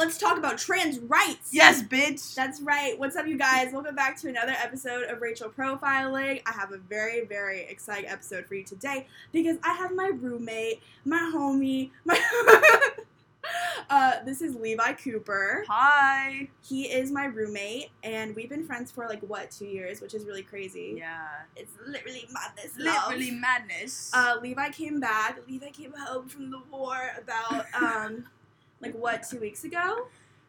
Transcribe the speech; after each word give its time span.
let's 0.00 0.16
talk 0.16 0.38
about 0.38 0.56
trans 0.56 0.98
rights. 0.98 1.50
Yes, 1.52 1.82
bitch. 1.82 2.34
That's 2.34 2.62
right. 2.62 2.98
What's 2.98 3.16
up, 3.16 3.26
you 3.26 3.36
guys? 3.36 3.70
Welcome 3.70 3.94
back 3.94 4.18
to 4.22 4.30
another 4.30 4.52
episode 4.52 5.04
of 5.10 5.20
Rachel 5.20 5.50
Profiling. 5.50 6.40
I 6.46 6.52
have 6.52 6.72
a 6.72 6.78
very, 6.78 7.26
very 7.26 7.64
exciting 7.64 8.08
episode 8.08 8.46
for 8.46 8.54
you 8.54 8.64
today 8.64 9.06
because 9.30 9.58
I 9.62 9.74
have 9.74 9.94
my 9.94 10.10
roommate, 10.14 10.80
my 11.04 11.30
homie, 11.34 11.90
my. 12.06 12.18
uh, 13.90 14.24
this 14.24 14.40
is 14.40 14.56
Levi 14.56 14.94
Cooper. 14.94 15.64
Hi. 15.68 16.48
He 16.66 16.84
is 16.84 17.10
my 17.12 17.26
roommate, 17.26 17.90
and 18.02 18.34
we've 18.34 18.48
been 18.48 18.64
friends 18.64 18.90
for 18.90 19.06
like 19.06 19.20
what 19.20 19.50
two 19.50 19.66
years, 19.66 20.00
which 20.00 20.14
is 20.14 20.24
really 20.24 20.42
crazy. 20.42 20.94
Yeah. 20.96 21.26
It's 21.56 21.72
literally 21.86 22.26
madness. 22.32 22.72
love. 22.78 23.08
Literally 23.08 23.32
madness. 23.32 24.10
Uh, 24.14 24.36
Levi 24.40 24.70
came 24.70 24.98
back. 24.98 25.40
Levi 25.46 25.68
came 25.68 25.92
home 25.92 26.26
from 26.26 26.50
the 26.50 26.62
war 26.70 27.10
about 27.18 27.66
um, 27.74 28.24
like 28.80 28.94
what 28.94 29.22
two 29.28 29.38
weeks 29.40 29.64
ago. 29.64 30.06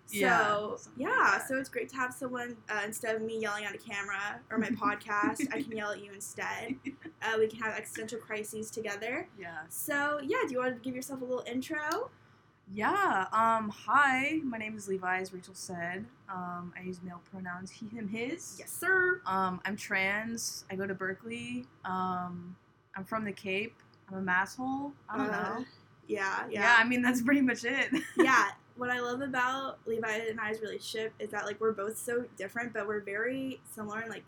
Yeah, 0.09 0.45
So 0.45 0.70
like 0.71 0.81
yeah, 0.98 1.07
that. 1.38 1.48
so 1.48 1.58
it's 1.58 1.70
great 1.70 1.88
to 1.89 1.95
have 1.95 2.13
someone 2.13 2.58
uh, 2.70 2.81
instead 2.85 3.16
of 3.16 3.22
me 3.22 3.39
yelling 3.39 3.63
at 3.63 3.73
a 3.76 3.77
camera 3.77 4.41
or 4.49 4.58
my 4.58 4.67
podcast, 4.84 5.48
I 5.53 5.62
can 5.62 5.72
yell 5.77 5.91
at 5.91 6.03
you 6.03 6.12
instead. 6.13 6.75
Uh, 7.23 7.38
we 7.38 7.45
can 7.48 7.59
have 7.59 7.75
existential 7.77 8.17
crises 8.17 8.72
together. 8.72 9.27
yeah. 9.39 9.59
So 9.70 10.20
yeah, 10.23 10.38
do 10.48 10.53
you 10.53 10.58
want 10.59 10.73
to 10.75 10.81
give 10.81 10.95
yourself 10.95 11.22
a 11.22 11.23
little 11.23 11.44
intro? 11.45 12.09
Yeah. 12.73 13.25
Um. 13.31 13.70
Hi. 13.86 14.39
My 14.44 14.58
name 14.58 14.75
is 14.75 14.88
Levi, 14.88 15.20
as 15.20 15.31
Rachel 15.31 15.53
said. 15.53 16.05
Um. 16.27 16.73
I 16.75 16.81
use 16.84 17.00
male 17.03 17.22
pronouns 17.31 17.70
he, 17.70 17.86
him, 17.95 18.08
his. 18.08 18.55
Yes, 18.58 18.72
sir. 18.72 19.22
Um. 19.27 19.61
I'm 19.66 19.75
trans. 19.75 20.66
I 20.72 20.75
go 20.75 20.88
to 20.88 20.95
Berklee. 20.95 21.66
Um. 21.86 22.55
I'm 22.98 23.03
from 23.05 23.23
the 23.23 23.31
Cape. 23.34 23.75
I'm 24.11 24.17
a 24.17 24.22
masshole. 24.31 24.91
I 25.08 25.17
don't 25.17 25.30
Uh, 25.30 25.59
know. 25.59 25.66
Yeah, 26.08 26.46
Yeah. 26.50 26.62
yeah, 26.62 26.76
I 26.80 26.84
mean, 26.84 27.02
that's 27.02 27.22
pretty 27.22 27.41
much 27.41 27.64
it. 27.64 27.90
yeah. 28.18 28.50
What 28.78 28.90
I 28.90 29.00
love 29.00 29.22
about 29.22 29.80
Levi 29.86 30.08
and 30.30 30.40
I's 30.40 30.59
relationship 30.62 31.14
is 31.20 31.30
that 31.32 31.46
like 31.46 31.59
we're 31.59 31.72
both 31.73 31.98
so 31.98 32.26
different, 32.38 32.73
but 32.73 32.88
we're 32.88 33.02
very 33.02 33.59
similar 33.75 34.02
in 34.02 34.09
like 34.09 34.23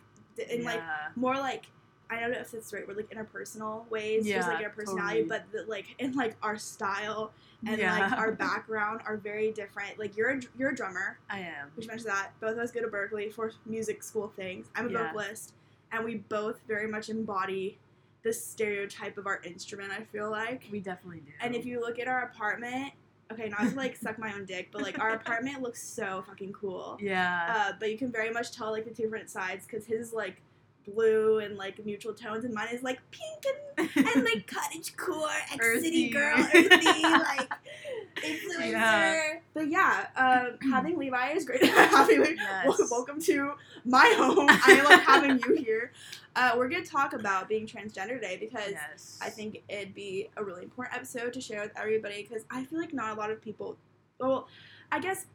in 0.49 0.63
like 0.63 0.81
more 1.15 1.35
like 1.37 1.65
I 2.09 2.19
don't 2.19 2.31
know 2.31 2.39
if 2.39 2.53
it's 2.53 2.69
the 2.69 2.77
right 2.77 2.87
word, 2.87 2.97
like 2.97 3.09
interpersonal 3.09 3.89
ways, 3.89 4.27
yeah, 4.27 4.35
just 4.37 4.47
like 4.49 4.63
our 4.63 4.69
personality, 4.69 5.23
totally. 5.23 5.29
but 5.29 5.51
the, 5.51 5.63
like 5.71 5.95
in 5.97 6.11
like 6.13 6.35
our 6.43 6.57
style 6.57 7.31
and 7.65 7.79
yeah. 7.79 7.97
like 7.97 8.11
our 8.11 8.31
background 8.47 9.01
are 9.05 9.17
very 9.17 9.51
different. 9.51 9.97
Like 9.97 10.15
you're 10.15 10.31
a, 10.31 10.41
you're 10.59 10.69
a 10.71 10.75
drummer, 10.75 11.17
I 11.29 11.39
am. 11.39 11.71
which 11.75 11.87
mentions 11.87 12.05
that 12.05 12.31
both 12.39 12.51
of 12.51 12.57
us 12.59 12.71
go 12.71 12.81
to 12.81 12.87
Berklee 12.87 13.33
for 13.33 13.51
music 13.65 14.03
school 14.03 14.31
things. 14.35 14.67
I'm 14.75 14.87
a 14.89 14.91
Yeah. 14.91 15.07
vocalist, 15.07 15.53
and 15.91 16.03
we 16.03 16.15
both 16.15 16.59
very 16.67 16.87
much 16.87 17.09
embody 17.09 17.79
the 18.23 18.33
stereotype 18.33 19.17
of 19.17 19.27
our 19.27 19.41
instrument. 19.43 19.91
I 19.91 20.03
feel 20.03 20.29
like, 20.31 20.63
We 20.71 20.79
definitely 20.79 21.19
do. 21.21 21.31
and 21.41 21.55
if 21.55 21.65
you 21.65 21.79
look 21.81 21.99
at 21.99 22.07
our 22.07 22.23
apartment, 22.23 22.93
okay, 23.31 23.49
not 23.49 23.69
to 23.69 23.75
like 23.75 23.95
suck 23.95 24.17
my 24.17 24.33
own 24.33 24.45
dick, 24.45 24.69
but 24.71 24.81
like 24.81 24.99
our 24.99 25.11
apartment 25.11 25.61
looks 25.61 25.81
so 25.83 26.23
fucking 26.27 26.53
cool. 26.53 26.97
Yeah. 27.01 27.45
Uh, 27.49 27.73
but 27.79 27.91
you 27.91 27.97
can 27.97 28.11
very 28.11 28.31
much 28.31 28.51
tell 28.51 28.71
like 28.71 28.85
the 28.85 28.91
two 28.91 29.03
different 29.03 29.29
sides 29.29 29.65
because 29.65 29.85
his 29.85 30.13
like 30.13 30.41
blue 30.85 31.39
and 31.39 31.57
like 31.57 31.83
neutral 31.85 32.13
tones, 32.13 32.43
and 32.45 32.53
mine 32.53 32.67
is 32.71 32.83
like 32.83 32.99
pink 33.11 33.55
and, 33.77 33.89
and 34.15 34.23
like 34.25 34.45
cottage 34.53 34.95
core, 34.97 35.29
ex 35.51 35.81
city 35.81 36.09
girl, 36.09 36.37
earthy, 36.37 37.01
like 37.03 37.51
influencer. 38.17 38.71
Yeah. 38.71 39.33
But 39.53 39.67
yeah, 39.69 40.07
um, 40.15 40.57
having 40.71 40.97
Levi 40.97 41.31
is 41.31 41.45
great. 41.45 41.63
having 41.65 42.21
Levi- 42.21 42.35
Yes. 42.41 42.89
welcome 42.91 43.19
to 43.21 43.53
my 43.85 44.13
home. 44.17 44.47
I 44.49 44.81
love 44.83 45.01
having 45.01 45.39
you 45.39 45.55
here. 45.55 45.91
Uh, 46.35 46.53
we're 46.57 46.67
gonna 46.67 46.83
talk 46.83 47.13
about 47.13 47.47
being 47.47 47.67
transgender 47.67 48.15
today 48.19 48.37
because. 48.39 48.71
yes. 48.71 49.19
I 49.21 49.29
think 49.29 49.61
it'd 49.69 49.93
be 49.93 50.29
a 50.35 50.43
really 50.43 50.63
important 50.63 50.97
episode 50.97 51.31
to 51.33 51.39
share 51.39 51.61
with 51.61 51.69
everybody 51.77 52.23
because 52.27 52.43
I 52.49 52.63
feel 52.63 52.79
like 52.79 52.91
not 52.91 53.15
a 53.15 53.19
lot 53.19 53.29
of 53.29 53.39
people. 53.39 53.77
Well, 54.19 54.47
I 54.91 54.99
guess 54.99 55.27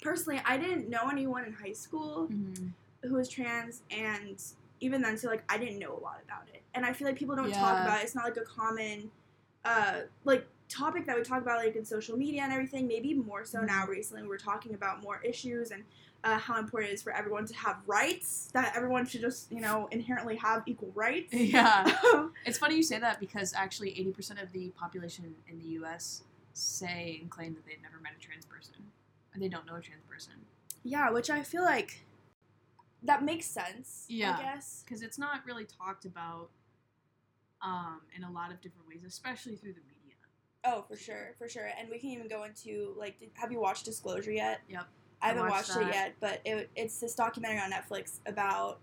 personally, 0.00 0.40
I 0.44 0.58
didn't 0.58 0.88
know 0.88 1.08
anyone 1.10 1.44
in 1.44 1.52
high 1.52 1.72
school 1.72 2.28
Mhm. 2.30 2.70
who 3.02 3.14
was 3.14 3.28
trans, 3.28 3.82
and 3.90 4.40
even 4.78 5.02
then, 5.02 5.16
so 5.18 5.26
like 5.28 5.42
I 5.48 5.58
didn't 5.58 5.80
know 5.80 5.90
a 5.96 5.98
lot 6.00 6.20
about 6.24 6.46
it. 6.54 6.62
And 6.72 6.86
I 6.86 6.92
feel 6.92 7.08
like 7.08 7.16
people 7.16 7.34
don't 7.34 7.50
talk 7.52 7.82
about 7.84 7.98
it. 8.00 8.04
It's 8.04 8.14
not 8.14 8.22
like 8.22 8.36
a 8.36 8.42
common, 8.42 9.10
uh, 9.64 10.02
like 10.24 10.46
topic 10.72 11.06
that 11.06 11.16
we 11.16 11.22
talk 11.22 11.42
about 11.42 11.58
like 11.58 11.76
in 11.76 11.84
social 11.84 12.16
media 12.16 12.42
and 12.42 12.52
everything. 12.52 12.86
Maybe 12.86 13.14
more 13.14 13.44
so 13.44 13.60
now 13.60 13.86
recently. 13.86 14.26
We're 14.26 14.38
talking 14.38 14.74
about 14.74 15.02
more 15.02 15.20
issues 15.22 15.70
and. 15.70 15.84
Uh, 16.24 16.38
how 16.38 16.56
important 16.56 16.92
it 16.92 16.94
is 16.94 17.02
for 17.02 17.12
everyone 17.12 17.44
to 17.44 17.52
have 17.52 17.78
rights, 17.84 18.48
that 18.52 18.72
everyone 18.76 19.04
should 19.04 19.20
just, 19.20 19.50
you 19.50 19.60
know, 19.60 19.88
inherently 19.90 20.36
have 20.36 20.62
equal 20.66 20.92
rights. 20.94 21.34
Yeah. 21.34 21.92
It's 22.46 22.58
funny 22.58 22.76
you 22.76 22.84
say 22.84 23.00
that 23.00 23.18
because 23.18 23.52
actually 23.56 23.90
80% 23.90 24.40
of 24.40 24.52
the 24.52 24.68
population 24.70 25.34
in 25.48 25.58
the 25.58 25.64
US 25.80 26.22
say 26.52 27.18
and 27.20 27.28
claim 27.28 27.54
that 27.54 27.66
they've 27.66 27.82
never 27.82 28.00
met 28.00 28.12
a 28.16 28.20
trans 28.20 28.44
person. 28.44 28.74
Or 29.34 29.40
they 29.40 29.48
don't 29.48 29.66
know 29.66 29.74
a 29.74 29.80
trans 29.80 30.04
person. 30.08 30.34
Yeah, 30.84 31.10
which 31.10 31.28
I 31.28 31.42
feel 31.42 31.64
like 31.64 32.04
that 33.02 33.24
makes 33.24 33.46
sense. 33.46 34.04
Yeah. 34.08 34.36
I 34.38 34.42
guess. 34.42 34.84
Because 34.84 35.02
it's 35.02 35.18
not 35.18 35.40
really 35.46 35.64
talked 35.64 36.04
about 36.04 36.50
um, 37.62 38.00
in 38.16 38.24
a 38.24 38.30
lot 38.30 38.50
of 38.52 38.60
different 38.60 38.88
ways, 38.88 39.04
especially 39.06 39.56
through 39.56 39.74
the. 39.74 39.80
Oh, 40.64 40.84
for 40.88 40.96
sure, 40.96 41.34
for 41.38 41.48
sure. 41.48 41.68
And 41.78 41.88
we 41.90 41.98
can 41.98 42.10
even 42.10 42.28
go 42.28 42.44
into 42.44 42.94
like, 42.96 43.18
did, 43.18 43.30
have 43.34 43.50
you 43.50 43.60
watched 43.60 43.84
Disclosure 43.84 44.32
yet? 44.32 44.60
Yep. 44.68 44.86
I 45.20 45.26
I 45.26 45.28
haven't 45.28 45.48
watched 45.48 45.76
watched, 45.76 45.88
it 45.88 45.94
yet, 45.94 46.14
but 46.20 46.40
it, 46.44 46.70
it's 46.76 46.98
this 46.98 47.14
documentary 47.14 47.58
on 47.60 47.70
Netflix 47.70 48.18
about. 48.26 48.78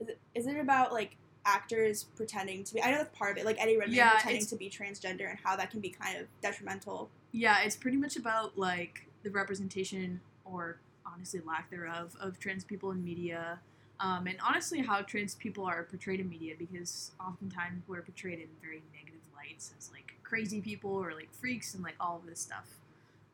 Is 0.00 0.08
it, 0.08 0.18
is 0.34 0.46
it 0.46 0.56
about 0.56 0.92
like 0.92 1.16
actors 1.44 2.04
pretending 2.16 2.64
to 2.64 2.74
be? 2.74 2.82
I 2.82 2.90
know 2.90 2.98
that's 2.98 3.16
part 3.16 3.32
of 3.32 3.38
it, 3.38 3.44
like 3.44 3.60
Eddie 3.60 3.76
Redmayne 3.76 3.96
Yeah, 3.96 4.12
pretending 4.14 4.46
to 4.46 4.56
be 4.56 4.70
transgender 4.70 5.28
and 5.28 5.38
how 5.42 5.56
that 5.56 5.70
can 5.70 5.80
be 5.80 5.90
kind 5.90 6.18
of 6.18 6.26
detrimental. 6.40 7.10
Yeah, 7.32 7.62
it's 7.62 7.76
pretty 7.76 7.96
much 7.96 8.16
about 8.16 8.58
like 8.58 9.06
the 9.22 9.30
representation 9.30 10.20
or 10.44 10.78
honestly 11.06 11.40
lack 11.46 11.70
thereof 11.70 12.16
of 12.20 12.38
trans 12.38 12.64
people 12.64 12.90
in 12.90 13.04
media. 13.04 13.60
Um, 14.00 14.26
and 14.26 14.36
honestly, 14.46 14.80
how 14.80 15.02
trans 15.02 15.34
people 15.34 15.64
are 15.66 15.84
portrayed 15.84 16.20
in 16.20 16.28
media 16.28 16.54
because 16.58 17.12
oftentimes 17.20 17.82
we're 17.86 18.00
portrayed 18.02 18.38
in 18.38 18.48
very 18.62 18.82
negative 18.94 19.20
lights 19.36 19.74
as 19.78 19.90
like 19.92 20.09
crazy 20.30 20.60
people 20.60 20.92
or 20.92 21.12
like 21.12 21.28
freaks 21.32 21.74
and 21.74 21.82
like 21.82 21.96
all 22.00 22.16
of 22.16 22.26
this 22.26 22.40
stuff. 22.40 22.78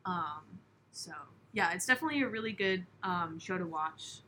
Um, 0.05 0.41
so 0.91 1.11
yeah, 1.53 1.71
it's 1.73 1.85
definitely 1.85 2.23
a 2.23 2.27
really 2.27 2.51
good 2.51 2.85
um, 3.03 3.37
show 3.39 3.57
to 3.57 3.65
watch, 3.65 4.19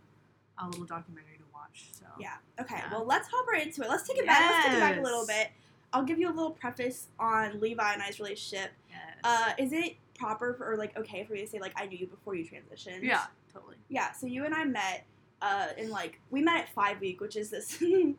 a 0.61 0.67
little 0.67 0.85
documentary 0.85 1.37
to 1.37 1.43
watch. 1.53 1.87
So 1.91 2.05
Yeah. 2.19 2.35
Okay. 2.61 2.77
Yeah. 2.77 2.91
Well, 2.91 3.05
let's 3.05 3.27
hop 3.27 3.47
right 3.47 3.65
into 3.65 3.81
it. 3.81 3.89
Let's 3.89 4.07
take 4.07 4.17
it 4.17 4.25
back. 4.27 4.51
Let's 4.51 4.65
take 4.67 4.75
it 4.77 4.79
back 4.79 4.97
a 4.99 5.01
little 5.01 5.25
bit. 5.25 5.49
I'll 5.91 6.03
give 6.03 6.19
you 6.19 6.29
a 6.29 6.35
little 6.35 6.51
preface 6.51 7.07
on 7.19 7.59
Levi 7.59 7.93
and 7.93 8.01
I's 8.03 8.19
relationship. 8.19 8.69
yes. 8.89 8.99
Uh, 9.23 9.53
is 9.57 9.73
it 9.73 9.95
proper 10.17 10.53
for, 10.53 10.71
or 10.71 10.77
like 10.77 10.95
okay 10.97 11.23
for 11.23 11.33
me 11.33 11.41
to 11.41 11.47
say 11.47 11.59
like 11.59 11.73
I 11.75 11.87
knew 11.87 11.97
you 11.97 12.07
before 12.07 12.35
you 12.35 12.45
transitioned? 12.45 13.01
yeah, 13.01 13.25
totally. 13.51 13.75
Yeah. 13.89 14.11
So 14.11 14.27
you 14.27 14.45
and 14.45 14.53
I 14.53 14.65
met 14.65 15.05
uh, 15.41 15.67
in 15.77 15.89
like 15.89 16.19
we 16.31 16.41
met 16.41 16.57
at 16.57 16.69
Five 16.69 16.99
Week, 16.99 17.21
which 17.21 17.35
is 17.35 17.49
this. 17.49 17.81
uh, 17.81 17.85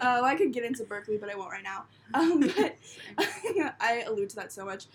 I 0.00 0.34
could 0.36 0.52
get 0.52 0.64
into 0.64 0.84
Berklee, 0.84 1.20
but 1.20 1.30
I 1.30 1.34
won't 1.34 1.50
right 1.50 1.62
now. 1.64 1.84
Um, 2.12 2.40
but 2.40 2.76
I 3.80 4.02
allude 4.08 4.30
to 4.30 4.36
that 4.36 4.52
so 4.52 4.64
much. 4.64 4.86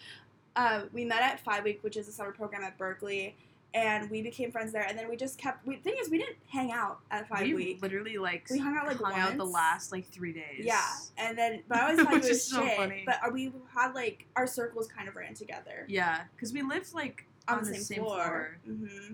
Uh, 0.57 0.81
we 0.91 1.05
met 1.05 1.21
at 1.21 1.39
Five 1.39 1.63
Week, 1.63 1.79
which 1.81 1.95
is 1.95 2.09
a 2.09 2.11
summer 2.11 2.31
program 2.33 2.61
at 2.61 2.77
Berklee, 2.77 3.33
and 3.73 4.09
we 4.11 4.21
became 4.21 4.51
friends 4.51 4.73
there. 4.73 4.83
And 4.83 4.97
then 4.99 5.09
we 5.09 5.15
just 5.15 5.37
kept. 5.37 5.65
We, 5.65 5.77
thing 5.77 5.95
is, 6.01 6.09
we 6.09 6.17
didn't 6.17 6.35
hang 6.49 6.73
out 6.73 6.99
at 7.11 7.27
Five 7.29 7.43
we 7.43 7.53
Week. 7.53 7.81
literally 7.81 8.17
like 8.17 8.47
We 8.49 8.59
hung 8.59 8.75
out, 8.75 8.85
like, 8.87 8.97
hung 8.97 9.13
out 9.17 9.37
the 9.37 9.45
last 9.45 9.93
like 9.93 10.05
three 10.07 10.33
days. 10.33 10.59
Yeah, 10.65 10.81
and 11.17 11.37
then 11.37 11.63
but 11.69 11.77
I 11.77 11.81
always 11.83 12.01
thought 12.03 12.13
Which 12.13 12.27
was 12.27 12.43
so 12.43 12.61
shit. 12.65 12.77
funny. 12.77 13.03
But 13.05 13.19
uh, 13.25 13.29
we 13.31 13.53
had 13.73 13.93
like 13.93 14.25
our 14.35 14.47
circles 14.47 14.87
kind 14.87 15.07
of 15.07 15.15
ran 15.15 15.33
together 15.35 15.85
Yeah, 15.87 16.23
because 16.35 16.51
we 16.51 16.61
lived 16.61 16.93
like 16.93 17.25
on, 17.47 17.63
the 17.63 17.75
same, 17.75 17.99
floor. 17.99 18.57
hmm 18.65 19.13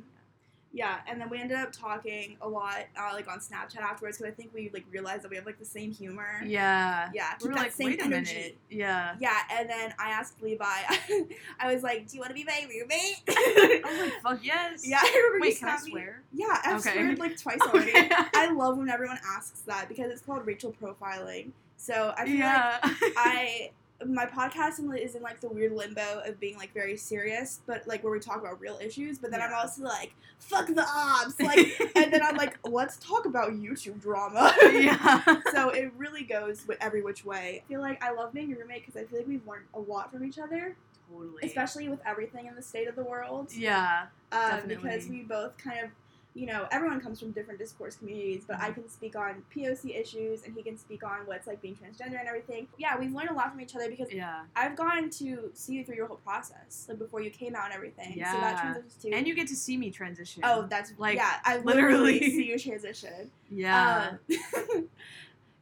Yeah, 0.73 0.99
and 1.05 1.19
then 1.19 1.29
we 1.29 1.37
ended 1.39 1.57
up 1.57 1.73
talking 1.73 2.37
a 2.41 2.47
lot, 2.47 2.85
uh, 2.97 3.09
like 3.13 3.27
on 3.29 3.39
Snapchat 3.39 3.81
afterwards, 3.81 4.17
because 4.17 4.31
I 4.31 4.33
think 4.35 4.53
we 4.53 4.69
like 4.73 4.85
realized 4.89 5.23
that 5.23 5.29
we 5.29 5.35
have 5.35 5.45
like 5.45 5.59
the 5.59 5.65
same 5.65 5.91
humor. 5.91 6.41
Yeah. 6.45 7.09
Yeah, 7.13 7.33
were 7.41 7.49
that 7.49 7.57
like, 7.57 7.71
same 7.73 7.87
wait 7.87 7.99
a 8.01 8.05
energy. 8.05 8.33
minute. 8.35 8.57
Yeah. 8.69 9.15
Yeah, 9.19 9.37
and 9.51 9.69
then 9.69 9.93
I 9.99 10.11
asked 10.11 10.41
Levi. 10.41 10.63
I 11.59 11.73
was 11.73 11.83
like, 11.83 12.07
"Do 12.07 12.15
you 12.15 12.21
want 12.21 12.29
to 12.29 12.35
be 12.35 12.45
my 12.45 12.65
roommate?" 12.69 13.21
I 13.27 13.81
was 13.85 13.99
like, 13.99 14.21
fuck 14.21 14.39
yes. 14.45 14.87
yeah, 14.87 14.99
I 15.01 15.11
remember 15.13 15.37
you 15.37 15.41
Wait, 15.51 15.59
can 15.59 15.67
I 15.67 15.71
snapped 15.71 15.83
me- 15.85 15.91
swear? 15.91 16.21
Yeah, 16.31 16.61
I've 16.63 16.79
Okay. 16.79 16.93
sweared 16.93 17.19
like 17.19 17.37
twice 17.37 17.59
already. 17.61 17.89
Okay. 17.91 18.09
I 18.35 18.51
love 18.53 18.77
when 18.77 18.89
everyone 18.89 19.19
asks 19.35 19.61
that 19.63 19.89
because 19.89 20.09
it's 20.11 20.21
called 20.21 20.45
Rachel 20.47 20.73
profiling. 20.81 21.51
So 21.75 22.13
I 22.17 22.25
feel 22.25 22.45
like. 22.45 23.13
I 23.17 23.71
my 24.05 24.25
podcast 24.25 24.79
is 24.99 25.15
in 25.15 25.21
like 25.21 25.39
the 25.39 25.49
weird 25.49 25.73
limbo 25.73 26.21
of 26.25 26.39
being 26.39 26.57
like 26.57 26.73
very 26.73 26.97
serious, 26.97 27.61
but 27.65 27.87
like 27.87 28.03
where 28.03 28.11
we 28.11 28.19
talk 28.19 28.39
about 28.39 28.59
real 28.59 28.79
issues. 28.81 29.19
But 29.19 29.31
then 29.31 29.41
I'm 29.41 29.53
also 29.53 29.83
like, 29.83 30.13
fuck 30.39 30.67
the 30.67 30.85
ops, 30.85 31.39
like, 31.39 31.79
and 31.95 32.11
then 32.11 32.21
I'm 32.23 32.35
like, 32.35 32.57
let's 32.67 32.97
talk 32.97 33.25
about 33.25 33.51
YouTube 33.51 34.01
drama. 34.01 34.53
yeah. 34.61 35.21
so 35.51 35.69
it 35.69 35.91
really 35.97 36.23
goes 36.23 36.67
with 36.67 36.77
every 36.81 37.01
which 37.01 37.25
way. 37.25 37.63
I 37.65 37.67
feel 37.67 37.81
like 37.81 38.03
I 38.03 38.11
love 38.11 38.33
being 38.33 38.49
your 38.49 38.59
roommate 38.59 38.85
because 38.85 39.01
I 39.01 39.05
feel 39.05 39.19
like 39.19 39.27
we've 39.27 39.47
learned 39.47 39.65
a 39.73 39.79
lot 39.79 40.11
from 40.11 40.25
each 40.25 40.39
other, 40.39 40.75
totally. 41.11 41.43
especially 41.43 41.89
with 41.89 41.99
everything 42.05 42.47
in 42.47 42.55
the 42.55 42.61
state 42.61 42.87
of 42.87 42.95
the 42.95 43.03
world. 43.03 43.51
Yeah. 43.53 44.07
Uh, 44.31 44.51
definitely. 44.51 44.75
because 44.75 45.07
we 45.07 45.21
both 45.23 45.57
kind 45.57 45.79
of 45.85 45.89
you 46.33 46.45
know, 46.45 46.65
everyone 46.71 47.01
comes 47.01 47.19
from 47.19 47.31
different 47.31 47.59
discourse 47.59 47.95
communities, 47.97 48.45
but 48.47 48.57
I 48.59 48.69
Mhm. 48.71 48.75
can 48.75 48.89
speak 48.89 49.17
on 49.17 49.43
POC 49.53 49.95
issues 49.95 50.43
and 50.43 50.55
he 50.55 50.63
can 50.63 50.77
speak 50.77 51.03
on 51.03 51.25
what's 51.25 51.45
like 51.45 51.61
being 51.61 51.75
transgender 51.75 52.17
and 52.19 52.27
everything. 52.27 52.67
Yeah, 52.77 52.97
we've 52.97 53.11
learned 53.13 53.31
a 53.31 53.33
lot 53.33 53.51
from 53.51 53.59
each 53.59 53.75
other 53.75 53.89
because 53.89 54.11
Yeah. 54.13 54.45
I've 54.55 54.75
gotten 54.77 55.09
to 55.09 55.51
see 55.53 55.73
you 55.73 55.83
through 55.83 55.95
your 55.95 56.07
whole 56.07 56.17
process, 56.17 56.85
like 56.87 56.99
before 56.99 57.19
you 57.21 57.31
came 57.31 57.53
out 57.53 57.65
and 57.65 57.73
everything. 57.73 58.13
So 58.13 58.17
Yeah. 58.17 58.39
that 58.39 58.57
transitions 58.59 58.95
to 59.01 59.11
And 59.11 59.27
you 59.27 59.35
get 59.35 59.47
to 59.49 59.55
see 59.57 59.75
me 59.75 59.91
transition. 59.91 60.43
Oh, 60.45 60.65
that's 60.69 60.93
Like, 60.97 61.17
yeah. 61.17 61.41
I 61.43 61.57
literally, 61.57 62.13
literally. 62.13 62.19
see 62.31 62.49
you 62.49 62.57
transition. 62.57 63.29
yeah. 63.49 64.17
Um, 64.29 64.89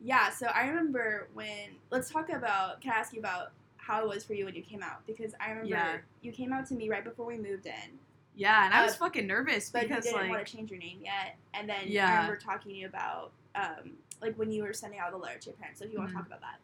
yeah. 0.02 0.30
So 0.30 0.48
I 0.48 0.68
remember 0.68 1.30
when. 1.34 1.78
Let's 1.90 2.10
talk 2.12 2.30
about. 2.30 2.82
Can 2.82 2.92
I 2.92 2.96
ask 2.98 3.14
you 3.14 3.20
about 3.20 3.52
how 3.78 4.04
it 4.04 4.08
was 4.08 4.24
for 4.24 4.34
you 4.36 4.46
when 4.46 4.54
you 4.56 4.62
came 4.62 4.84
out? 4.84 5.06
Because 5.08 5.34
I 5.40 5.50
remember 5.50 5.68
Yeah. 5.70 5.98
you 6.22 6.32
came 6.32 6.54
out 6.54 6.68
to 6.68 6.76
me 6.76 6.90
right 6.90 7.04
before 7.04 7.26
we 7.26 7.38
moved 7.38 7.66
in, 7.66 7.98
yeah, 8.40 8.66
and 8.66 8.74
I 8.74 8.84
was 8.84 8.94
uh, 8.94 8.98
fucking 8.98 9.28
nervous 9.28 9.70
but 9.70 9.84
because 9.84 10.06
you 10.06 10.12
didn't 10.12 10.22
like 10.22 10.32
want 10.32 10.48
to 10.48 10.56
change 10.58 10.72
your 10.72 10.80
name 10.80 11.00
yet. 11.04 11.36
And 11.54 11.70
then 11.70 11.84
yeah. 11.86 12.08
I 12.08 12.12
remember 12.14 12.38
talking 12.38 12.72
to 12.72 12.78
you 12.78 12.88
about. 12.88 13.32
Um, 13.56 13.98
like 14.22 14.38
when 14.38 14.52
you 14.52 14.64
were 14.64 14.74
sending 14.74 15.00
out 15.00 15.12
the 15.12 15.18
letter 15.18 15.40
to 15.40 15.46
your 15.48 15.56
parents. 15.56 15.80
So 15.80 15.86
if 15.86 15.92
you 15.92 16.00
want 16.00 16.10
Mhm. 16.10 16.14
to 16.14 16.18
talk 16.20 16.28
about 16.28 16.42
that. 16.42 16.60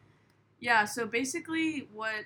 Yeah, 0.60 0.84
so 0.84 1.06
basically 1.06 1.88
what 1.92 2.24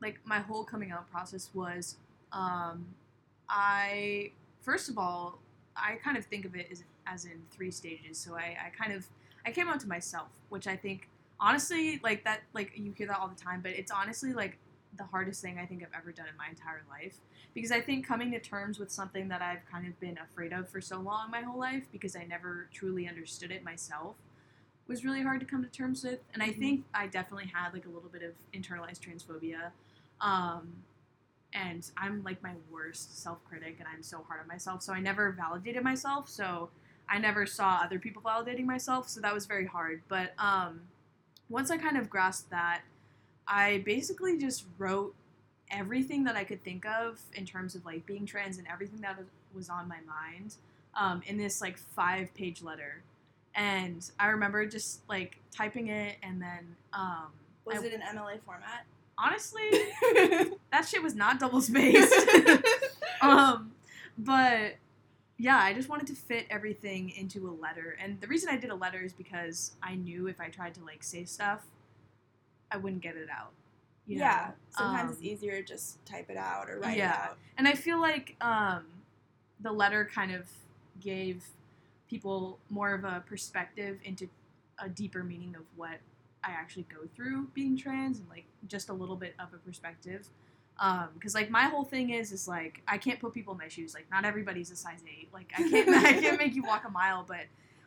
like 0.00 0.20
my 0.24 0.38
whole 0.38 0.64
coming 0.64 0.92
out 0.92 1.10
process 1.10 1.50
was 1.54 1.96
um 2.32 2.94
I 3.48 4.32
first 4.60 4.88
of 4.88 4.98
all, 4.98 5.40
I 5.76 5.96
kind 5.96 6.16
of 6.16 6.24
think 6.26 6.44
of 6.44 6.54
it 6.54 6.68
as 6.70 6.84
as 7.06 7.24
in 7.24 7.42
three 7.50 7.70
stages. 7.70 8.18
So 8.18 8.36
I, 8.36 8.56
I 8.66 8.70
kind 8.76 8.92
of 8.92 9.08
I 9.46 9.52
came 9.52 9.68
out 9.68 9.80
to 9.80 9.88
myself, 9.88 10.28
which 10.48 10.66
I 10.66 10.76
think 10.76 11.08
honestly 11.40 12.00
like 12.02 12.24
that 12.24 12.42
like 12.52 12.72
you 12.76 12.92
hear 12.92 13.06
that 13.08 13.18
all 13.18 13.28
the 13.28 13.42
time, 13.42 13.60
but 13.62 13.72
it's 13.72 13.90
honestly 13.90 14.32
like 14.32 14.58
the 14.96 15.04
hardest 15.04 15.42
thing 15.42 15.58
I 15.58 15.66
think 15.66 15.82
I've 15.82 15.96
ever 15.96 16.12
done 16.12 16.26
in 16.28 16.36
my 16.36 16.48
entire 16.48 16.82
life. 16.88 17.16
Because 17.54 17.70
I 17.70 17.80
think 17.80 18.06
coming 18.06 18.30
to 18.32 18.40
terms 18.40 18.78
with 18.78 18.90
something 18.90 19.28
that 19.28 19.42
I've 19.42 19.64
kind 19.70 19.86
of 19.86 19.98
been 20.00 20.18
afraid 20.18 20.52
of 20.52 20.68
for 20.68 20.80
so 20.80 20.98
long 20.98 21.30
my 21.30 21.42
whole 21.42 21.58
life 21.58 21.84
because 21.92 22.16
I 22.16 22.24
never 22.24 22.68
truly 22.72 23.08
understood 23.08 23.50
it 23.50 23.64
myself 23.64 24.16
was 24.86 25.04
really 25.04 25.22
hard 25.22 25.38
to 25.40 25.46
come 25.46 25.62
to 25.62 25.68
terms 25.68 26.02
with. 26.02 26.20
And 26.32 26.42
I 26.42 26.48
Mhm. 26.48 26.58
think 26.58 26.84
I 26.94 27.06
definitely 27.06 27.46
had 27.46 27.72
like 27.74 27.84
a 27.84 27.90
little 27.90 28.08
bit 28.08 28.22
of 28.22 28.34
internalized 28.52 29.00
transphobia. 29.00 29.70
Um, 30.20 30.82
and 31.52 31.90
I'm 31.96 32.22
like 32.24 32.42
my 32.42 32.54
worst 32.70 33.18
self 33.22 33.44
critic 33.44 33.76
and 33.78 33.88
I'm 33.88 34.02
so 34.02 34.22
hard 34.22 34.40
on 34.40 34.48
myself. 34.48 34.82
So 34.82 34.92
I 34.92 35.00
never 35.00 35.30
validated 35.32 35.82
myself. 35.82 36.28
So 36.28 36.70
I 37.08 37.18
never 37.18 37.46
saw 37.46 37.80
other 37.82 37.98
people 37.98 38.22
validating 38.22 38.64
myself. 38.66 39.08
So 39.08 39.20
that 39.20 39.32
was 39.34 39.46
very 39.46 39.66
hard. 39.66 40.02
But 40.08 40.32
um, 40.38 40.82
once 41.48 41.70
I 41.70 41.78
kind 41.78 41.96
of 41.96 42.10
grasped 42.10 42.50
that, 42.50 42.82
I 43.48 43.82
basically 43.86 44.38
just 44.38 44.64
wrote 44.78 45.14
everything 45.70 46.24
that 46.24 46.36
I 46.36 46.44
could 46.44 46.62
think 46.62 46.86
of 46.86 47.20
in 47.34 47.44
terms 47.46 47.74
of 47.74 47.84
like 47.84 48.04
being 48.06 48.26
trans 48.26 48.58
and 48.58 48.66
everything 48.68 49.00
that 49.00 49.18
was- 49.54 49.68
on 49.70 49.88
my 49.88 49.98
mind 50.06 50.54
um, 50.94 51.20
in 51.26 51.36
this 51.36 51.60
like 51.60 51.76
five 51.78 52.32
page 52.34 52.62
letter. 52.62 53.02
And 53.54 54.08
I 54.20 54.28
remember 54.28 54.64
just 54.66 55.00
like 55.08 55.38
typing 55.50 55.88
it 55.88 56.16
and 56.22 56.40
then 56.40 56.76
um, 56.92 57.26
Was 57.64 57.78
I- 57.82 57.86
it 57.86 57.92
an 57.94 58.02
MLA 58.02 58.40
format? 58.44 58.84
honestly 59.20 59.68
that 60.70 60.86
shit 60.86 61.02
was 61.02 61.16
not 61.16 61.40
double 61.40 61.60
spaced. 61.60 62.14
um, 63.20 63.72
but 64.16 64.74
yeah, 65.38 65.58
I 65.58 65.72
just 65.72 65.88
wanted 65.88 66.06
to 66.08 66.14
fit 66.14 66.46
everything 66.50 67.10
into 67.10 67.48
a 67.48 67.54
letter. 67.60 67.96
And 68.00 68.20
the 68.20 68.28
reason 68.28 68.48
I 68.48 68.56
did 68.56 68.70
a 68.70 68.74
letter 68.76 69.00
is 69.00 69.12
because 69.12 69.72
I 69.82 69.94
knew 69.96 70.28
if 70.28 70.40
I 70.40 70.48
tried 70.50 70.74
to 70.74 70.84
like 70.84 71.02
say 71.02 71.24
stuff, 71.24 71.66
I 72.70 72.76
wouldn't 72.76 73.02
get 73.02 73.16
it 73.16 73.28
out. 73.30 73.52
you 74.06 74.16
know? 74.16 74.24
yeah. 74.24 74.50
Sometimes 74.70 75.12
it's 75.12 75.20
Um, 75.20 75.26
easier 75.26 75.56
to 75.60 75.62
just 75.62 76.04
type 76.06 76.30
it 76.30 76.36
out 76.36 76.68
or 76.70 76.78
write 76.80 76.96
yeah. 76.96 77.12
it 77.24 77.30
out. 77.30 77.38
And 77.58 77.68
I 77.68 77.74
feel 77.74 78.00
like 78.00 78.36
um, 78.40 78.86
the 79.60 79.72
letter 79.72 80.08
kind 80.12 80.32
of 80.32 80.48
gave 81.00 81.44
people 82.08 82.58
more 82.70 82.94
of 82.94 83.04
a 83.04 83.22
perspective 83.26 83.98
into 84.04 84.28
a 84.78 84.88
deeper 84.88 85.22
meaning 85.22 85.54
of 85.56 85.62
what 85.76 85.98
I 86.42 86.52
actually 86.52 86.86
go 86.88 87.00
through 87.14 87.48
being 87.52 87.76
trans 87.76 88.18
and 88.18 88.28
like 88.30 88.44
just 88.66 88.88
a 88.88 88.92
little 88.94 89.16
bit 89.16 89.34
of 89.38 89.52
a 89.52 89.58
perspective. 89.58 90.28
Because 91.14 91.34
like 91.34 91.50
my 91.50 91.64
whole 91.64 91.84
thing 91.84 92.10
is 92.10 92.30
is 92.32 92.46
like 92.48 92.80
I 92.86 92.96
can't 92.98 93.18
put 93.20 93.34
people 93.34 93.52
in 93.52 93.58
my 93.58 93.68
shoes. 93.68 93.92
Like 93.94 94.06
not 94.10 94.24
everybody's 94.24 94.70
a 94.70 94.76
size 94.76 95.02
eight. 95.06 95.28
Like 95.34 95.52
I 95.58 95.68
can't 95.68 95.88
I 96.06 96.12
can't 96.14 96.38
make 96.38 96.54
you 96.54 96.62
walk 96.62 96.84
a 96.86 96.90
mile. 96.90 97.24
But 97.26 97.46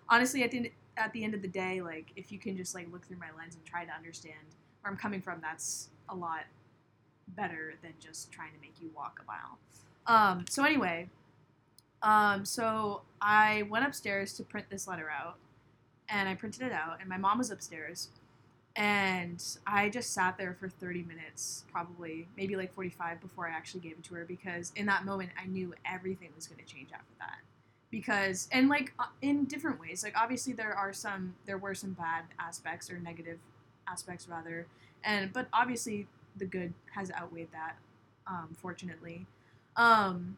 honestly, 0.10 0.44
at 0.44 0.52
the 0.52 0.58
end, 0.58 0.70
at 0.98 1.14
the 1.14 1.24
end 1.24 1.34
of 1.34 1.42
the 1.42 1.48
day, 1.48 1.82
like 1.82 2.08
if 2.18 2.32
you 2.32 2.38
can 2.38 2.58
just 2.58 2.76
like 2.76 2.92
look 2.92 3.06
through 3.08 3.18
my 3.18 3.30
lens 3.38 3.56
and 3.56 3.64
try 3.66 3.86
to 3.86 3.92
understand 3.94 4.36
where 4.82 4.92
I'm 4.92 4.98
coming 4.98 5.22
from, 5.22 5.40
that's 5.42 5.90
a 6.10 6.16
lot 6.16 6.46
better 7.30 7.74
than 7.82 7.94
just 8.00 8.32
trying 8.32 8.52
to 8.54 8.60
make 8.60 8.74
you 8.82 8.90
walk 8.96 9.22
a 9.22 9.26
mile. 9.26 9.58
Um, 10.08 10.46
so 10.50 10.64
anyway, 10.64 11.08
um, 12.02 12.46
so 12.46 13.02
I 13.22 13.64
went 13.64 13.86
upstairs 13.86 14.34
to 14.34 14.44
print 14.44 14.68
this 14.70 14.88
letter 14.88 15.10
out, 15.10 15.38
and 16.10 16.28
I 16.28 16.36
printed 16.36 16.64
it 16.64 16.72
out, 16.72 16.98
and 17.00 17.08
my 17.08 17.18
mom 17.18 17.38
was 17.38 17.52
upstairs, 17.52 18.10
and 18.76 19.44
I 19.68 19.90
just 19.90 20.14
sat 20.14 20.38
there 20.38 20.56
for 20.60 20.70
30 20.70 21.04
minutes, 21.04 21.66
probably 21.72 22.28
maybe 22.38 22.56
like 22.56 22.74
45 22.74 23.20
before 23.20 23.48
I 23.48 23.52
actually 23.52 23.82
gave 23.82 23.94
it 23.94 24.04
to 24.06 24.16
her 24.16 24.26
because 24.26 24.72
in 24.76 24.86
that 24.86 25.04
moment 25.04 25.32
I 25.42 25.46
knew 25.48 25.74
everything 25.86 26.30
was 26.36 26.48
going 26.48 26.64
to 26.64 26.74
change 26.74 26.90
after 26.94 27.14
that. 27.20 27.40
Because 27.90 28.48
and 28.54 28.70
like 28.70 28.94
uh, 28.98 29.08
in 29.22 29.44
different 29.44 29.78
ways, 29.80 30.04
like 30.04 30.14
obviously 30.18 30.54
there 30.54 30.74
are 30.74 30.94
some 30.94 31.34
there 31.46 31.58
were 31.58 31.76
some 31.76 31.92
bad 31.92 32.24
aspects 32.40 32.90
or 32.90 32.98
negative 33.00 33.40
aspects 33.88 34.28
rather, 34.28 34.68
and 35.04 35.32
but 35.34 35.48
obviously 35.54 36.08
the 36.36 36.46
good 36.46 36.74
has 36.94 37.12
outweighed 37.12 37.52
that, 37.52 37.78
um, 38.28 38.56
fortunately. 38.60 39.26
Um, 39.76 40.38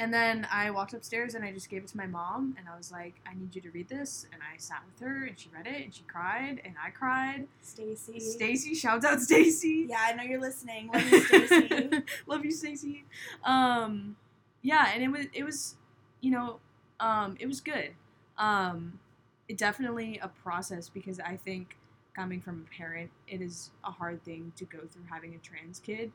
and 0.00 0.14
then 0.14 0.46
I 0.50 0.70
walked 0.70 0.94
upstairs 0.94 1.34
and 1.34 1.44
I 1.44 1.52
just 1.52 1.68
gave 1.68 1.82
it 1.82 1.88
to 1.88 1.96
my 1.98 2.06
mom 2.06 2.56
and 2.58 2.66
I 2.66 2.74
was 2.74 2.90
like, 2.90 3.16
I 3.30 3.34
need 3.34 3.54
you 3.54 3.60
to 3.60 3.70
read 3.70 3.90
this. 3.90 4.26
And 4.32 4.40
I 4.42 4.56
sat 4.56 4.82
with 4.86 5.06
her 5.06 5.26
and 5.26 5.38
she 5.38 5.50
read 5.54 5.66
it 5.66 5.84
and 5.84 5.94
she 5.94 6.04
cried 6.04 6.62
and 6.64 6.74
I 6.82 6.88
cried. 6.88 7.46
Stacy. 7.60 8.18
Stacy, 8.18 8.74
shout 8.74 9.04
out 9.04 9.20
Stacy. 9.20 9.86
Yeah, 9.90 9.98
I 10.00 10.14
know 10.14 10.22
you're 10.22 10.40
listening. 10.40 10.88
Love 10.90 11.02
you, 11.10 11.20
Stacy. 11.26 12.02
Love 12.26 12.44
you, 12.46 12.50
Stacy. 12.50 13.04
Um, 13.44 14.16
yeah, 14.62 14.90
and 14.94 15.02
it 15.02 15.08
was 15.08 15.26
it 15.34 15.44
was, 15.44 15.76
you 16.22 16.30
know, 16.30 16.60
um, 16.98 17.36
it 17.38 17.46
was 17.46 17.60
good. 17.60 17.90
Um, 18.38 19.00
it 19.48 19.58
definitely 19.58 20.18
a 20.22 20.28
process 20.28 20.88
because 20.88 21.20
I 21.20 21.36
think 21.36 21.76
coming 22.14 22.40
from 22.40 22.66
a 22.70 22.76
parent, 22.76 23.10
it 23.28 23.40
is 23.40 23.70
a 23.84 23.90
hard 23.90 24.22
thing 24.24 24.52
to 24.56 24.64
go 24.64 24.78
through 24.90 25.04
having 25.10 25.34
a 25.34 25.38
trans 25.38 25.78
kid. 25.78 26.12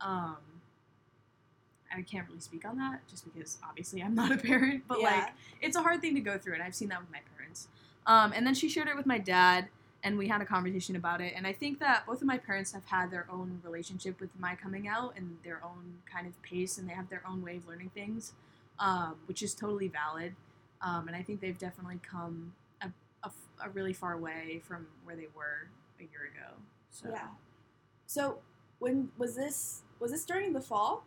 Um, 0.00 0.36
I 1.94 2.02
can't 2.02 2.26
really 2.28 2.40
speak 2.40 2.64
on 2.64 2.76
that 2.78 3.06
just 3.08 3.24
because 3.32 3.58
obviously 3.66 4.02
I'm 4.02 4.14
not 4.14 4.32
a 4.32 4.36
parent, 4.50 4.84
but 4.88 5.00
Yeah. 5.00 5.10
like 5.10 5.32
it's 5.62 5.76
a 5.76 5.82
hard 5.82 6.00
thing 6.00 6.14
to 6.14 6.20
go 6.20 6.36
through, 6.38 6.54
and 6.54 6.62
I've 6.62 6.74
seen 6.74 6.88
that 6.88 7.00
with 7.00 7.10
my 7.10 7.20
parents. 7.36 7.68
Um, 8.06 8.32
and 8.34 8.46
then 8.46 8.54
she 8.54 8.68
shared 8.68 8.88
it 8.88 8.96
with 8.96 9.06
my 9.06 9.18
dad, 9.18 9.68
and 10.02 10.18
we 10.18 10.28
had 10.28 10.40
a 10.40 10.44
conversation 10.44 10.94
about 10.96 11.20
it. 11.20 11.32
And 11.36 11.46
I 11.46 11.52
think 11.52 11.78
that 11.80 12.06
both 12.06 12.20
of 12.20 12.26
my 12.26 12.38
parents 12.38 12.72
have 12.72 12.84
had 12.86 13.10
their 13.10 13.26
own 13.30 13.60
relationship 13.64 14.20
with 14.20 14.30
my 14.38 14.54
coming 14.54 14.86
out 14.88 15.14
and 15.16 15.38
their 15.44 15.60
own 15.64 15.98
kind 16.12 16.26
of 16.26 16.40
pace, 16.42 16.76
and 16.78 16.88
they 16.88 16.92
have 16.92 17.08
their 17.08 17.22
own 17.28 17.42
way 17.42 17.56
of 17.56 17.66
learning 17.66 17.90
things, 17.94 18.32
um, 18.78 19.14
which 19.26 19.42
is 19.42 19.54
totally 19.54 19.88
valid. 19.88 20.34
Um, 20.82 21.08
and 21.08 21.16
I 21.16 21.22
think 21.22 21.40
they've 21.40 21.58
definitely 21.58 21.98
come 22.08 22.52
a, 23.64 23.70
really 23.70 23.92
far 23.92 24.16
way 24.16 24.60
from 24.64 24.86
where 25.04 25.16
they 25.16 25.28
were 25.34 25.68
a 26.00 26.02
year 26.02 26.30
ago. 26.32 26.54
So. 26.90 27.08
Yeah. 27.10 27.28
So 28.06 28.38
when 28.78 29.10
was 29.16 29.34
this? 29.36 29.82
Was 30.00 30.10
this 30.12 30.24
during 30.24 30.52
the 30.52 30.60
fall? 30.60 31.04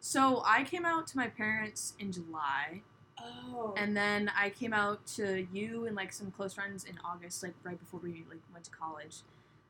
So 0.00 0.42
I 0.46 0.62
came 0.64 0.84
out 0.84 1.06
to 1.08 1.16
my 1.16 1.28
parents 1.28 1.94
in 1.98 2.12
July, 2.12 2.82
Oh. 3.20 3.74
and 3.76 3.96
then 3.96 4.30
I 4.36 4.50
came 4.50 4.72
out 4.72 5.04
to 5.16 5.46
you 5.52 5.86
and 5.86 5.96
like 5.96 6.12
some 6.12 6.30
close 6.30 6.54
friends 6.54 6.84
in 6.84 6.98
August, 7.04 7.42
like 7.42 7.54
right 7.64 7.78
before 7.78 7.98
we 8.00 8.24
like 8.28 8.40
went 8.52 8.64
to 8.66 8.70
college, 8.70 9.22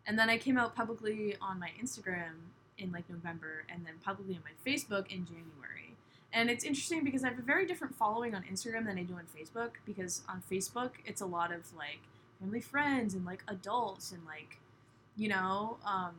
and 0.07 0.19
then 0.19 0.29
I 0.29 0.37
came 0.37 0.59
out 0.59 0.75
publicly 0.77 1.37
on 1.41 1.59
my 1.59 1.71
Instagram 1.83 2.33
in 2.77 2.93
like 2.93 3.09
November, 3.09 3.65
and 3.69 3.87
then 3.87 3.95
publicly 4.05 4.37
on 4.37 4.43
my 4.45 4.71
Facebook 4.71 5.11
in 5.11 5.25
January. 5.25 5.97
And 6.33 6.51
it's 6.51 6.63
interesting 6.63 7.05
because 7.05 7.25
I 7.25 7.29
have 7.29 7.39
a 7.39 7.43
very 7.43 7.65
different 7.67 7.95
following 7.95 8.35
on 8.35 8.43
Instagram 8.43 8.85
than 8.85 8.99
I 8.99 9.03
do 9.03 9.15
on 9.15 9.25
Facebook 9.35 9.71
because 9.87 10.23
on 10.29 10.43
Facebook 10.51 10.91
it's 11.07 11.23
a 11.23 11.27
lot 11.27 11.53
of 11.53 11.75
like 11.75 12.01
family 12.41 12.61
friends 12.61 13.15
and 13.15 13.25
like 13.25 13.43
adults 13.49 14.13
and 14.13 14.25
like 14.27 14.59
you 15.17 15.29
know 15.29 15.79
um, 15.85 16.15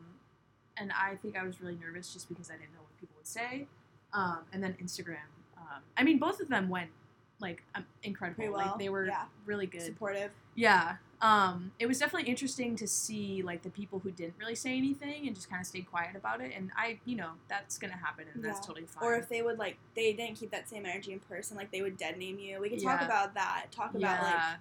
and 0.78 0.92
I 0.92 1.16
think 1.16 1.38
I 1.38 1.44
was 1.44 1.62
really 1.62 1.78
nervous 1.82 2.14
just 2.14 2.28
because 2.30 2.50
I 2.50 2.54
didn't 2.54 2.74
know 2.74 2.82
what 2.82 3.00
people 3.00 3.16
would 3.18 3.28
say 3.28 3.68
um, 4.14 4.40
and 4.54 4.64
then 4.64 4.76
Instagram. 4.82 5.28
Um, 5.58 5.82
I 5.98 6.04
mean, 6.04 6.18
both 6.20 6.40
of 6.40 6.48
them 6.50 6.70
went 6.70 6.90
like 7.40 7.64
um, 7.76 7.86
incredible. 8.04 8.44
Well, 8.46 8.54
Like 8.54 8.80
they 8.80 8.90
were 8.90 9.06
yeah. 9.08 9.26
really 9.46 9.66
good. 9.68 9.82
supportive. 9.82 10.32
Yeah. 10.56 10.96
Um, 11.22 11.74
it 11.80 11.86
was 11.86 12.00
definitely 12.00 12.30
interesting 12.30 12.76
to 12.78 12.88
see 12.88 13.42
like 13.44 13.62
the 13.62 13.70
people 13.70 14.00
who 14.00 14.10
didn't 14.10 14.36
really 14.40 14.56
say 14.56 14.78
anything 14.78 15.28
and 15.28 15.36
just 15.36 15.50
kind 15.50 15.60
of 15.62 15.68
stayed 15.68 15.90
quiet 15.92 16.16
about 16.16 16.40
it. 16.42 16.54
And 16.56 16.72
I, 16.78 17.00
you 17.06 17.18
know, 17.18 17.32
that's 17.50 17.78
gonna 17.78 17.98
happen, 17.98 18.26
and 18.34 18.42
that's 18.44 18.66
totally 18.66 18.86
fine. 18.88 19.04
Or 19.04 19.16
if 19.16 19.28
they 19.30 19.42
would 19.42 19.60
like, 19.60 19.78
they 19.96 20.14
didn't 20.14 20.36
keep 20.40 20.52
that 20.52 20.70
same 20.70 20.86
energy 20.86 21.12
in 21.12 21.20
person. 21.20 21.56
Like 21.58 21.72
they 21.72 21.82
would 21.82 21.98
dead 21.98 22.18
name 22.18 22.40
you. 22.40 22.60
We 22.62 22.70
could 22.70 22.82
talk 22.82 23.02
Yeah. 23.02 23.06
about 23.06 23.34
that. 23.36 23.66
Talk 23.72 23.96
about 23.96 24.24
like 24.24 24.34
yeah, 24.34 24.56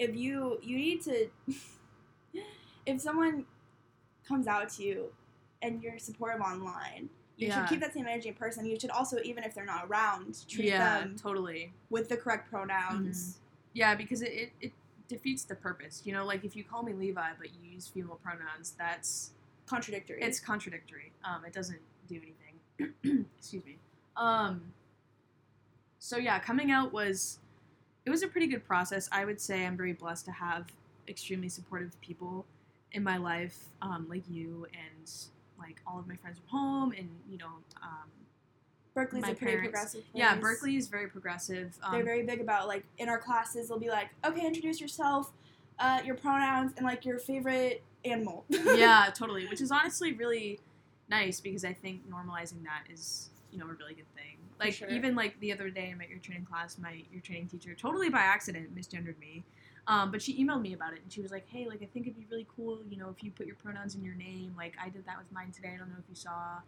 if 0.00 0.16
you 0.16 0.58
you 0.62 0.76
need 0.76 1.00
to 1.02 1.28
if 2.86 3.00
someone 3.00 3.44
comes 4.26 4.46
out 4.46 4.68
to 4.70 4.82
you 4.82 5.12
and 5.62 5.82
you're 5.82 5.98
supportive 5.98 6.40
online 6.40 7.08
You 7.36 7.46
Yeah. 7.48 7.54
should 7.60 7.68
keep 7.70 7.80
that 7.80 7.94
same 7.94 8.06
energy 8.06 8.28
in 8.28 8.34
person. 8.34 8.66
You 8.66 8.78
should 8.78 8.90
also, 8.90 9.16
even 9.24 9.44
if 9.44 9.54
they're 9.54 9.64
not 9.76 9.86
around, 9.88 10.46
treat 10.48 10.66
yeah, 10.68 11.00
them 11.00 11.16
totally. 11.16 11.72
with 11.88 12.08
the 12.10 12.16
correct 12.18 12.50
pronouns. 12.50 13.38
Yeah, 13.72 13.94
because 13.94 14.20
it, 14.22 14.32
it, 14.42 14.50
it 14.60 14.72
defeats 15.08 15.44
the 15.44 15.54
purpose. 15.54 16.02
You 16.04 16.12
know, 16.12 16.24
like 16.26 16.44
if 16.44 16.54
you 16.54 16.64
call 16.64 16.82
me 16.82 16.92
Levi 16.92 17.30
but 17.38 17.48
you 17.54 17.60
use 17.76 17.88
female 17.88 18.18
pronouns, 18.22 18.74
that's 18.78 19.30
Contradictory. 19.66 20.20
it's 20.20 20.38
contradictory. 20.40 21.12
Um, 21.24 21.44
it 21.46 21.52
doesn't 21.54 21.80
do 22.08 22.16
anything. 22.26 23.26
Excuse 23.38 23.64
me. 23.64 23.76
Um, 24.16 24.60
so 25.98 26.16
yeah, 26.18 26.38
coming 26.40 26.70
out 26.70 26.92
was 26.92 27.38
it 28.10 28.12
was 28.12 28.22
a 28.24 28.28
pretty 28.28 28.48
good 28.48 28.66
process. 28.66 29.08
I 29.12 29.24
would 29.24 29.40
say 29.40 29.64
I'm 29.64 29.76
very 29.76 29.92
blessed 29.92 30.24
to 30.24 30.32
have 30.32 30.66
extremely 31.06 31.48
supportive 31.48 31.98
people 32.00 32.44
in 32.90 33.04
my 33.04 33.18
life, 33.18 33.56
um, 33.82 34.06
like 34.10 34.24
you 34.28 34.66
and 34.74 35.12
like 35.60 35.80
all 35.86 36.00
of 36.00 36.08
my 36.08 36.16
friends 36.16 36.38
from 36.38 36.48
home, 36.58 36.92
and 36.98 37.08
you 37.30 37.38
know, 37.38 37.46
um, 37.80 38.10
Berklee's 38.96 39.22
my 39.22 39.30
a 39.30 39.34
pretty 39.34 39.52
parents- 39.52 39.62
progressive 39.70 40.00
place. 40.10 40.20
yeah, 40.20 40.36
Berklee 40.36 40.76
is 40.76 40.88
very 40.88 41.06
progressive. 41.06 41.78
Um, 41.84 41.92
They're 41.92 42.04
very 42.04 42.24
big 42.24 42.40
about 42.40 42.66
like 42.66 42.82
in 42.98 43.08
our 43.08 43.18
classes. 43.18 43.68
They'll 43.68 43.78
be 43.78 43.90
like, 43.90 44.08
okay, 44.24 44.44
introduce 44.44 44.80
yourself, 44.80 45.30
uh, 45.78 46.00
your 46.04 46.16
pronouns, 46.16 46.72
and 46.76 46.84
like 46.84 47.04
your 47.04 47.20
favorite 47.20 47.80
animal. 48.04 48.44
yeah, 48.50 49.08
totally. 49.14 49.46
Which 49.46 49.60
is 49.60 49.70
honestly 49.70 50.14
really 50.14 50.58
nice 51.10 51.40
because 51.40 51.64
I 51.64 51.72
think 51.72 52.08
normalizing 52.08 52.62
that 52.64 52.84
is, 52.90 53.30
you 53.50 53.58
know, 53.58 53.66
a 53.66 53.74
really 53.74 53.94
good 53.94 54.12
thing. 54.14 54.38
Like 54.58 54.74
sure. 54.74 54.88
even 54.88 55.14
like 55.14 55.38
the 55.40 55.52
other 55.52 55.68
day 55.70 55.90
in 55.90 55.98
my 55.98 56.04
ear 56.04 56.20
training 56.22 56.46
class, 56.46 56.78
my 56.78 57.02
ear 57.12 57.20
training 57.22 57.48
teacher 57.48 57.74
totally 57.74 58.08
by 58.08 58.20
accident 58.20 58.74
misgendered 58.74 59.18
me. 59.18 59.44
Um, 59.86 60.10
but 60.10 60.22
she 60.22 60.42
emailed 60.42 60.60
me 60.60 60.74
about 60.74 60.92
it 60.92 61.00
and 61.02 61.12
she 61.12 61.20
was 61.20 61.30
like, 61.30 61.46
Hey, 61.48 61.66
like 61.66 61.82
I 61.82 61.86
think 61.86 62.06
it'd 62.06 62.16
be 62.16 62.26
really 62.30 62.46
cool, 62.54 62.78
you 62.88 62.96
know, 62.96 63.08
if 63.10 63.24
you 63.24 63.30
put 63.30 63.46
your 63.46 63.56
pronouns 63.56 63.94
in 63.94 64.04
your 64.04 64.14
name. 64.14 64.54
Like 64.56 64.74
I 64.82 64.88
did 64.88 65.04
that 65.06 65.18
with 65.18 65.30
mine 65.32 65.50
today. 65.50 65.72
I 65.74 65.78
don't 65.78 65.88
know 65.88 65.96
if 65.98 66.08
you 66.08 66.14
saw. 66.14 66.60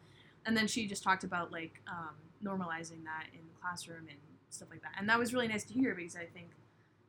And 0.44 0.56
then 0.56 0.66
she 0.66 0.86
just 0.86 1.02
talked 1.02 1.22
about 1.22 1.52
like 1.52 1.80
um, 1.86 2.14
normalizing 2.44 3.04
that 3.04 3.26
in 3.32 3.40
the 3.46 3.60
classroom 3.60 4.08
and 4.08 4.18
stuff 4.50 4.68
like 4.70 4.82
that. 4.82 4.92
And 4.98 5.08
that 5.08 5.18
was 5.18 5.32
really 5.32 5.48
nice 5.48 5.64
to 5.64 5.74
hear 5.74 5.94
because 5.94 6.16
I 6.16 6.24
think 6.24 6.50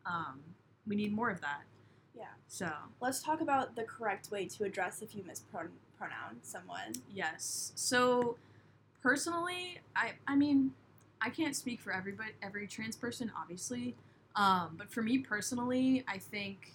um, 0.05 0.39
we 0.85 0.95
need 0.95 1.13
more 1.13 1.29
of 1.29 1.41
that. 1.41 1.61
Yeah. 2.15 2.25
So 2.47 2.69
Let's 3.01 3.21
talk 3.21 3.41
about 3.41 3.75
the 3.75 3.83
correct 3.83 4.29
way 4.29 4.45
to 4.45 4.65
address 4.65 5.01
if 5.01 5.15
you 5.15 5.23
mispronounce 6.07 6.47
someone. 6.49 6.93
Yes. 7.13 7.71
So 7.75 8.37
personally, 9.01 9.79
I 9.95 10.13
I 10.27 10.35
mean, 10.35 10.71
I 11.21 11.29
can't 11.29 11.55
speak 11.55 11.81
for 11.81 11.93
everybody 11.93 12.31
every 12.41 12.67
trans 12.67 12.95
person, 12.95 13.31
obviously. 13.39 13.95
Um, 14.35 14.75
but 14.77 14.91
for 14.91 15.01
me 15.01 15.19
personally, 15.19 16.03
I 16.07 16.17
think 16.17 16.73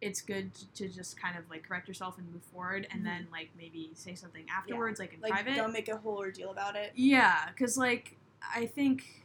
it's 0.00 0.20
good 0.20 0.50
to, 0.74 0.88
just 0.88 1.18
kind 1.20 1.38
of 1.38 1.48
like 1.50 1.66
correct 1.66 1.88
yourself 1.88 2.18
and 2.18 2.30
move 2.32 2.42
forward, 2.42 2.86
and 2.90 3.00
Mhm. 3.00 3.04
then 3.04 3.28
like 3.32 3.50
maybe 3.56 3.90
say 3.94 4.14
something 4.14 4.46
afterwards, 4.50 5.00
like 5.00 5.14
in 5.14 5.20
Like, 5.20 5.32
private. 5.32 5.56
don't 5.56 5.72
make 5.72 5.88
a 5.88 5.96
whole 5.96 6.18
ordeal 6.18 6.50
about 6.50 6.76
it. 6.76 6.92
Yeah, 6.94 7.48
because 7.48 7.76
like 7.78 8.16
I 8.42 8.66
think 8.66 9.24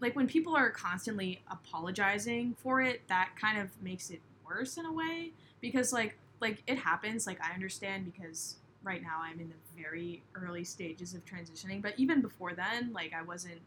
like 0.00 0.14
when 0.14 0.26
people 0.26 0.54
are 0.56 0.70
constantly 0.70 1.42
apologizing 1.50 2.54
for 2.56 2.82
it, 2.82 3.06
that 3.08 3.30
kind 3.40 3.58
of 3.58 3.80
makes 3.82 4.10
it 4.10 4.20
worse 4.44 4.76
in 4.76 4.84
a 4.84 4.92
way. 4.92 5.32
Because 5.60 5.92
like 5.92 6.18
like 6.40 6.62
it 6.66 6.78
happens. 6.78 7.26
Like 7.26 7.40
I 7.42 7.52
understand 7.54 8.04
because 8.04 8.56
right 8.82 9.02
now 9.02 9.20
I'm 9.22 9.40
in 9.40 9.48
the 9.48 9.82
very 9.82 10.22
early 10.34 10.64
stages 10.64 11.14
of 11.14 11.24
transitioning. 11.24 11.82
But 11.82 11.94
even 11.96 12.20
before 12.20 12.54
then, 12.54 12.92
like 12.92 13.12
I 13.12 13.22
wasn't 13.22 13.60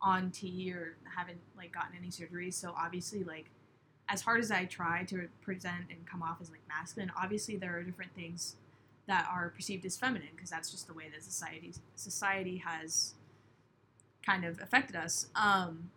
on 0.00 0.30
T 0.30 0.72
or 0.72 0.96
haven't 1.16 1.38
like 1.56 1.72
gotten 1.72 1.96
any 1.96 2.08
surgeries. 2.08 2.54
So 2.54 2.74
obviously 2.76 3.24
like 3.24 3.46
as 4.08 4.22
hard 4.22 4.40
as 4.40 4.50
I 4.50 4.64
try 4.64 5.04
to 5.04 5.28
present 5.42 5.84
and 5.90 6.06
come 6.06 6.22
off 6.22 6.38
as 6.40 6.50
like 6.50 6.62
masculine, 6.68 7.12
obviously 7.20 7.56
there 7.56 7.76
are 7.76 7.82
different 7.82 8.14
things 8.14 8.56
that 9.06 9.26
are 9.30 9.50
perceived 9.50 9.84
as 9.86 9.96
feminine 9.96 10.28
because 10.34 10.50
that's 10.50 10.70
just 10.70 10.86
the 10.86 10.92
way 10.92 11.08
that 11.12 11.22
society 11.22 11.72
society 11.96 12.58
has 12.58 13.14
kind 14.24 14.44
of 14.44 14.60
affected 14.60 14.96
us. 14.96 15.26
Um, 15.34 15.90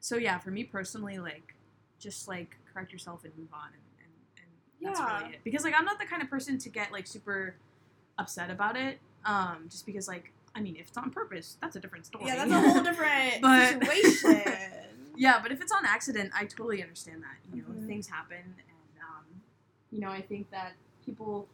so 0.00 0.16
yeah, 0.16 0.38
for 0.38 0.50
me 0.50 0.64
personally, 0.64 1.18
like 1.18 1.54
just 1.98 2.26
like 2.26 2.56
correct 2.72 2.92
yourself 2.92 3.24
and 3.24 3.36
move 3.36 3.52
on, 3.52 3.68
and, 3.72 3.82
Yeah. 4.80 5.20
really 5.22 5.34
it. 5.34 5.40
Because 5.44 5.64
like 5.64 5.74
I'm 5.76 5.84
not 5.84 5.98
the 5.98 6.06
kind 6.06 6.22
of 6.22 6.30
person 6.30 6.58
to 6.58 6.68
get 6.68 6.92
like 6.92 7.06
super 7.06 7.54
upset 8.18 8.50
about 8.50 8.76
it. 8.76 8.98
Um, 9.24 9.66
just 9.68 9.86
because 9.86 10.08
like 10.08 10.32
I 10.54 10.60
mean, 10.60 10.76
if 10.76 10.88
it's 10.88 10.96
on 10.96 11.10
purpose, 11.10 11.56
that's 11.60 11.76
a 11.76 11.80
different 11.80 12.06
story. 12.06 12.24
Yeah, 12.26 12.36
that's 12.44 12.50
a 12.50 12.60
whole 12.72 12.82
different 12.82 13.40
But- 13.42 13.82
situation. 13.82 14.42
yeah, 15.16 15.38
but 15.42 15.52
if 15.52 15.60
it's 15.60 15.72
on 15.72 15.84
accident, 15.86 16.30
I 16.34 16.44
totally 16.46 16.82
understand 16.82 17.22
that. 17.22 17.36
You 17.54 17.62
know, 17.62 17.68
Mhm. 17.68 17.86
things 17.86 18.08
happen, 18.08 18.38
and 18.38 19.02
um, 19.02 19.24
you 19.92 20.00
know, 20.00 20.08
I 20.08 20.22
think 20.22 20.50
that 20.50 20.72
people 21.04 21.46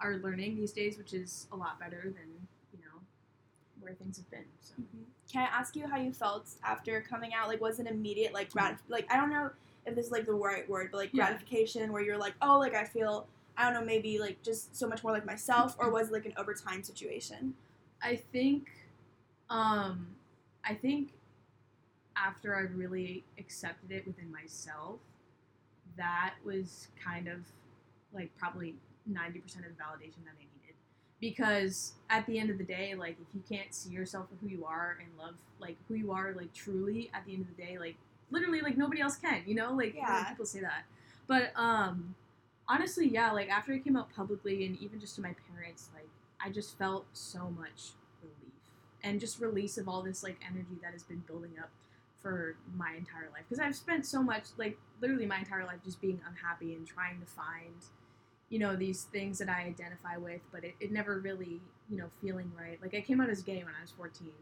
are 0.00 0.16
learning 0.16 0.56
these 0.56 0.72
days, 0.72 0.98
which 0.98 1.14
is 1.14 1.46
a 1.52 1.56
lot 1.56 1.78
better 1.80 2.02
than 2.02 2.28
you 2.72 2.80
know 2.80 3.00
where 3.80 3.94
things 3.94 4.16
have 4.18 4.30
been. 4.30 4.44
So 4.60 4.74
Can 5.32 5.42
I 5.42 5.46
ask 5.46 5.74
you 5.76 5.86
how 5.86 5.96
you 5.96 6.12
felt 6.12 6.48
after 6.62 7.00
coming 7.00 7.32
out? 7.32 7.48
Like, 7.48 7.60
was 7.60 7.78
it 7.80 7.86
immediate, 7.86 8.32
like, 8.34 8.50
gratif- 8.50 8.78
like 8.88 9.10
I 9.10 9.16
don't 9.16 9.30
know 9.30 9.50
if 9.86 9.94
this 9.94 10.06
is 10.06 10.12
like 10.12 10.24
the 10.26 10.32
right 10.32 10.68
word, 10.68 10.88
but 10.90 10.98
like 10.98 11.10
Yeah. 11.12 11.26
gratification, 11.26 11.92
where 11.92 12.02
you're 12.02 12.18
like, 12.18 12.34
oh, 12.42 12.58
like 12.58 12.74
I 12.74 12.84
feel, 12.84 13.26
I 13.56 13.64
don't 13.64 13.74
know, 13.74 13.84
maybe 13.84 14.18
like 14.18 14.42
just 14.42 14.74
so 14.76 14.88
much 14.88 15.02
more 15.02 15.12
like 15.12 15.26
myself, 15.26 15.76
or 15.78 15.90
was 15.90 16.08
it 16.08 16.12
like 16.12 16.26
an 16.26 16.34
overtime 16.36 16.82
situation? 16.82 17.54
I 18.02 18.16
think, 18.16 18.70
um, 19.50 20.08
I 20.64 20.74
think 20.74 21.12
after 22.16 22.54
I 22.54 22.60
really 22.60 23.24
accepted 23.38 23.90
it 23.90 24.06
within 24.06 24.30
myself, 24.32 25.00
that 25.96 26.34
was 26.44 26.88
kind 27.02 27.28
of 27.28 27.40
like 28.12 28.30
probably 28.36 28.74
ninety 29.06 29.40
percent 29.40 29.64
of 29.66 29.76
the 29.76 29.82
validation 29.82 30.24
that 30.24 30.34
I 30.38 30.42
needed. 30.42 30.76
Because 31.20 31.94
at 32.10 32.26
the 32.26 32.38
end 32.38 32.50
of 32.50 32.58
the 32.58 32.64
day, 32.64 32.94
like 32.94 33.16
if 33.20 33.26
you 33.34 33.42
can't 33.48 33.74
see 33.74 33.90
yourself 33.90 34.28
for 34.28 34.36
who 34.36 34.48
you 34.48 34.64
are 34.64 34.98
and 35.00 35.08
love 35.18 35.34
like 35.58 35.76
who 35.88 35.94
you 35.94 36.12
are, 36.12 36.32
like 36.34 36.52
truly 36.52 37.10
at 37.14 37.24
the 37.26 37.32
end 37.34 37.42
of 37.42 37.56
the 37.56 37.62
day, 37.62 37.78
like 37.78 37.96
literally 38.34 38.60
like 38.60 38.76
nobody 38.76 39.00
else 39.00 39.16
can, 39.16 39.42
you 39.46 39.54
know? 39.54 39.72
Like 39.72 39.94
Yeah. 39.94 40.28
people 40.28 40.44
say 40.46 40.60
that. 40.60 40.84
But 41.26 41.52
um 41.56 42.14
honestly, 42.68 43.08
yeah, 43.08 43.30
like 43.32 43.48
after 43.48 43.72
I 43.72 43.78
came 43.78 43.96
out 43.96 44.14
publicly 44.14 44.66
and 44.66 44.78
even 44.80 45.00
just 45.00 45.16
to 45.16 45.22
my 45.22 45.34
parents, 45.50 45.88
like 45.94 46.08
I 46.40 46.50
just 46.50 46.76
felt 46.76 47.06
so 47.12 47.50
much 47.58 47.92
relief 48.22 48.52
and 49.02 49.20
just 49.20 49.40
release 49.40 49.78
of 49.78 49.88
all 49.88 50.02
this 50.02 50.22
like 50.22 50.38
energy 50.46 50.76
that 50.82 50.92
has 50.92 51.02
been 51.02 51.22
building 51.26 51.52
up 51.58 51.70
for 52.20 52.56
my 52.74 52.94
entire 52.96 53.28
life 53.32 53.44
because 53.48 53.60
I've 53.60 53.76
spent 53.76 54.06
so 54.06 54.22
much 54.22 54.44
like 54.56 54.78
literally 55.02 55.26
my 55.26 55.38
entire 55.38 55.64
life 55.66 55.80
just 55.84 56.00
being 56.00 56.20
unhappy 56.26 56.72
and 56.72 56.86
trying 56.86 57.20
to 57.20 57.26
find 57.26 57.74
you 58.48 58.58
know 58.58 58.74
these 58.74 59.02
things 59.04 59.38
that 59.38 59.50
I 59.50 59.62
identify 59.64 60.16
with 60.16 60.40
but 60.50 60.64
it, 60.64 60.74
it 60.80 60.90
never 60.90 61.18
really 61.18 61.60
you 61.90 61.98
know 61.98 62.06
feeling 62.22 62.50
right 62.58 62.78
like 62.80 62.94
I 62.94 63.02
came 63.02 63.20
out 63.20 63.28
as 63.28 63.42
gay 63.42 63.58
when 63.58 63.74
I 63.78 63.82
was 63.82 63.90
14 63.90 64.32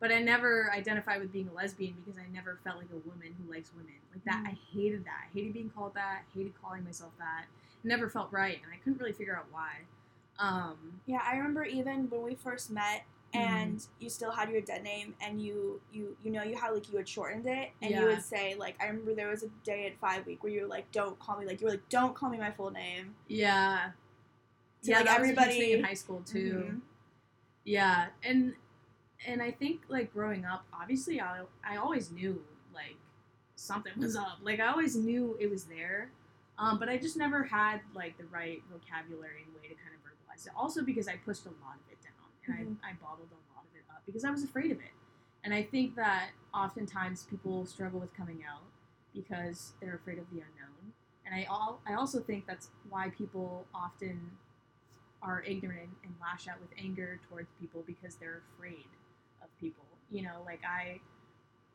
but 0.00 0.10
I 0.10 0.20
never 0.20 0.70
identified 0.72 1.20
with 1.20 1.32
being 1.32 1.48
a 1.48 1.52
lesbian 1.52 1.94
because 2.04 2.18
I 2.18 2.26
never 2.32 2.58
felt 2.64 2.78
like 2.78 2.88
a 2.92 3.08
woman 3.08 3.34
who 3.38 3.52
likes 3.52 3.70
women 3.76 3.94
like 4.12 4.24
that 4.24 4.42
Mm. 4.44 4.48
I 4.48 4.58
hated 4.74 5.04
that 5.04 5.20
I 5.26 5.32
hated 5.32 5.52
being 5.52 5.70
called 5.70 5.94
that 5.94 6.22
hated 6.34 6.54
calling 6.60 6.82
myself 6.84 7.12
that 7.18 7.44
it 7.84 7.86
never 7.88 8.08
felt 8.08 8.32
right 8.32 8.58
and 8.62 8.72
I 8.72 8.76
couldn't 8.78 8.98
really 8.98 9.12
figure 9.12 9.36
out 9.36 9.46
why 9.52 9.80
um 10.38 11.00
Yeah, 11.06 11.20
I 11.24 11.36
remember 11.36 11.64
even 11.64 12.08
when 12.10 12.22
we 12.22 12.34
first 12.34 12.70
met, 12.70 13.04
Mm-hmm. 13.32 13.46
and 13.46 13.86
you 14.00 14.10
still 14.10 14.32
had 14.32 14.50
your 14.50 14.60
dead 14.60 14.82
name, 14.82 15.14
and 15.20 15.40
you 15.40 15.80
you 15.92 16.16
you 16.24 16.32
know 16.32 16.42
you 16.42 16.56
had 16.56 16.70
like 16.70 16.90
you 16.90 16.96
had 16.98 17.08
shortened 17.08 17.46
it, 17.46 17.70
and 17.80 17.92
you 17.94 18.04
would 18.06 18.22
say 18.22 18.56
like 18.58 18.74
I 18.82 18.86
remember 18.88 19.14
there 19.14 19.28
was 19.28 19.44
a 19.44 19.48
day 19.62 19.86
at 19.86 19.96
five 20.00 20.26
week 20.26 20.42
where 20.42 20.50
you 20.50 20.62
were 20.62 20.66
like, 20.66 20.90
don't 20.90 21.16
call 21.20 21.38
me 21.38 21.46
like 21.46 21.60
you 21.60 21.66
were 21.66 21.70
like 21.74 21.88
don't 21.88 22.12
call 22.12 22.28
me 22.28 22.38
my 22.38 22.50
full 22.50 22.72
name. 22.72 23.14
Yeah. 23.28 23.90
So, 24.82 24.90
yeah, 24.90 24.96
like, 24.96 25.04
that 25.06 25.20
was 25.20 25.28
a 25.28 25.32
huge 25.32 25.36
thing 25.38 25.46
everybody- 25.52 25.72
in 25.74 25.84
high 25.84 25.94
school 25.94 26.22
too. 26.26 26.64
Mhm. 26.72 26.80
Yeah, 27.62 28.06
and 28.24 28.54
and 29.26 29.42
I 29.42 29.50
think 29.50 29.82
like 29.88 30.12
growing 30.12 30.44
up, 30.44 30.64
obviously 30.72 31.20
I 31.20 31.42
I 31.68 31.76
always 31.76 32.10
knew 32.10 32.42
like 32.74 32.96
something 33.56 33.92
was 33.98 34.16
up. 34.16 34.38
Like 34.42 34.60
I 34.60 34.68
always 34.68 34.96
knew 34.96 35.36
it 35.40 35.50
was 35.50 35.64
there, 35.64 36.10
um, 36.58 36.78
but 36.78 36.88
I 36.88 36.96
just 36.96 37.16
never 37.16 37.42
had 37.44 37.80
like 37.94 38.16
the 38.18 38.24
right 38.24 38.62
vocabulary 38.72 39.44
and 39.44 39.54
way 39.54 39.68
to 39.68 39.74
kind 39.74 39.94
of 39.94 40.00
verbalize 40.02 40.46
it. 40.46 40.52
Also 40.56 40.82
because 40.82 41.08
I 41.08 41.16
pushed 41.16 41.44
a 41.46 41.50
lot 41.64 41.76
of 41.76 41.92
it 41.92 41.98
down 42.02 42.56
and 42.58 42.76
I, 42.82 42.90
I 42.90 42.92
bottled 42.94 43.28
a 43.30 43.40
lot 43.54 43.64
of 43.70 43.76
it 43.76 43.84
up 43.90 44.02
because 44.06 44.24
I 44.24 44.30
was 44.30 44.42
afraid 44.42 44.70
of 44.72 44.78
it. 44.78 44.94
And 45.44 45.54
I 45.54 45.62
think 45.62 45.96
that 45.96 46.30
oftentimes 46.54 47.24
people 47.24 47.64
struggle 47.66 48.00
with 48.00 48.14
coming 48.14 48.42
out 48.48 48.62
because 49.14 49.72
they're 49.80 49.94
afraid 49.94 50.18
of 50.18 50.24
the 50.30 50.36
unknown. 50.36 50.92
And 51.26 51.34
I 51.34 51.46
all 51.50 51.80
I 51.86 51.94
also 51.94 52.20
think 52.20 52.46
that's 52.46 52.70
why 52.88 53.10
people 53.10 53.66
often 53.74 54.30
are 55.22 55.42
ignorant 55.46 55.90
and 56.02 56.14
lash 56.20 56.48
out 56.48 56.60
with 56.60 56.70
anger 56.82 57.20
towards 57.28 57.48
people 57.60 57.84
because 57.86 58.16
they're 58.16 58.42
afraid. 58.56 58.86
You 60.10 60.22
know, 60.22 60.42
like 60.44 60.60
I 60.68 61.00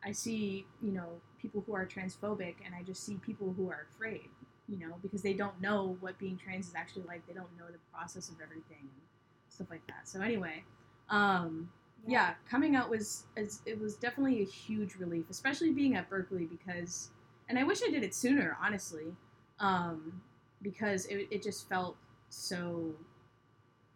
I 0.03 0.11
see, 0.11 0.65
you 0.81 0.91
know, 0.91 1.21
people 1.41 1.63
who 1.65 1.73
are 1.75 1.85
transphobic 1.85 2.55
and 2.65 2.75
I 2.75 2.83
just 2.83 3.03
see 3.05 3.15
people 3.15 3.53
who 3.57 3.69
are 3.69 3.87
afraid, 3.93 4.29
you 4.67 4.77
know, 4.77 4.95
because 5.01 5.21
they 5.21 5.33
don't 5.33 5.59
know 5.61 5.97
what 5.99 6.17
being 6.19 6.37
trans 6.37 6.67
is 6.67 6.75
actually 6.75 7.03
like. 7.07 7.25
They 7.27 7.33
don't 7.33 7.55
know 7.57 7.65
the 7.71 7.79
process 7.93 8.29
of 8.29 8.35
everything 8.41 8.79
and 8.81 9.01
stuff 9.49 9.67
like 9.69 9.85
that. 9.87 10.07
So 10.07 10.21
anyway, 10.21 10.63
um 11.09 11.69
yeah, 12.07 12.35
coming 12.49 12.75
out 12.75 12.89
was 12.89 13.25
it 13.35 13.79
was 13.79 13.95
definitely 13.95 14.41
a 14.41 14.45
huge 14.45 14.95
relief, 14.95 15.25
especially 15.29 15.71
being 15.71 15.95
at 15.95 16.09
Berklee 16.09 16.49
because 16.49 17.09
and 17.49 17.57
I 17.59 17.63
wish 17.63 17.81
I 17.85 17.89
did 17.91 18.03
it 18.03 18.13
sooner, 18.15 18.57
honestly. 18.63 19.15
Um 19.59 20.21
because 20.61 21.05
it, 21.07 21.27
it 21.31 21.43
just 21.43 21.67
felt 21.69 21.95
so 22.29 22.93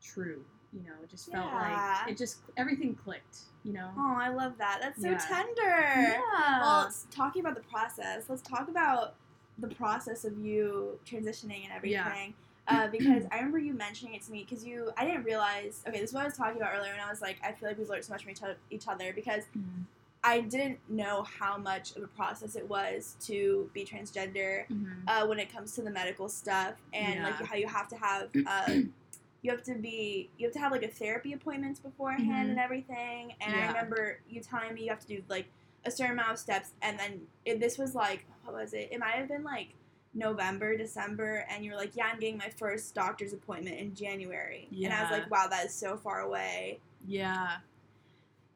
true 0.01 0.43
you 0.73 0.81
know, 0.83 0.93
it 1.03 1.09
just 1.09 1.31
felt 1.31 1.47
Yeah. 1.47 1.99
like 2.03 2.11
it 2.11 2.17
just 2.17 2.39
everything 2.57 2.95
clicked, 2.95 3.39
you 3.63 3.73
know. 3.73 3.91
Oh, 3.97 4.15
I 4.17 4.29
love 4.29 4.57
that. 4.57 4.79
That's 4.81 5.01
so 5.01 5.09
Yeah. 5.09 5.17
tender. 5.17 6.17
Yeah. 6.19 6.59
Well, 6.59 6.85
s- 6.87 7.07
talking 7.11 7.41
about 7.41 7.55
the 7.55 7.67
process, 7.69 8.25
let's 8.29 8.41
talk 8.41 8.67
about 8.67 9.15
the 9.57 9.67
process 9.69 10.25
of 10.25 10.37
you 10.37 10.99
transitioning 11.05 11.63
and 11.69 11.83
Yeah. 11.83 12.05
everything. 12.05 12.33
Uh, 12.67 12.87
because 12.87 13.25
I 13.31 13.37
remember 13.37 13.57
you 13.57 13.73
mentioning 13.73 14.13
it 14.13 14.21
to 14.23 14.31
me 14.31 14.45
because 14.47 14.63
you, 14.63 14.91
I 14.95 15.03
didn't 15.03 15.23
realize. 15.23 15.83
Okay, 15.87 15.99
this 15.99 16.11
is 16.11 16.13
what 16.13 16.21
I 16.21 16.25
was 16.25 16.37
talking 16.37 16.57
about 16.61 16.75
earlier, 16.75 16.91
and 16.91 17.01
I 17.01 17.09
was 17.09 17.19
like, 17.19 17.37
I 17.43 17.51
feel 17.51 17.67
like 17.67 17.79
we've 17.79 17.89
learned 17.89 18.05
so 18.05 18.13
much 18.13 18.21
from 18.21 18.31
each 18.31 18.43
other, 18.43 18.57
each 18.69 18.87
other 18.87 19.11
because 19.11 19.45
Mhm. 19.57 19.85
I 20.23 20.41
didn't 20.41 20.79
know 20.89 21.23
how 21.23 21.57
much 21.57 21.95
of 21.95 22.03
a 22.03 22.07
process 22.07 22.55
it 22.55 22.67
was 22.69 23.15
to 23.21 23.71
be 23.73 23.85
transgender 23.85 24.67
Mhm. 24.67 25.01
uh, 25.07 25.25
when 25.25 25.39
it 25.39 25.51
comes 25.51 25.73
to 25.75 25.81
the 25.81 25.89
medical 25.89 26.29
stuff 26.29 26.75
and 26.93 27.23
like 27.23 27.35
how 27.43 27.55
you 27.55 27.67
have 27.67 27.87
to 27.87 27.95
have 27.97 28.29
uh, 28.45 28.65
you 29.41 29.51
have 29.51 29.63
to 29.63 29.75
be 29.75 30.29
you 30.37 30.45
have 30.47 30.53
to 30.53 30.59
have 30.59 30.71
like 30.71 30.83
a 30.83 30.87
therapy 30.89 31.33
appointments 31.33 31.79
beforehand 31.79 32.29
Mhm. 32.47 32.51
and 32.51 32.59
everything. 32.59 33.33
And 33.41 33.55
i 33.55 33.67
remember 33.67 34.19
you 34.29 34.41
telling 34.41 34.73
me 34.73 34.83
you 34.83 34.89
have 34.89 34.99
to 34.99 35.07
do 35.07 35.23
like 35.29 35.47
a 35.85 35.91
certain 35.91 36.13
amount 36.13 36.31
of 36.33 36.39
steps. 36.39 36.71
And 36.81 36.99
then 36.99 37.21
it, 37.45 37.59
this 37.59 37.77
was 37.77 37.95
like 37.95 38.25
what 38.43 38.53
was 38.55 38.73
it? 38.73 38.89
It 38.91 38.99
might 38.99 39.11
have 39.15 39.27
been 39.27 39.43
like 39.43 39.69
november 40.13 40.75
december. 40.75 41.45
And 41.49 41.63
you 41.63 41.71
were 41.71 41.77
like 41.77 41.95
yeah 41.95 42.07
i'm 42.11 42.19
getting 42.19 42.37
my 42.37 42.49
first 42.49 42.93
doctor's 42.95 43.31
appointment 43.33 43.77
in 43.79 43.93
january. 43.95 44.67
Yeah. 44.71 44.87
and 44.89 44.93
i 44.97 45.01
was 45.03 45.11
like 45.11 45.29
wow 45.31 45.47
that 45.49 45.65
is 45.67 45.73
so 45.73 45.97
far 45.97 46.19
away. 46.21 46.79
Yeah. 47.07 47.57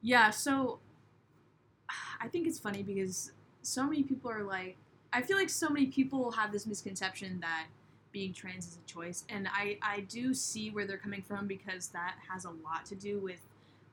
Yeah, 0.01 0.31
so 0.31 0.79
I 2.19 2.27
think 2.27 2.47
it's 2.47 2.59
funny 2.59 2.83
because 2.83 3.31
so 3.61 3.83
many 3.85 4.03
people 4.03 4.29
are 4.31 4.43
like 4.43 4.75
I 5.13 5.21
feel 5.21 5.37
like 5.37 5.49
so 5.49 5.69
many 5.69 5.85
people 5.87 6.31
have 6.31 6.51
this 6.51 6.65
misconception 6.65 7.39
that 7.41 7.67
being 8.13 8.31
trans 8.31 8.67
is 8.67 8.77
a 8.77 8.91
choice 8.91 9.25
and 9.27 9.47
I 9.51 9.77
I 9.81 10.01
do 10.01 10.33
see 10.33 10.69
where 10.69 10.85
they're 10.85 10.97
coming 10.97 11.21
from 11.23 11.47
because 11.47 11.87
that 11.89 12.15
has 12.31 12.45
a 12.45 12.51
lot 12.51 12.85
to 12.87 12.95
do 12.95 13.19
with 13.19 13.39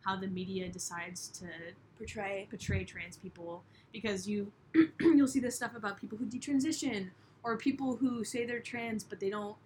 how 0.04 0.16
the 0.16 0.28
media 0.28 0.68
decides 0.68 1.28
to 1.40 1.46
portray 1.98 2.46
portray 2.50 2.84
trans 2.84 3.16
people 3.16 3.62
because 3.92 4.28
you 4.28 4.52
you'll 5.00 5.26
see 5.26 5.40
this 5.40 5.56
stuff 5.56 5.74
about 5.74 6.00
people 6.00 6.16
who 6.18 6.26
detransition 6.26 7.08
or 7.42 7.56
people 7.56 7.96
who 7.96 8.22
say 8.22 8.44
they're 8.44 8.60
trans 8.60 9.02
but 9.02 9.18
they 9.20 9.30
don't 9.30 9.56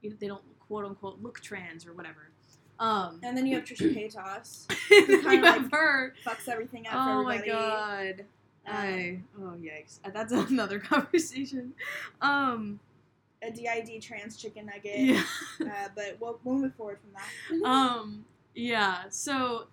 you 0.00 0.10
know, 0.10 0.16
they 0.20 0.28
don't 0.28 0.42
quote 0.66 0.84
unquote 0.84 1.20
look 1.22 1.40
trans 1.40 1.86
or 1.86 1.92
whatever. 1.92 2.28
Um, 2.78 3.20
and 3.22 3.36
then 3.36 3.46
you 3.46 3.54
have 3.56 3.64
trisha 3.64 3.94
paytas 3.94 4.66
you 4.90 5.20
kinda 5.22 5.42
like 5.42 5.72
her. 5.72 6.14
fucks 6.26 6.48
everything 6.48 6.86
up 6.86 6.94
Oh 6.94 7.20
for 7.20 7.22
my 7.24 7.38
god. 7.38 8.24
Um, 8.66 8.74
I 8.74 9.20
oh 9.38 9.54
yikes. 9.60 9.98
That's 10.12 10.32
another 10.50 10.78
conversation. 10.78 11.74
Um 12.20 12.80
a 13.52 13.82
did 13.84 14.02
trans 14.02 14.36
chicken 14.36 14.66
nugget 14.66 14.98
yeah. 14.98 15.22
uh, 15.60 15.88
but 15.94 16.16
we'll, 16.20 16.38
we'll 16.44 16.56
move 16.56 16.74
forward 16.74 16.98
from 17.00 17.10
that 17.62 17.68
um 17.68 18.24
yeah. 18.54 19.02
So 19.10 19.66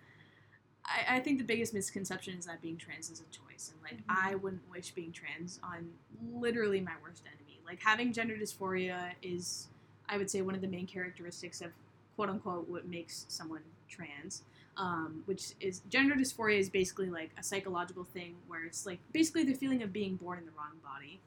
I, 0.85 1.17
I 1.17 1.19
think 1.19 1.37
the 1.37 1.43
biggest 1.43 1.73
misconception 1.73 2.37
is 2.37 2.45
that 2.45 2.61
being 2.61 2.77
trans 2.77 3.09
is 3.09 3.21
a 3.21 3.25
choice 3.25 3.71
and 3.73 3.81
like 3.83 3.97
Mhm. 4.07 4.31
I 4.31 4.35
wouldn't 4.35 4.69
wish 4.71 4.91
being 4.91 5.11
trans 5.11 5.59
on 5.63 5.89
literally 6.33 6.81
my 6.81 6.93
worst 7.03 7.23
enemy. 7.27 7.59
Like 7.65 7.81
having 7.83 8.11
gender 8.13 8.35
dysphoria 8.35 9.11
is 9.21 9.67
I 10.09 10.17
would 10.17 10.29
say 10.29 10.41
one 10.41 10.55
of 10.55 10.61
the 10.61 10.67
main 10.67 10.87
characteristics 10.87 11.61
of 11.61 11.71
quote 12.15 12.29
unquote 12.29 12.67
what 12.67 12.87
makes 12.87 13.25
someone 13.29 13.61
trans. 13.89 14.43
Um, 14.77 15.23
which 15.25 15.51
is 15.59 15.81
gender 15.89 16.15
dysphoria 16.15 16.57
is 16.57 16.69
basically 16.69 17.09
like 17.09 17.31
a 17.37 17.43
psychological 17.43 18.05
thing 18.05 18.35
where 18.47 18.63
it's 18.63 18.85
like 18.85 18.99
basically 19.11 19.43
the 19.43 19.53
feeling 19.53 19.83
of 19.83 19.91
being 19.91 20.15
born 20.15 20.39
in 20.39 20.45
the 20.45 20.51
wrong 20.51 20.79
body. 20.83 21.19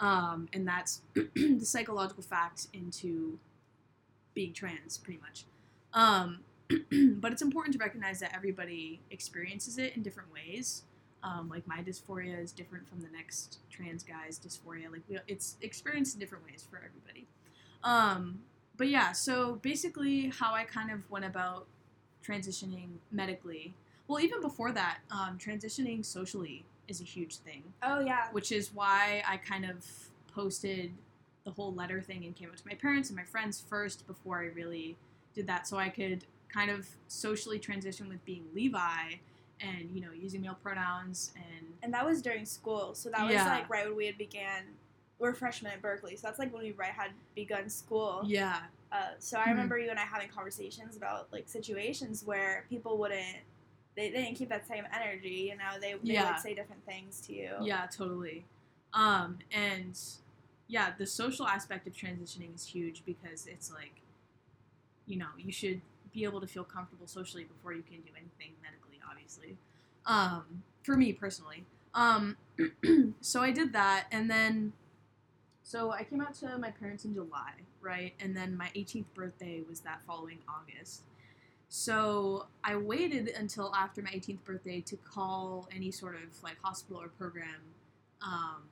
Um, 0.00 0.48
and 0.52 0.66
that's 0.66 1.02
the 1.14 1.64
psychological 1.64 2.22
fact 2.22 2.68
into 2.72 3.38
being 4.34 4.52
trans, 4.52 4.98
pretty 4.98 5.20
much. 5.20 5.44
Um, 5.94 6.40
but 7.20 7.32
it's 7.32 7.42
important 7.42 7.74
to 7.74 7.78
recognize 7.78 8.20
that 8.20 8.34
everybody 8.34 9.00
experiences 9.10 9.78
it 9.78 9.96
in 9.96 10.02
different 10.02 10.32
ways. 10.32 10.84
Um, 11.24 11.48
like 11.48 11.66
my 11.66 11.78
dysphoria 11.78 12.40
is 12.40 12.52
different 12.52 12.88
from 12.88 13.00
the 13.00 13.08
next 13.08 13.58
trans 13.70 14.04
guy's 14.04 14.38
dysphoria. 14.38 14.90
Like 14.92 15.02
we, 15.08 15.18
it's 15.26 15.56
experienced 15.62 16.14
in 16.14 16.20
different 16.20 16.44
ways 16.44 16.66
for 16.68 16.76
everybody. 16.76 17.26
Um, 17.82 18.40
but 18.76 18.88
yeah, 18.88 19.12
so 19.12 19.56
basically, 19.62 20.28
how 20.28 20.54
I 20.54 20.64
kind 20.64 20.92
of 20.92 21.10
went 21.10 21.24
about 21.24 21.66
transitioning 22.24 22.90
medically. 23.10 23.74
Well, 24.06 24.20
even 24.20 24.40
before 24.40 24.72
that, 24.72 24.98
um, 25.10 25.38
transitioning 25.38 26.04
socially 26.04 26.64
is 26.88 27.00
a 27.00 27.04
huge 27.04 27.36
thing 27.36 27.62
oh 27.82 28.00
yeah 28.00 28.26
which 28.32 28.50
is 28.50 28.72
why 28.74 29.22
I 29.28 29.36
kind 29.36 29.64
of 29.64 29.84
posted 30.34 30.90
the 31.44 31.50
whole 31.50 31.72
letter 31.72 32.00
thing 32.02 32.24
and 32.24 32.34
came 32.34 32.48
up 32.48 32.56
to 32.56 32.66
my 32.66 32.74
parents 32.74 33.08
and 33.10 33.16
my 33.16 33.24
friends 33.24 33.62
first 33.68 34.06
before 34.06 34.38
I 34.40 34.46
really 34.46 34.96
did 35.34 35.46
that, 35.46 35.66
so 35.68 35.76
I 35.78 35.88
could 35.88 36.24
kind 36.52 36.70
of 36.70 36.86
socially 37.06 37.58
transition 37.58 38.08
with 38.08 38.24
being 38.24 38.44
Levi 38.54 39.14
and 39.60 39.90
you 39.92 40.00
know 40.00 40.10
using 40.12 40.40
male 40.40 40.56
pronouns 40.62 41.32
and 41.36 41.66
and 41.82 41.92
that 41.92 42.04
was 42.04 42.22
during 42.22 42.44
school 42.44 42.94
so 42.94 43.08
that 43.10 43.24
was 43.24 43.32
Yeah. 43.34 43.48
like 43.48 43.68
right 43.70 43.86
when 43.86 43.96
we 43.96 44.06
had 44.06 44.16
began 44.18 44.64
we're 45.18 45.34
freshmen 45.34 45.72
at 45.72 45.82
Berklee 45.82 46.16
so 46.18 46.26
that's 46.28 46.38
like 46.38 46.52
when 46.52 46.62
we 46.62 46.72
right 46.72 46.90
had 46.92 47.10
begun 47.34 47.68
school 47.68 48.22
yeah, 48.24 48.60
uh, 48.92 49.10
so 49.18 49.36
i 49.38 49.46
Mhm. 49.46 49.48
remember 49.48 49.78
you 49.78 49.90
and 49.90 49.98
i 49.98 50.02
having 50.04 50.28
conversations 50.28 50.96
about 50.96 51.26
like 51.32 51.48
situations 51.48 52.24
where 52.24 52.64
people 52.70 52.98
wouldn't 52.98 53.38
they, 53.98 54.10
they 54.10 54.22
didn't 54.22 54.36
keep 54.36 54.48
that 54.48 54.66
same 54.66 54.84
energy 54.94 55.50
you 55.50 55.56
know 55.56 55.78
they, 55.80 55.92
they 56.04 56.14
Yeah. 56.14 56.32
would 56.32 56.40
say 56.40 56.54
different 56.54 56.84
things 56.86 57.20
to 57.26 57.32
you 57.34 57.50
yeah, 57.62 57.86
totally. 57.90 58.44
Um, 58.94 59.38
and 59.52 59.98
yeah, 60.66 60.92
the 60.96 61.06
social 61.06 61.46
aspect 61.46 61.86
of 61.86 61.92
transitioning 61.94 62.54
is 62.54 62.66
huge 62.66 63.02
because 63.04 63.46
it's 63.46 63.70
like, 63.72 64.00
you 65.06 65.16
know, 65.18 65.28
you 65.36 65.52
should 65.52 65.80
be 66.12 66.24
able 66.24 66.40
to 66.40 66.46
feel 66.46 66.64
comfortable 66.64 67.06
socially 67.06 67.44
before 67.44 67.72
you 67.72 67.82
can 67.82 68.00
do 68.00 68.10
anything 68.16 68.54
medically, 68.62 68.98
obviously. 69.10 69.56
Um, 70.06 70.62
for 70.82 70.96
me 70.96 71.12
personally. 71.12 71.64
Um, 71.94 72.36
so 73.20 73.42
I 73.42 73.50
did 73.50 73.72
that, 73.72 74.06
and 74.12 74.30
then, 74.30 74.72
so 75.62 75.90
I 75.92 76.04
came 76.04 76.20
out 76.20 76.34
to 76.36 76.56
my 76.58 76.70
parents 76.70 77.04
in 77.04 77.14
July, 77.14 77.52
right? 77.80 78.14
And 78.20 78.36
then 78.36 78.56
my 78.56 78.70
18th 78.76 79.06
birthday 79.14 79.62
was 79.68 79.80
that 79.80 80.00
following 80.06 80.38
August. 80.48 81.02
So 81.68 82.46
I 82.64 82.76
waited 82.76 83.28
until 83.28 83.74
after 83.74 84.02
my 84.02 84.10
18th 84.10 84.44
birthday 84.44 84.80
to 84.82 84.96
call 84.96 85.68
any 85.74 85.90
sort 85.90 86.14
of 86.14 86.42
like 86.42 86.56
hospital 86.62 87.02
or 87.02 87.08
program. 87.08 87.60
Um, 88.22 88.62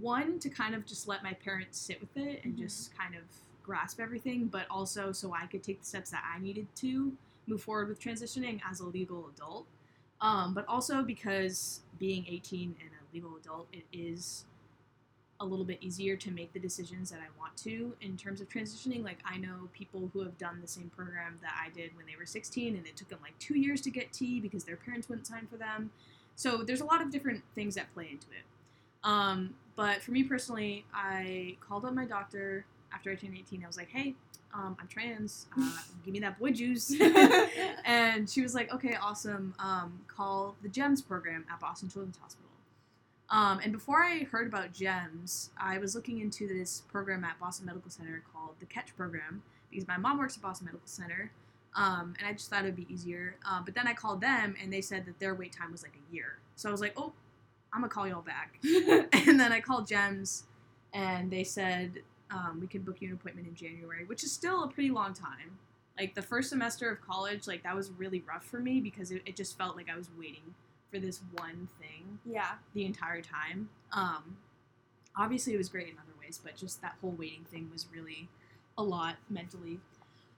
one 0.00 0.38
to 0.40 0.48
kind 0.48 0.74
of 0.74 0.86
just 0.86 1.08
let 1.08 1.22
my 1.22 1.34
parents 1.34 1.78
sit 1.78 2.00
with 2.00 2.16
it 2.16 2.44
and 2.44 2.54
Mhm. 2.54 2.58
just 2.58 2.94
kind 2.96 3.14
of 3.14 3.24
grasp 3.62 4.00
everything, 4.00 4.46
but 4.46 4.66
also 4.70 5.12
so 5.12 5.34
I 5.34 5.46
could 5.46 5.62
take 5.62 5.80
the 5.80 5.86
steps 5.86 6.10
that 6.10 6.24
I 6.24 6.38
needed 6.38 6.74
to 6.76 7.16
move 7.46 7.62
forward 7.62 7.88
with 7.88 8.00
transitioning 8.00 8.60
as 8.68 8.80
a 8.80 8.86
legal 8.86 9.28
adult. 9.28 9.66
Um, 10.20 10.52
but 10.54 10.66
also 10.66 11.02
because 11.02 11.82
being 11.98 12.26
18 12.26 12.76
and 12.80 12.90
a 12.90 13.14
legal 13.14 13.36
adult, 13.36 13.68
it 13.72 13.84
is 13.92 14.44
a 15.40 15.44
little 15.44 15.64
bit 15.64 15.78
easier 15.80 16.16
to 16.16 16.30
make 16.30 16.52
the 16.52 16.58
decisions 16.58 17.10
that 17.10 17.20
I 17.20 17.38
want 17.38 17.56
to 17.58 17.94
in 18.00 18.16
terms 18.16 18.40
of 18.40 18.48
transitioning. 18.48 19.04
Like 19.04 19.18
I 19.24 19.36
know 19.36 19.68
people 19.72 20.10
who 20.12 20.20
have 20.20 20.36
done 20.38 20.58
the 20.60 20.68
same 20.68 20.90
program 20.94 21.38
that 21.42 21.52
I 21.60 21.70
did 21.70 21.96
when 21.96 22.06
they 22.06 22.16
were 22.18 22.26
16 22.26 22.76
and 22.76 22.86
it 22.86 22.96
took 22.96 23.08
them 23.08 23.20
like 23.22 23.38
two 23.38 23.56
years 23.56 23.80
to 23.82 23.90
get 23.90 24.12
T 24.12 24.40
because 24.40 24.64
their 24.64 24.76
parents 24.76 25.08
wouldn't 25.08 25.26
sign 25.26 25.46
for 25.46 25.56
them. 25.56 25.90
So 26.34 26.58
there's 26.58 26.80
a 26.80 26.84
lot 26.84 27.00
of 27.00 27.10
different 27.10 27.42
things 27.54 27.74
that 27.76 27.92
play 27.94 28.08
into 28.10 28.26
it. 28.28 28.44
Um, 29.04 29.54
but 29.76 30.02
for 30.02 30.10
me 30.10 30.24
personally, 30.24 30.84
I 30.92 31.56
called 31.60 31.84
up 31.84 31.94
my 31.94 32.04
doctor 32.04 32.64
after 32.92 33.10
I 33.10 33.14
turned 33.14 33.36
18. 33.36 33.62
I 33.62 33.66
was 33.66 33.76
like, 33.76 33.88
hey, 33.90 34.14
um, 34.54 34.76
I'm 34.80 34.88
trans. 34.88 35.46
Uh, 35.58 35.70
give 36.04 36.12
me 36.12 36.20
that 36.20 36.38
boy 36.38 36.50
juice. 36.50 36.94
and 37.84 38.28
she 38.28 38.42
was 38.42 38.54
like, 38.54 38.72
okay, 38.72 38.96
awesome. 39.00 39.54
Um, 39.58 40.00
call 40.08 40.56
the 40.62 40.68
GEMS 40.68 41.02
program 41.02 41.44
at 41.50 41.60
Boston 41.60 41.88
Children's 41.88 42.18
Hospital. 42.18 42.47
Um, 43.30 43.60
and 43.62 43.72
before 43.72 44.02
I 44.02 44.20
heard 44.30 44.46
about 44.46 44.72
GEMS, 44.72 45.50
I 45.58 45.78
was 45.78 45.94
looking 45.94 46.20
into 46.20 46.48
this 46.48 46.82
program 46.88 47.24
at 47.24 47.38
Boston 47.38 47.66
Medical 47.66 47.90
Center 47.90 48.22
called 48.32 48.54
the 48.58 48.66
Catch 48.66 48.96
Program 48.96 49.42
because 49.70 49.86
my 49.86 49.98
mom 49.98 50.18
works 50.18 50.36
at 50.36 50.42
Boston 50.42 50.66
Medical 50.66 50.86
Center. 50.86 51.30
Um, 51.74 52.14
and 52.18 52.26
I 52.26 52.32
just 52.32 52.48
thought 52.48 52.62
it 52.62 52.66
would 52.66 52.76
be 52.76 52.86
easier. 52.92 53.36
Um, 53.48 53.64
but 53.64 53.74
then 53.74 53.86
I 53.86 53.92
called 53.92 54.20
them 54.20 54.56
and 54.60 54.72
they 54.72 54.80
said 54.80 55.04
that 55.06 55.18
their 55.20 55.34
wait 55.34 55.52
time 55.52 55.70
was 55.70 55.82
like 55.82 55.92
a 55.94 56.14
year. 56.14 56.38
So 56.56 56.68
I 56.68 56.72
was 56.72 56.80
like, 56.80 56.94
oh, 56.96 57.12
I'm 57.72 57.80
going 57.80 57.90
to 57.90 57.94
call 57.94 58.08
y'all 58.08 58.22
back. 58.22 58.58
and 59.26 59.38
then 59.38 59.52
I 59.52 59.60
called 59.60 59.86
GEMS 59.86 60.44
and 60.94 61.30
they 61.30 61.44
said 61.44 62.00
um, 62.30 62.58
we 62.60 62.66
can 62.66 62.80
book 62.80 62.96
you 63.00 63.08
an 63.08 63.14
appointment 63.14 63.46
in 63.46 63.54
January, 63.54 64.04
which 64.06 64.24
is 64.24 64.32
still 64.32 64.64
a 64.64 64.68
pretty 64.68 64.90
long 64.90 65.12
time. 65.12 65.58
Like 65.98 66.14
the 66.14 66.22
first 66.22 66.48
semester 66.48 66.90
of 66.90 67.00
college, 67.02 67.46
like 67.46 67.62
that 67.64 67.76
was 67.76 67.90
really 67.90 68.22
rough 68.26 68.44
for 68.44 68.60
me 68.60 68.80
because 68.80 69.10
it, 69.10 69.22
it 69.26 69.36
just 69.36 69.58
felt 69.58 69.76
like 69.76 69.88
I 69.92 69.96
was 69.96 70.08
waiting 70.18 70.54
for 70.90 70.98
this 70.98 71.20
one 71.36 71.68
thing 71.80 72.18
yeah 72.24 72.52
the 72.74 72.84
entire 72.84 73.22
time. 73.22 73.68
Um, 73.92 74.36
obviously, 75.16 75.54
it 75.54 75.58
was 75.58 75.68
great 75.68 75.88
in 75.88 75.94
other 75.94 76.14
ways, 76.20 76.40
but 76.42 76.56
just 76.56 76.80
that 76.82 76.94
whole 77.00 77.10
waiting 77.18 77.44
thing 77.50 77.68
was 77.72 77.86
really 77.94 78.28
a 78.76 78.82
lot 78.82 79.16
mentally. 79.28 79.80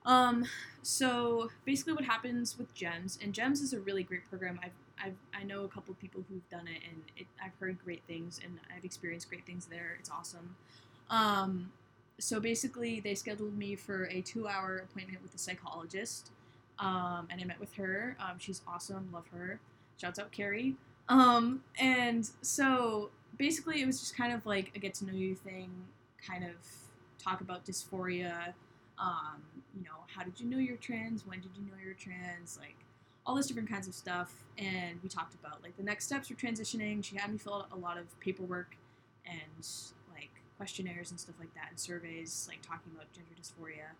Um, 0.05 0.45
so 0.81 1.51
basically, 1.65 1.93
what 1.93 2.05
happens 2.05 2.57
with 2.57 2.73
Gems, 2.73 3.19
and 3.21 3.33
Gems 3.33 3.61
is 3.61 3.73
a 3.73 3.79
really 3.79 4.03
great 4.03 4.27
program. 4.29 4.59
I've, 4.63 4.71
I've 5.03 5.15
I 5.39 5.43
know 5.43 5.63
a 5.63 5.67
couple 5.67 5.93
people 5.95 6.23
who've 6.27 6.49
done 6.49 6.67
it, 6.67 6.81
and 6.89 7.03
it, 7.17 7.27
I've 7.43 7.53
heard 7.59 7.77
great 7.85 8.01
things, 8.07 8.39
and 8.43 8.59
I've 8.75 8.83
experienced 8.85 9.29
great 9.29 9.45
things 9.45 9.67
there. 9.67 9.97
It's 9.99 10.09
awesome. 10.09 10.55
Um, 11.09 11.71
so 12.19 12.39
basically, 12.39 12.99
they 12.99 13.15
scheduled 13.15 13.57
me 13.57 13.75
for 13.75 14.05
a 14.05 14.21
two-hour 14.21 14.77
appointment 14.89 15.21
with 15.23 15.35
a 15.35 15.37
psychologist. 15.37 16.31
um, 16.79 17.27
and 17.29 17.39
I 17.39 17.45
met 17.45 17.59
with 17.59 17.73
her. 17.75 18.17
Um, 18.19 18.37
she's 18.39 18.61
awesome, 18.67 19.09
love 19.13 19.27
her. 19.31 19.59
Shouts 20.01 20.17
out 20.17 20.31
Carrie. 20.31 20.75
Um, 21.09 21.63
and 21.79 22.27
so 22.41 23.11
basically, 23.37 23.81
it 23.81 23.85
was 23.85 23.99
just 23.99 24.17
kind 24.17 24.33
of 24.33 24.43
like 24.47 24.71
a 24.75 24.79
get 24.79 24.95
to 24.95 25.05
know 25.05 25.13
you 25.13 25.35
thing, 25.35 25.69
kind 26.25 26.43
of 26.43 26.55
talk 27.23 27.41
about 27.41 27.65
dysphoria. 27.65 28.53
Um, 28.97 29.41
you 29.75 29.83
know, 29.83 30.05
how 30.07 30.23
did 30.23 30.39
you 30.39 30.49
know 30.49 30.57
you're 30.57 30.77
trans? 30.77 31.27
When 31.27 31.39
did 31.39 31.51
you 31.55 31.63
know 31.63 31.77
you're 31.83 31.93
trans? 31.93 32.57
Like 32.59 32.75
all 33.27 33.35
those 33.35 33.45
different 33.47 33.69
kinds 33.69 33.87
of 33.87 33.93
stuff. 33.93 34.43
And 34.57 34.99
we 35.03 35.09
talked 35.09 35.35
about 35.35 35.61
like 35.61 35.77
the 35.77 35.83
next 35.83 36.05
steps 36.05 36.29
for 36.29 36.33
transitioning. 36.33 37.03
She 37.03 37.15
had 37.17 37.31
me 37.31 37.37
fill 37.37 37.53
out 37.53 37.67
a 37.71 37.77
lot 37.77 37.97
of 37.99 38.19
paperwork 38.19 38.75
and 39.25 39.67
like 40.11 40.31
questionnaires 40.57 41.11
and 41.11 41.19
stuff 41.19 41.35
like 41.39 41.53
that 41.53 41.67
and 41.69 41.79
surveys, 41.79 42.47
like 42.49 42.61
talking 42.63 42.91
about 42.95 43.11
gender 43.13 43.31
dysphoria. 43.39 43.93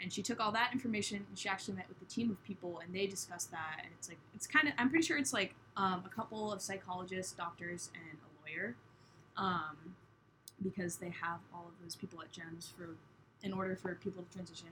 And 0.00 0.12
she 0.12 0.22
took 0.22 0.40
all 0.40 0.52
that 0.52 0.70
information 0.72 1.24
and 1.28 1.38
she 1.38 1.48
actually 1.48 1.74
met 1.74 1.88
with 1.88 2.00
a 2.02 2.04
team 2.04 2.30
of 2.30 2.42
people 2.44 2.80
and 2.84 2.94
they 2.94 3.06
discussed 3.06 3.50
that. 3.50 3.80
And 3.82 3.88
it's 3.98 4.08
like, 4.08 4.18
it's 4.34 4.46
kind 4.46 4.68
of, 4.68 4.74
I'm 4.78 4.90
pretty 4.90 5.06
sure 5.06 5.16
it's 5.16 5.32
like 5.32 5.54
um, 5.76 6.02
a 6.04 6.08
couple 6.08 6.52
of 6.52 6.60
psychologists, 6.60 7.32
doctors, 7.32 7.90
and 7.94 8.18
a 8.18 8.50
lawyer. 8.50 8.76
Um, 9.36 9.94
because 10.62 10.96
they 10.96 11.10
have 11.10 11.40
all 11.52 11.66
of 11.66 11.74
those 11.82 11.94
people 11.94 12.20
at 12.22 12.32
GEMS 12.32 12.72
for 12.76 12.96
in 13.42 13.52
order 13.52 13.76
for 13.76 13.94
people 13.96 14.22
to 14.22 14.32
transition. 14.32 14.68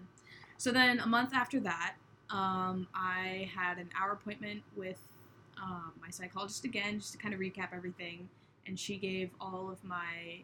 So 0.56 0.72
then 0.72 1.00
a 1.00 1.06
month 1.06 1.34
after 1.34 1.60
that, 1.60 1.94
um, 2.30 2.88
I 2.94 3.50
had 3.54 3.78
an 3.78 3.90
hour 4.00 4.12
appointment 4.12 4.62
with 4.76 4.98
um, 5.62 5.92
my 6.00 6.10
psychologist 6.10 6.64
again, 6.64 6.98
just 6.98 7.12
to 7.12 7.18
kind 7.18 7.34
of 7.34 7.40
recap 7.40 7.68
everything. 7.74 8.28
And 8.66 8.78
she 8.78 8.96
gave 8.96 9.30
all 9.40 9.70
of 9.70 9.84
my 9.84 10.42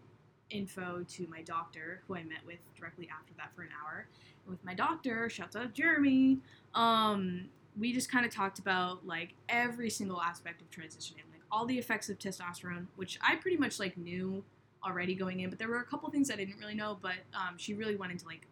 info 0.50 1.04
to 1.08 1.26
my 1.28 1.42
doctor, 1.42 2.02
who 2.06 2.16
I 2.16 2.22
met 2.22 2.44
with 2.46 2.58
directly 2.78 3.08
after 3.10 3.32
that 3.38 3.54
for 3.54 3.62
an 3.62 3.70
hour. 3.82 4.06
With 4.46 4.64
my 4.64 4.74
doctor, 4.74 5.29
shouts 5.31 5.57
out 5.57 5.74
Jeremy, 5.74 6.38
um, 6.74 7.48
we 7.79 7.92
just 7.92 8.11
kind 8.11 8.26
of 8.26 8.33
talked 8.33 8.59
about 8.59 9.07
like 9.07 9.35
every 9.48 9.90
single 9.90 10.20
aspect 10.20 10.61
of 10.61 10.70
transitioning, 10.70 11.24
like 11.33 11.42
all 11.53 11.66
the 11.66 11.79
effects 11.79 12.09
of 12.09 12.18
testosterone, 12.18 12.87
which 12.96 13.18
I 13.22 13.37
pretty 13.37 13.57
much 13.57 13.79
like 13.79 13.96
knew 13.96 14.42
already 14.85 15.14
going 15.14 15.40
in, 15.40 15.50
but 15.50 15.59
there 15.59 15.68
were 15.68 15.81
a 15.81 15.85
couple 15.85 16.11
things 16.11 16.31
I 16.31 16.37
didn't 16.37 16.59
really 16.59 16.74
know. 16.74 16.98
But 17.00 17.16
um, 17.35 17.57
she 17.57 17.74
really 17.74 17.96
went 17.96 18.12
into 18.12 18.26
like 18.26 18.46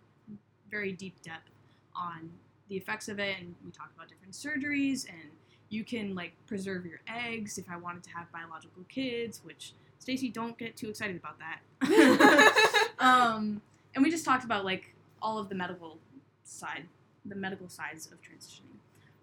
very 0.70 0.92
deep 0.92 1.20
depth 1.22 1.50
on 1.94 2.30
the 2.68 2.76
effects 2.76 3.08
of 3.08 3.18
it, 3.18 3.36
and 3.40 3.54
we 3.64 3.70
talked 3.70 3.94
about 3.94 4.08
different 4.08 4.34
surgeries, 4.34 5.08
and 5.08 5.30
you 5.70 5.84
can 5.84 6.14
like 6.14 6.32
preserve 6.46 6.86
your 6.86 7.00
eggs 7.08 7.58
if 7.58 7.68
I 7.70 7.76
wanted 7.76 8.04
to 8.04 8.10
have 8.10 8.30
biological 8.32 8.84
kids, 8.88 9.40
which 9.44 9.72
Stacy, 9.98 10.28
don't 10.28 10.56
get 10.56 10.76
too 10.76 10.88
excited 10.88 11.16
about 11.16 11.36
that. 11.38 12.90
um, 12.98 13.60
and 13.94 14.04
we 14.04 14.10
just 14.10 14.24
talked 14.24 14.44
about 14.44 14.64
like 14.64 14.94
all 15.22 15.38
of 15.38 15.48
the 15.48 15.54
medical 15.54 15.98
side, 16.44 16.84
the 17.24 17.34
medical 17.34 17.68
sides 17.68 18.06
of 18.06 18.18
transitioning. 18.20 18.62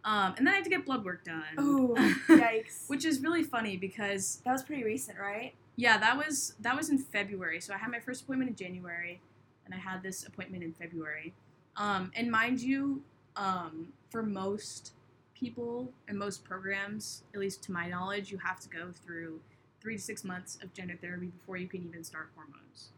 Um, 0.03 0.35
and 0.37 0.45
then 0.45 0.53
I 0.53 0.57
had 0.57 0.63
to 0.65 0.69
get 0.69 0.85
blood 0.85 1.03
work 1.03 1.23
done. 1.23 1.43
Oh, 1.57 1.95
yikes. 2.27 2.87
Which 2.87 3.05
is 3.05 3.21
really 3.21 3.43
funny 3.43 3.75
because 3.75 4.41
that 4.45 4.51
was 4.51 4.61
pretty 4.61 4.83
recent, 4.83 5.17
right? 5.17 5.53
yeah, 5.75 5.97
that 5.97 6.17
was 6.17 6.53
that 6.61 6.75
was 6.75 6.89
in 6.89 6.97
February. 6.97 7.59
So 7.59 7.73
I 7.73 7.77
had 7.77 7.91
my 7.91 7.99
first 7.99 8.23
appointment 8.23 8.49
in 8.49 8.55
January, 8.55 9.19
and 9.65 9.73
I 9.73 9.77
had 9.77 10.01
this 10.01 10.25
appointment 10.25 10.63
in 10.63 10.73
February. 10.73 11.33
Um, 11.75 12.11
and 12.15 12.31
mind 12.31 12.61
you, 12.61 13.01
um, 13.35 13.89
for 14.09 14.23
most 14.23 14.93
people 15.37 15.91
and 16.07 16.17
most 16.17 16.43
programs, 16.45 17.23
at 17.33 17.39
least 17.39 17.61
to 17.63 17.71
my 17.73 17.89
knowledge, 17.89 18.31
you 18.31 18.37
have 18.37 18.59
to 18.61 18.69
go 18.69 18.91
through 19.05 19.41
three 19.81 19.97
to 19.97 20.01
six 20.01 20.23
months 20.23 20.57
of 20.63 20.73
gender 20.73 20.97
therapy 20.99 21.27
before 21.27 21.57
you 21.57 21.67
can 21.67 21.83
even 21.83 22.03
start 22.03 22.29
hormones. 22.35 22.91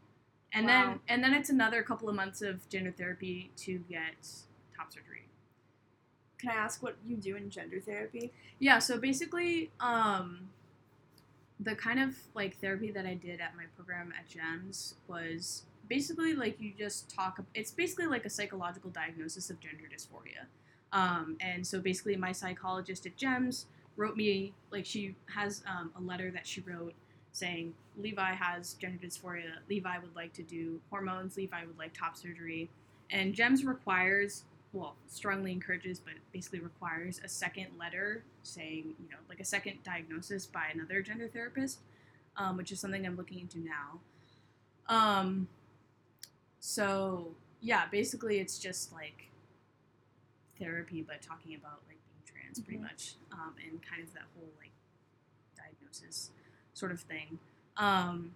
And 0.52 0.66
Wow. 0.66 0.70
then 0.86 1.00
and 1.08 1.24
then 1.24 1.34
it's 1.34 1.50
another 1.50 1.82
couple 1.82 2.08
of 2.08 2.14
months 2.14 2.42
of 2.42 2.68
gender 2.68 2.90
therapy 2.92 3.50
to 3.56 3.78
get 3.78 4.26
top 4.76 4.92
surgery. 4.92 5.24
Can 6.38 6.50
I 6.50 6.54
ask 6.54 6.82
what 6.82 6.96
you 7.04 7.16
do 7.16 7.36
in 7.36 7.50
gender 7.50 7.80
therapy? 7.80 8.32
Yeah, 8.60 8.78
so 8.78 8.98
basically, 8.98 9.70
um, 9.80 10.48
the 11.60 11.74
kind 11.74 11.98
of 11.98 12.16
like 12.34 12.56
therapy 12.58 12.90
that 12.92 13.04
I 13.04 13.14
did 13.14 13.40
at 13.40 13.56
my 13.56 13.64
program 13.76 14.12
at 14.16 14.28
GEMS 14.28 14.94
was 15.08 15.64
basically 15.88 16.34
like 16.34 16.60
you 16.60 16.72
just 16.78 17.10
talk. 17.10 17.42
It's 17.54 17.72
basically 17.72 18.06
like 18.06 18.24
a 18.24 18.30
psychological 18.30 18.90
diagnosis 18.90 19.50
of 19.50 19.58
gender 19.60 19.84
dysphoria. 19.92 20.46
Um, 20.92 21.36
and 21.40 21.66
so 21.66 21.80
basically, 21.80 22.16
my 22.16 22.32
psychologist 22.32 23.04
at 23.06 23.16
GEMS 23.16 23.66
wrote 23.96 24.16
me 24.16 24.54
like 24.70 24.86
she 24.86 25.16
has 25.34 25.62
um, 25.66 25.90
a 25.96 26.00
letter 26.00 26.30
that 26.30 26.46
she 26.46 26.60
wrote 26.60 26.94
saying 27.38 27.74
Levi 27.96 28.34
has 28.34 28.74
gender 28.74 28.98
dysphoria. 29.04 29.52
Levi 29.68 29.98
would 29.98 30.14
like 30.14 30.32
to 30.34 30.42
do 30.42 30.80
hormones. 30.90 31.36
Levi 31.36 31.64
would 31.64 31.78
like 31.78 31.92
top 31.94 32.16
surgery. 32.16 32.68
And 33.10 33.34
GEMS 33.34 33.64
requires 33.64 34.44
well, 34.72 34.96
strongly 35.06 35.50
encourages, 35.52 35.98
but 35.98 36.12
basically 36.30 36.60
requires 36.60 37.20
a 37.24 37.28
second 37.28 37.68
letter 37.78 38.22
saying, 38.42 38.94
you 39.00 39.08
know, 39.10 39.16
like 39.28 39.40
a 39.40 39.44
second 39.44 39.78
diagnosis 39.82 40.44
by 40.46 40.66
another 40.72 41.00
gender 41.00 41.26
therapist, 41.26 41.78
um, 42.36 42.56
which 42.58 42.70
is 42.70 42.78
something 42.78 43.06
I'm 43.06 43.16
looking 43.16 43.40
into 43.40 43.58
now. 43.60 44.00
Um, 44.94 45.48
so 46.60 47.34
yeah, 47.60 47.86
basically 47.90 48.40
it's 48.40 48.58
just 48.58 48.92
like 48.92 49.28
therapy, 50.58 51.02
but 51.02 51.22
talking 51.22 51.54
about 51.54 51.80
like 51.88 51.98
being 52.06 52.22
trans, 52.26 52.60
pretty 52.60 52.78
Mhm. 52.78 52.82
much, 52.82 53.14
um, 53.32 53.54
and 53.64 53.82
kind 53.82 54.02
of 54.02 54.12
that 54.14 54.24
whole 54.36 54.52
like 54.58 54.72
diagnosis 55.56 56.30
sort 56.78 56.92
of 56.92 57.00
thing. 57.00 57.38
Um, 57.76 58.32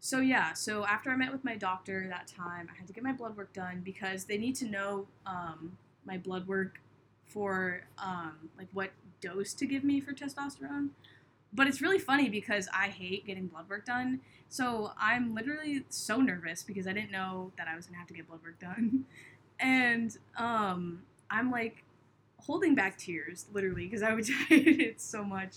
so 0.00 0.20
yeah, 0.20 0.52
so 0.52 0.84
after 0.86 1.10
I 1.10 1.16
met 1.16 1.32
with 1.32 1.44
my 1.44 1.56
doctor 1.56 2.06
that 2.08 2.26
time, 2.26 2.68
I 2.72 2.78
had 2.78 2.86
to 2.86 2.92
get 2.92 3.02
my 3.02 3.12
blood 3.12 3.36
work 3.36 3.52
done 3.52 3.82
because 3.84 4.24
they 4.24 4.38
need 4.38 4.54
to 4.56 4.66
know 4.66 5.06
um, 5.26 5.76
my 6.04 6.18
blood 6.18 6.46
work 6.46 6.80
for 7.26 7.82
um, 7.98 8.50
like 8.56 8.68
what 8.72 8.90
dose 9.20 9.52
to 9.54 9.66
give 9.66 9.84
me 9.84 10.00
for 10.00 10.12
testosterone. 10.12 10.90
But 11.52 11.66
it's 11.66 11.80
really 11.80 11.98
funny 11.98 12.28
because 12.28 12.68
I 12.74 12.88
hate 12.88 13.26
getting 13.26 13.46
blood 13.46 13.68
work 13.68 13.86
done. 13.86 14.20
So 14.48 14.92
I'm 14.98 15.34
literally 15.34 15.84
so 15.88 16.18
nervous 16.18 16.62
because 16.62 16.86
I 16.86 16.92
didn't 16.92 17.10
know 17.10 17.52
that 17.58 17.66
I 17.66 17.74
was 17.74 17.86
gonna 17.86 17.98
have 17.98 18.08
to 18.08 18.14
get 18.14 18.28
blood 18.28 18.42
work 18.42 18.60
done, 18.60 19.06
and 19.60 20.16
um, 20.36 21.02
I'm 21.30 21.50
like 21.50 21.82
holding 22.38 22.74
back 22.74 22.96
tears 22.96 23.46
literally 23.52 23.86
because 23.86 24.02
I 24.02 24.14
would 24.14 24.26
it 24.50 25.00
so 25.00 25.24
much. 25.24 25.56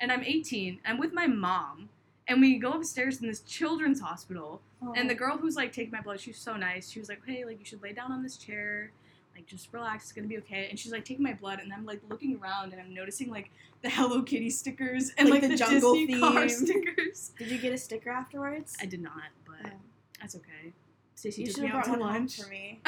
And 0.00 0.10
I'm 0.10 0.24
18. 0.24 0.80
I'm 0.86 0.98
with 0.98 1.12
my 1.12 1.26
mom 1.26 1.88
and 2.26 2.40
we 2.40 2.58
go 2.58 2.72
upstairs 2.72 3.20
in 3.20 3.26
this 3.28 3.40
children's 3.40 4.00
hospital 4.00 4.60
and 4.96 5.10
the 5.10 5.14
girl 5.14 5.36
who's 5.36 5.56
like 5.56 5.72
taking 5.72 5.90
my 5.90 6.00
blood 6.00 6.18
she's 6.20 6.38
so 6.38 6.56
nice 6.56 6.88
she 6.88 6.98
was 7.00 7.08
like 7.08 7.20
hey 7.26 7.44
like 7.44 7.58
you 7.58 7.64
should 7.66 7.82
lay 7.82 7.92
down 7.92 8.10
on 8.12 8.22
this 8.22 8.36
chair 8.38 8.90
like 9.34 9.46
just 9.46 9.68
relax 9.72 10.04
it's 10.04 10.12
gonna 10.12 10.26
be 10.28 10.38
okay 10.38 10.68
and 10.70 10.78
she's 10.78 10.90
like 10.92 11.04
taking 11.04 11.22
my 11.22 11.34
blood 11.34 11.58
and 11.60 11.70
i'm 11.72 11.84
like 11.84 12.00
looking 12.08 12.38
around 12.42 12.72
and 12.72 12.80
i'm 12.80 12.94
noticing 12.94 13.30
like 13.30 13.50
the 13.82 13.90
hello 13.90 14.22
kitty 14.22 14.48
stickers 14.48 15.10
and 15.18 15.28
Like 15.28 15.42
like, 15.42 15.50
the 15.50 15.56
the, 15.56 15.56
jungle 15.56 15.94
disney 15.94 16.18
car 16.20 16.48
stickers 16.60 17.32
Did 17.38 17.48
you 17.50 17.58
get 17.58 17.74
a 17.74 17.78
sticker 17.78 18.08
afterwards? 18.10 18.76
i 18.80 18.86
did 18.86 19.02
not 19.02 19.12
but 19.46 19.56
Oh. 19.72 19.76
that's 20.20 20.34
okay 20.36 20.72
Stacy 21.16 21.42
you 21.42 21.46
took 21.48 21.56
should 21.56 21.62
me 21.64 21.68
have 21.68 21.76
out 21.78 21.84
brought 21.84 21.98
to 21.98 22.00
lunch 22.04 22.40
for 22.40 22.48
me. 22.48 22.80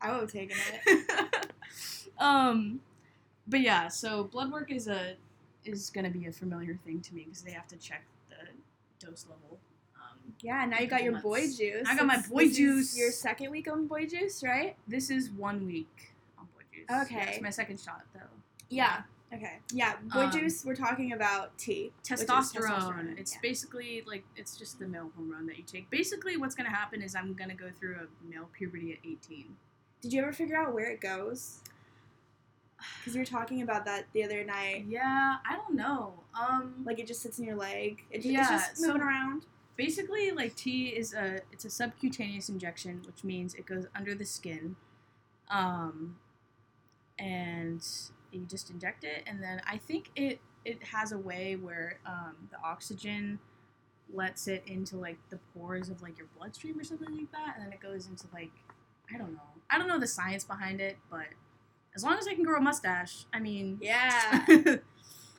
I 0.00 0.12
would 0.12 0.20
have 0.20 0.32
taken 0.32 0.56
it. 0.86 1.50
um 2.18 2.78
but 3.48 3.60
yeah 3.60 3.88
so 3.88 4.24
blood 4.24 4.52
work 4.52 4.70
is 4.70 4.86
a 4.86 5.14
is 5.64 5.90
gonna 5.90 6.10
be 6.10 6.26
a 6.26 6.32
familiar 6.32 6.78
thing 6.84 7.00
to 7.00 7.14
me 7.14 7.24
because 7.24 7.42
they 7.42 7.52
have 7.52 7.68
to 7.68 7.76
check 7.76 8.02
the 8.28 9.06
dose 9.06 9.26
level 9.28 9.58
um, 9.96 10.18
Yeah, 10.40 10.64
now 10.66 10.78
you 10.78 10.86
got 10.86 11.02
your 11.02 11.20
boy 11.20 11.42
juice. 11.42 11.86
I 11.88 11.96
got 11.96 12.06
my 12.06 12.20
boy 12.20 12.44
this 12.44 12.52
is 12.52 12.56
juice. 12.56 12.98
Your 12.98 13.10
second 13.12 13.50
week 13.50 13.70
on 13.70 13.86
boy 13.86 14.06
juice, 14.06 14.42
right? 14.42 14.76
this 14.88 15.10
is 15.10 15.30
one 15.30 15.66
week 15.66 16.12
on 16.38 16.46
boy 16.46 16.62
juice 16.72 16.86
Okay. 17.06 17.16
yeah, 17.16 17.30
it's 17.30 17.40
my 17.42 17.50
second 17.50 17.78
shot 17.80 18.02
though 18.14 18.20
Yeah. 18.68 19.02
Okay. 19.34 19.60
Yeah, 19.72 19.96
boy 20.12 20.24
Um, 20.24 20.30
juice. 20.30 20.62
We're 20.62 20.76
talking 20.76 21.14
about 21.14 21.56
T. 21.56 21.90
is 22.02 22.22
testosterone. 22.24 23.18
It's 23.18 23.32
yeah. 23.32 23.38
basically 23.40 24.02
like 24.06 24.24
it's 24.36 24.58
just 24.58 24.78
the 24.78 24.86
male 24.86 25.10
hormone 25.16 25.46
that 25.46 25.56
you 25.56 25.64
take. 25.64 25.88
Basically, 25.88 26.36
what's 26.36 26.54
gonna 26.54 26.68
happen 26.68 27.00
is 27.00 27.14
I'm 27.14 27.32
gonna 27.32 27.54
go 27.54 27.70
through 27.70 27.96
a 27.96 28.30
male 28.30 28.50
puberty 28.52 28.92
at 28.92 28.98
18. 29.06 29.56
Did 30.02 30.12
you 30.12 30.20
ever 30.20 30.34
figure 30.34 30.56
out 30.56 30.74
where 30.74 30.90
it 30.90 31.00
goes? 31.00 31.60
Because 33.00 33.14
you 33.14 33.20
were 33.20 33.26
talking 33.26 33.62
about 33.62 33.84
that 33.86 34.06
the 34.12 34.24
other 34.24 34.44
night. 34.44 34.84
Yeah, 34.88 35.36
I 35.48 35.56
don't 35.56 35.74
know. 35.74 36.14
Um, 36.34 36.82
Like 36.84 36.98
it 36.98 37.06
just 37.06 37.22
sits 37.22 37.38
in 37.38 37.44
your 37.44 37.56
leg. 37.56 38.04
It, 38.10 38.24
Yeah, 38.24 38.40
it's 38.40 38.50
just 38.50 38.76
so- 38.78 38.86
moving 38.88 39.02
around. 39.02 39.46
basically, 39.76 40.30
like 40.30 40.54
T 40.54 40.88
is 40.88 41.14
a 41.14 41.40
it's 41.52 41.64
a 41.64 41.70
subcutaneous 41.70 42.48
injection, 42.48 43.02
which 43.06 43.24
means 43.24 43.54
it 43.54 43.66
goes 43.66 43.86
under 43.94 44.14
the 44.14 44.24
skin. 44.26 44.76
Um, 45.48 46.16
and 47.18 47.86
you 48.30 48.46
just 48.46 48.70
inject 48.70 49.04
it, 49.04 49.22
and 49.26 49.42
then 49.42 49.60
I 49.66 49.76
think 49.78 50.10
it 50.16 50.40
it 50.64 50.82
has 50.84 51.12
a 51.12 51.18
way 51.18 51.56
where 51.56 51.98
um, 52.06 52.48
the 52.50 52.56
oxygen 52.64 53.38
lets 54.12 54.46
it 54.46 54.62
into 54.66 54.96
like 54.96 55.18
the 55.30 55.38
pores 55.54 55.88
of 55.88 56.02
like 56.02 56.16
your 56.18 56.28
bloodstream 56.36 56.78
or 56.78 56.84
something 56.84 57.14
like 57.16 57.30
that, 57.32 57.54
and 57.56 57.64
then 57.66 57.72
it 57.72 57.80
goes 57.80 58.06
into 58.06 58.26
like 58.32 58.50
I 59.12 59.18
don't 59.18 59.32
know. 59.32 59.40
I 59.70 59.78
don't 59.78 59.88
know 59.88 59.98
the 59.98 60.06
science 60.06 60.44
behind 60.44 60.80
it, 60.80 60.96
but 61.10 61.26
as 61.94 62.02
long 62.04 62.18
as 62.18 62.26
I 62.28 62.34
can 62.34 62.44
grow 62.44 62.56
a 62.58 62.60
mustache, 62.60 63.24
I 63.32 63.38
mean, 63.40 63.78
Yeah. 63.80 64.44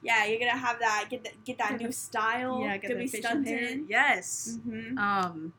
yeah, 0.02 0.26
you're 0.26 0.40
gonna 0.40 0.52
have 0.58 0.80
that. 0.80 1.08
Get 1.10 1.24
that. 1.24 1.44
Get 1.46 1.58
that 1.58 1.80
new 1.80 1.92
style. 1.92 2.60
yeah, 2.62 2.78
get 2.78 2.90
Gonna 2.90 2.96
the 2.96 3.06
be 3.06 3.08
facial 3.08 3.44
hair. 3.44 3.78
Yes. 3.88 4.60
Mm-hmm. 4.68 4.98
Um, 4.98 5.54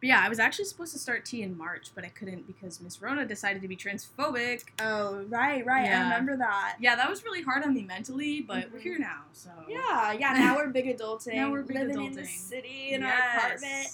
But 0.00 0.06
yeah, 0.08 0.20
I 0.24 0.28
was 0.28 0.38
actually 0.38 0.66
supposed 0.66 0.92
to 0.92 0.98
start 0.98 1.24
T 1.24 1.42
in 1.42 1.56
March, 1.58 1.90
but 1.94 2.04
I 2.04 2.08
couldn't 2.08 2.46
because 2.46 2.80
Miss 2.80 3.02
Rona 3.02 3.24
decided 3.26 3.62
to 3.62 3.68
be 3.68 3.76
transphobic. 3.76 4.62
Oh, 4.80 5.24
right, 5.28 5.64
right. 5.66 5.88
I 5.88 6.02
remember 6.02 6.36
that. 6.36 6.76
Yeah, 6.80 6.94
that 6.94 7.08
was 7.10 7.24
really 7.24 7.42
hard 7.42 7.64
on 7.64 7.74
me 7.74 7.82
mentally, 7.82 8.40
but 8.40 8.70
we're 8.72 8.78
Mhm. 8.78 8.82
here 8.82 8.98
now, 8.98 9.22
so 9.32 9.50
Yeah, 9.68 10.12
yeah. 10.12 10.32
Now 10.34 10.56
we're 10.56 10.68
big 10.68 10.86
adulting. 10.86 11.34
Now 11.40 11.50
we're 11.50 11.62
big 11.62 11.78
living 11.78 12.04
in 12.04 12.12
the 12.12 12.24
city 12.26 12.90
in 12.92 13.02
our 13.02 13.12
apartment. 13.12 13.88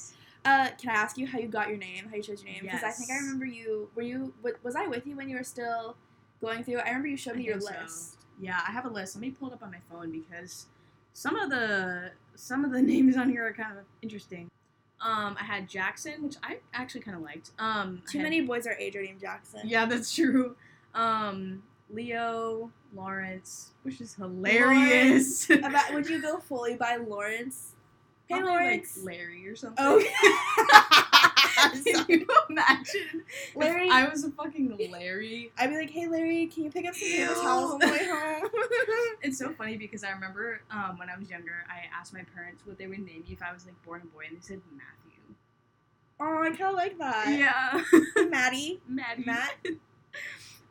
Uh, 0.45 0.69
can 0.79 0.91
I 0.91 0.95
ask 0.95 1.17
you 1.17 1.27
how 1.27 1.39
you 1.39 1.49
got 1.49 1.69
your 1.69 1.79
name? 1.79 2.07
How 2.11 2.17
you 2.17 2.23
chose 2.23 2.43
your 2.43 2.53
name? 2.53 2.63
Because 2.63 2.83
I 2.83 2.91
think 2.91 3.11
I 3.11 3.17
remember 3.17 3.47
you. 3.47 3.89
Were 3.95 4.03
you? 4.03 4.35
Was 4.63 4.77
I 4.77 4.87
with 4.87 5.07
you 5.07 5.17
when 5.17 5.29
you 5.29 5.37
were 5.37 5.45
still 5.45 5.97
going 6.41 6.63
through? 6.65 6.79
I 6.79 6.89
remember 6.89 7.09
you 7.09 7.17
showed 7.17 7.37
me 7.37 7.45
your 7.45 7.61
so. 7.61 7.73
list. 7.83 8.19
Yeah, 8.41 8.61
I 8.67 8.71
have 8.73 8.85
a 8.85 8.89
list. 8.91 9.17
Let 9.17 9.23
me 9.23 9.31
pull 9.31 9.49
it 9.49 9.55
up 9.55 9.63
on 9.63 9.71
my 9.71 9.79
phone 9.91 10.11
because 10.11 10.67
some 11.15 11.37
of 11.37 11.49
the 11.51 12.11
some 12.35 12.65
of 12.65 12.73
the 12.73 12.83
names 12.93 13.17
on 13.17 13.31
here 13.31 13.47
are 13.47 13.53
kind 13.53 13.79
of 13.79 13.85
interesting. 14.03 14.51
Um, 15.01 15.37
I 15.41 15.45
had 15.45 15.69
Jackson, 15.69 16.23
which 16.23 16.37
I 16.43 16.59
actually 16.73 17.03
kind 17.03 17.17
of 17.17 17.23
liked. 17.23 17.51
Um, 17.59 18.03
Too 18.09 18.19
had- 18.19 18.25
many 18.25 18.41
boys 18.43 18.67
our 18.67 18.75
age 18.75 18.97
are 18.97 19.03
named 19.03 19.21
Jackson. 19.21 19.61
Yeah, 19.65 19.87
that's 19.87 20.15
true. 20.15 20.57
Um, 20.95 21.63
Leo, 21.91 22.71
Lawrence, 22.95 23.73
which 23.83 24.01
is 24.01 24.15
hilarious. 24.15 25.51
About, 25.51 25.93
would 25.93 26.09
you 26.09 26.23
go 26.23 26.39
fully 26.39 26.77
by 26.77 26.97
Lawrence? 26.97 27.74
Hey, 28.29 28.37
Probably, 28.41 28.51
Lawrence. 28.51 28.97
like 28.97 29.07
Larry 29.07 29.47
or 29.49 29.57
something. 29.57 29.85
Okay. 29.85 30.09
Can 31.85 32.05
you 32.09 32.27
imagine? 32.51 33.23
Larry. 33.55 33.89
I 33.91 34.09
was 34.09 34.25
a 34.25 34.31
fucking 34.31 34.77
Larry. 34.91 35.51
I'd 35.59 35.71
be 35.71 35.77
like, 35.77 35.91
hey 35.91 36.07
Larry, 36.07 36.47
can 36.47 36.65
you 36.65 36.71
pick 36.71 36.87
up 36.87 36.95
some 36.95 37.09
paper 37.09 37.35
towels 37.35 37.73
on 37.73 37.79
the 37.81 37.87
way 37.87 38.07
home? 38.07 38.49
It's 39.23 39.39
so 39.39 39.53
funny 39.55 39.77
because 39.79 40.05
I 40.05 40.11
remember 40.11 40.61
um, 40.71 40.99
when 40.99 41.09
I 41.09 41.17
was 41.19 41.31
younger, 41.31 41.65
I 41.69 41.85
asked 41.99 42.13
my 42.13 42.23
parents 42.35 42.63
what 42.67 42.77
they 42.77 42.87
would 42.87 42.99
name 42.99 43.25
me 43.27 43.33
if 43.33 43.43
I 43.43 43.53
was 43.53 43.65
like 43.65 43.81
born 43.85 44.03
a 44.03 44.07
boy, 44.07 44.25
and 44.29 44.37
they 44.37 44.41
said 44.43 44.61
Matthew. 44.73 45.35
oh, 46.21 46.43
I 46.43 46.51
kind 46.51 46.63
of 46.71 46.75
like 46.75 46.99
that. 46.99 47.29
Yeah, 47.39 48.25
Maddie. 48.29 48.81
Maddie. 48.89 49.25
Matt. 49.25 49.55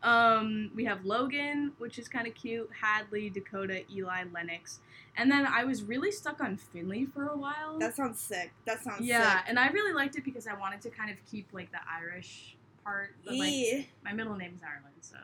Um, 0.03 0.71
we 0.75 0.83
have 0.85 1.05
Logan, 1.05 1.71
which 1.77 1.97
is 1.97 2.07
kind 2.07 2.27
of 2.27 2.35
cute. 2.35 2.69
Hadley, 2.81 3.29
Dakota, 3.29 3.83
Eli, 3.91 4.25
Lennox, 4.33 4.79
and 5.15 5.31
then 5.31 5.45
I 5.45 5.63
was 5.63 5.83
really 5.83 6.11
stuck 6.11 6.41
on 6.41 6.57
Finley 6.57 7.05
for 7.05 7.27
a 7.27 7.37
while. 7.37 7.79
That 7.79 7.95
sounds 7.95 8.19
sick. 8.19 8.51
That 8.65 8.83
sounds 8.83 9.05
yeah, 9.05 9.37
sick. 9.37 9.45
and 9.47 9.57
I 9.57 9.69
really 9.69 9.93
liked 9.93 10.17
it 10.17 10.25
because 10.25 10.45
I 10.45 10.55
wanted 10.55 10.81
to 10.81 10.89
kind 10.89 11.09
of 11.09 11.17
keep 11.31 11.47
like 11.53 11.71
the 11.71 11.79
Irish 11.89 12.57
part, 12.83 13.15
but 13.23 13.35
like 13.35 13.87
my 14.03 14.11
middle 14.11 14.35
name 14.35 14.53
is 14.55 14.61
Ireland, 14.63 14.95
so. 15.01 15.17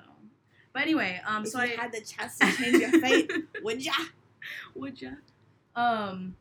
But 0.71 0.83
anyway, 0.83 1.21
um, 1.25 1.43
if 1.43 1.49
so 1.49 1.61
you 1.61 1.73
I 1.73 1.75
had 1.75 1.91
the 1.91 2.01
chance 2.01 2.37
to 2.39 2.51
change 2.51 2.77
your 2.77 2.91
fate, 3.01 3.31
would 3.63 3.83
ya? 3.83 3.93
would 4.75 5.01
ya? 5.01 5.11
Um, 5.75 6.35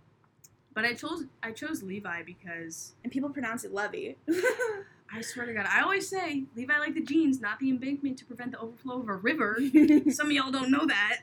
but 0.74 0.84
I 0.84 0.94
chose 0.94 1.24
I 1.42 1.50
chose 1.50 1.82
Levi 1.82 2.22
because 2.22 2.92
And 3.02 3.12
people 3.12 3.30
pronounce 3.30 3.64
it 3.64 3.74
Levy. 3.74 4.16
I 5.12 5.20
swear 5.22 5.46
to 5.46 5.54
God, 5.54 5.66
I 5.68 5.82
always 5.82 6.08
say 6.08 6.44
Levi 6.54 6.78
like 6.78 6.94
the 6.94 7.02
jeans, 7.02 7.40
not 7.40 7.58
the 7.58 7.70
embankment 7.70 8.18
to 8.18 8.24
prevent 8.24 8.52
the 8.52 8.60
overflow 8.60 9.00
of 9.00 9.08
a 9.08 9.14
river. 9.14 9.58
Some 10.10 10.26
of 10.26 10.32
y'all 10.32 10.50
don't 10.50 10.70
know 10.70 10.86
that. 10.86 11.20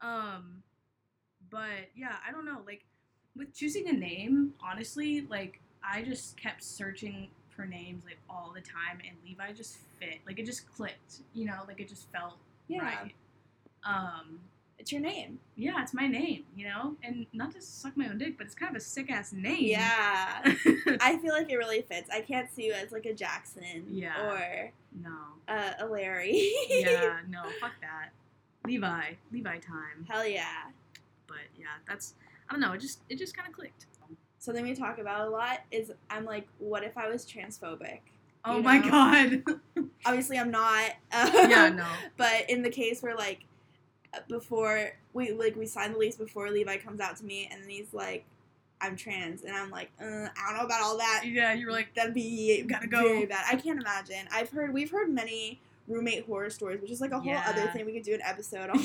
Um, 0.00 0.62
but 1.50 1.90
yeah, 1.94 2.16
I 2.26 2.32
don't 2.32 2.44
know. 2.44 2.62
Like 2.66 2.84
with 3.36 3.54
choosing 3.54 3.88
a 3.88 3.92
name, 3.92 4.54
honestly, 4.60 5.26
like 5.30 5.60
I 5.84 6.02
just 6.02 6.36
kept 6.36 6.64
searching 6.64 7.28
for 7.50 7.64
names 7.64 8.04
like 8.04 8.18
all 8.28 8.52
the 8.54 8.60
time, 8.60 8.98
and 9.06 9.16
Levi 9.24 9.52
just 9.52 9.76
fit. 9.98 10.18
Like 10.26 10.38
it 10.38 10.46
just 10.46 10.70
clicked. 10.74 11.20
You 11.34 11.46
know, 11.46 11.60
like 11.68 11.80
it 11.80 11.88
just 11.88 12.10
felt 12.10 12.38
yeah, 12.68 12.82
right. 12.82 13.14
Um, 13.84 14.40
it's 14.82 14.90
your 14.92 15.00
name. 15.00 15.38
yeah, 15.56 15.80
it's 15.82 15.94
my 15.94 16.06
name. 16.08 16.42
You 16.56 16.68
know, 16.68 16.96
and 17.04 17.24
not 17.32 17.52
to 17.52 17.60
suck 17.62 17.96
my 17.96 18.08
own 18.08 18.18
dick, 18.18 18.36
but 18.36 18.46
it's 18.46 18.54
kind 18.54 18.70
of 18.74 18.76
a 18.76 18.84
sick 18.84 19.10
ass 19.10 19.32
name. 19.32 19.56
Yeah. 19.60 20.40
I 21.00 21.18
feel 21.22 21.32
like 21.32 21.48
it 21.50 21.56
really 21.56 21.82
fits. 21.82 22.10
I 22.12 22.20
can't 22.20 22.50
see 22.52 22.66
you 22.66 22.72
as 22.72 22.90
like 22.92 23.06
a 23.06 23.14
Jackson 23.14 23.84
Yeah. 23.88 24.28
or 24.30 24.72
no. 25.02 25.16
uh, 25.48 25.72
a 25.78 25.86
Larry. 25.86 26.52
Yeah, 26.68 27.20
no, 27.28 27.42
fuck 27.60 27.72
that. 27.80 28.10
Levi, 28.66 29.12
Levi 29.32 29.58
time. 29.58 30.04
Hell 30.08 30.26
yeah. 30.26 30.64
But 31.28 31.38
yeah, 31.58 31.66
that's 31.88 32.14
I 32.48 32.52
don't 32.52 32.60
know. 32.60 32.72
It 32.72 32.80
just 32.80 33.00
it 33.08 33.18
just 33.18 33.36
kind 33.36 33.48
of 33.48 33.54
clicked. 33.54 33.86
Something 34.38 34.64
we 34.64 34.74
talk 34.74 34.98
about 34.98 35.28
a 35.28 35.30
lot 35.30 35.60
is 35.70 35.92
I'm 36.10 36.24
like, 36.24 36.48
what 36.58 36.82
if 36.82 36.98
I 36.98 37.08
was 37.08 37.24
transphobic? 37.24 38.00
Oh 38.44 38.56
You 38.56 38.62
my 38.64 38.78
know? 38.78 38.90
god. 38.90 39.42
Obviously, 40.06 40.36
I'm 40.38 40.50
not. 40.50 40.90
yeah, 41.12 41.68
no. 41.72 41.86
But 42.16 42.50
in 42.50 42.62
the 42.62 42.70
case 42.70 43.00
where 43.02 43.14
like 43.14 43.44
before 44.28 44.92
we 45.12 45.32
like 45.32 45.56
we 45.56 45.66
signed 45.66 45.94
the 45.94 45.98
lease 45.98 46.16
before 46.16 46.50
Levi 46.50 46.76
comes 46.78 47.00
out 47.00 47.16
to 47.18 47.24
me 47.24 47.48
and 47.50 47.62
then 47.62 47.70
he's 47.70 47.92
like, 47.92 48.24
I'm 48.80 48.96
trans 48.96 49.42
and 49.42 49.54
I'm 49.54 49.70
like, 49.70 49.90
uh, 50.00 50.04
I 50.04 50.48
don't 50.48 50.56
know 50.58 50.64
about 50.64 50.82
all 50.82 50.98
that. 50.98 51.22
Yeah, 51.26 51.52
you 51.52 51.66
were 51.66 51.72
like, 51.72 51.94
That'd 51.94 52.14
be 52.14 52.62
Gotta 52.62 52.86
go. 52.88 53.00
very 53.02 53.26
bad. 53.26 53.44
I 53.48 53.56
can't 53.56 53.80
imagine. 53.80 54.26
I've 54.32 54.50
heard 54.50 54.72
we've 54.74 54.90
heard 54.90 55.08
many 55.10 55.60
roommate 55.88 56.26
horror 56.26 56.50
stories, 56.50 56.80
which 56.80 56.90
is 56.90 57.00
like 57.00 57.10
a 57.12 57.18
whole 57.18 57.32
Yeah. 57.32 57.44
other 57.46 57.66
thing 57.68 57.84
we 57.86 57.92
could 57.92 58.02
do 58.04 58.14
an 58.14 58.22
episode 58.24 58.70
on 58.70 58.78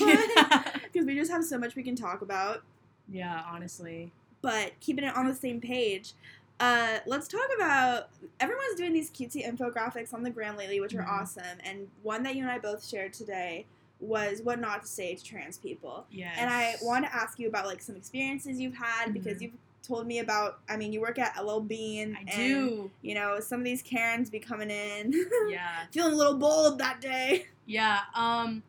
because 0.83 1.05
we 1.05 1.15
just 1.15 1.31
have 1.31 1.43
so 1.43 1.57
much 1.57 1.75
we 1.75 1.83
can 1.83 1.95
talk 1.95 2.21
about. 2.21 2.63
yeah, 3.09 3.43
honestly. 3.51 4.11
But 4.41 4.73
keeping 4.79 5.03
it 5.03 5.15
on 5.15 5.27
the 5.27 5.35
same 5.35 5.59
page. 5.61 6.13
Uh, 6.59 6.97
let's 7.05 7.27
talk 7.27 7.47
about 7.55 8.09
everyone's 8.39 8.75
doing 8.77 8.91
these 8.93 9.11
cutesy 9.11 9.47
infographics 9.47 10.11
on 10.13 10.23
the 10.23 10.29
gram 10.31 10.57
lately, 10.57 10.79
which 10.79 10.95
are 10.95 11.03
Mhm. 11.03 11.07
awesome. 11.21 11.57
And 11.63 11.87
one 12.01 12.23
that 12.23 12.35
you 12.35 12.41
and 12.41 12.51
I 12.51 12.57
both 12.57 12.83
shared 12.87 13.13
today 13.13 13.65
was 13.99 14.41
what 14.43 14.59
not 14.59 14.83
to 14.83 14.87
say 14.87 15.15
to 15.15 15.23
trans 15.23 15.57
people. 15.57 16.05
Yes. 16.11 16.35
And 16.39 16.49
I 16.49 16.75
want 16.81 17.05
to 17.05 17.13
ask 17.15 17.39
you 17.39 17.47
about 17.47 17.65
like 17.65 17.81
some 17.81 17.95
experiences 17.95 18.59
you've 18.59 18.75
had 18.75 19.13
because 19.13 19.37
Mhm. 19.37 19.41
you've 19.41 19.53
told 19.83 20.05
me 20.05 20.19
about. 20.19 20.59
I 20.69 20.77
mean, 20.77 20.91
you 20.93 21.01
work 21.01 21.17
at 21.17 21.35
LL 21.41 21.59
Bean. 21.61 22.15
I 22.15 22.19
and, 22.19 22.29
do. 22.29 22.91
You 23.01 23.15
know, 23.15 23.39
some 23.39 23.59
of 23.59 23.65
these 23.65 23.81
Karens 23.81 24.29
be 24.29 24.39
coming 24.39 24.69
in, 24.69 25.13
Yeah. 25.49 25.85
feeling 25.91 26.13
a 26.13 26.15
little 26.15 26.37
bold 26.37 26.77
that 26.79 27.01
day. 27.01 27.47
Yeah. 27.65 28.01
Um 28.15 28.63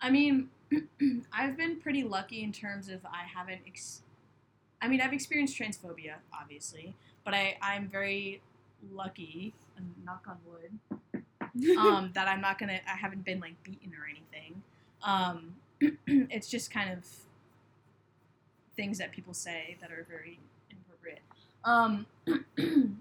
I 0.00 0.10
mean 0.10 0.48
I've 1.32 1.56
been 1.56 1.80
pretty 1.80 2.02
lucky 2.02 2.42
in 2.42 2.52
terms 2.52 2.88
of 2.88 3.04
I 3.04 3.24
haven't 3.24 3.60
ex- 3.66 4.02
I 4.80 4.88
mean, 4.88 5.00
I've 5.00 5.12
experienced 5.12 5.56
transphobia, 5.56 6.14
obviously, 6.34 6.92
but 7.24 7.34
I, 7.34 7.56
I'm 7.62 7.86
very 7.88 8.40
lucky, 8.90 9.54
knock 10.04 10.26
on 10.26 10.38
wood, 10.44 11.22
um, 11.78 12.10
that 12.14 12.26
I'm 12.26 12.40
not 12.40 12.58
gonna. 12.58 12.80
I 12.86 12.96
haven't 12.96 13.24
been 13.24 13.38
like 13.38 13.62
beaten 13.62 13.92
or 13.94 14.06
anything. 14.10 14.60
Um, 15.02 15.54
it's 16.06 16.48
just 16.48 16.70
kind 16.70 16.90
of 16.90 17.04
things 18.76 18.98
that 18.98 19.12
people 19.12 19.34
say 19.34 19.76
that 19.80 19.90
are 19.90 20.06
very 20.08 20.38
inappropriate. 20.70 21.20
Um, 21.64 22.06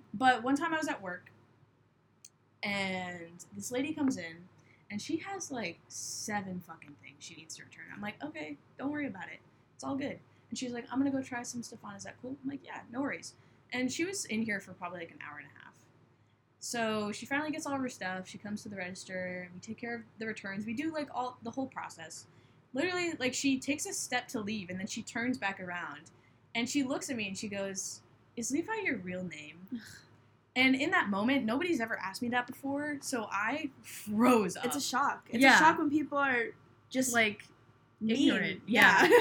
but 0.13 0.43
one 0.43 0.55
time 0.55 0.73
I 0.73 0.77
was 0.77 0.87
at 0.87 1.01
work, 1.01 1.31
and 2.63 3.43
this 3.55 3.71
lady 3.71 3.93
comes 3.93 4.17
in, 4.17 4.35
and 4.89 5.01
she 5.01 5.17
has 5.17 5.51
like 5.51 5.79
seven 5.87 6.61
fucking 6.67 6.95
things 7.03 7.15
she 7.19 7.35
needs 7.35 7.55
to 7.57 7.63
return. 7.63 7.85
I'm 7.95 8.01
like, 8.01 8.15
okay, 8.23 8.57
don't 8.77 8.91
worry 8.91 9.07
about 9.07 9.25
it. 9.33 9.39
It's 9.75 9.83
all 9.83 9.95
good. 9.95 10.19
And 10.49 10.57
she's 10.57 10.73
like, 10.73 10.85
I'm 10.91 10.99
gonna 10.99 11.11
go 11.11 11.21
try 11.21 11.43
some 11.43 11.63
stuff 11.63 11.79
on. 11.83 11.95
Is 11.95 12.03
that 12.03 12.15
cool? 12.21 12.35
I'm 12.43 12.49
like, 12.49 12.59
yeah, 12.63 12.79
no 12.91 13.01
worries. 13.01 13.33
And 13.73 13.91
she 13.91 14.03
was 14.05 14.25
in 14.25 14.41
here 14.41 14.59
for 14.59 14.73
probably 14.73 14.99
like 14.99 15.11
an 15.11 15.19
hour 15.27 15.37
and 15.37 15.47
a 15.47 15.59
half. 15.59 15.60
So 16.63 17.11
she 17.11 17.25
finally 17.25 17.49
gets 17.51 17.65
all 17.65 17.73
of 17.73 17.81
her 17.81 17.89
stuff. 17.89 18.27
She 18.27 18.37
comes 18.37 18.61
to 18.63 18.69
the 18.69 18.75
register. 18.75 19.49
We 19.53 19.59
take 19.59 19.79
care 19.79 19.95
of 19.95 20.01
the 20.19 20.27
returns. 20.27 20.65
We 20.65 20.73
do 20.73 20.93
like 20.93 21.09
all 21.13 21.37
the 21.43 21.49
whole 21.51 21.65
process. 21.65 22.27
Literally, 22.73 23.13
like 23.19 23.33
she 23.33 23.59
takes 23.59 23.85
a 23.87 23.91
step 23.93 24.27
to 24.29 24.39
leave, 24.39 24.69
and 24.69 24.79
then 24.79 24.87
she 24.87 25.01
turns 25.01 25.37
back 25.39 25.59
around, 25.59 26.01
and 26.55 26.69
she 26.69 26.83
looks 26.83 27.09
at 27.09 27.17
me 27.17 27.27
and 27.27 27.37
she 27.37 27.47
goes, 27.49 28.01
"Is 28.37 28.51
Levi 28.51 28.71
your 28.83 28.97
real 28.97 29.23
name?" 29.23 29.57
and 30.55 30.75
in 30.75 30.91
that 30.91 31.09
moment, 31.09 31.45
nobody's 31.45 31.81
ever 31.81 31.97
asked 32.01 32.21
me 32.21 32.29
that 32.29 32.45
before, 32.47 32.97
so 33.01 33.27
I 33.31 33.71
froze 33.81 34.55
up. 34.55 34.65
It's 34.65 34.75
a 34.75 34.81
shock. 34.81 35.27
It's 35.31 35.41
Yeah. 35.43 35.55
a 35.55 35.59
shock 35.59 35.79
when 35.79 35.89
people 35.89 36.17
are 36.19 36.45
just 36.91 37.11
like 37.11 37.43
mean. 37.99 38.29
ignorant. 38.29 38.61
Yeah. 38.67 39.09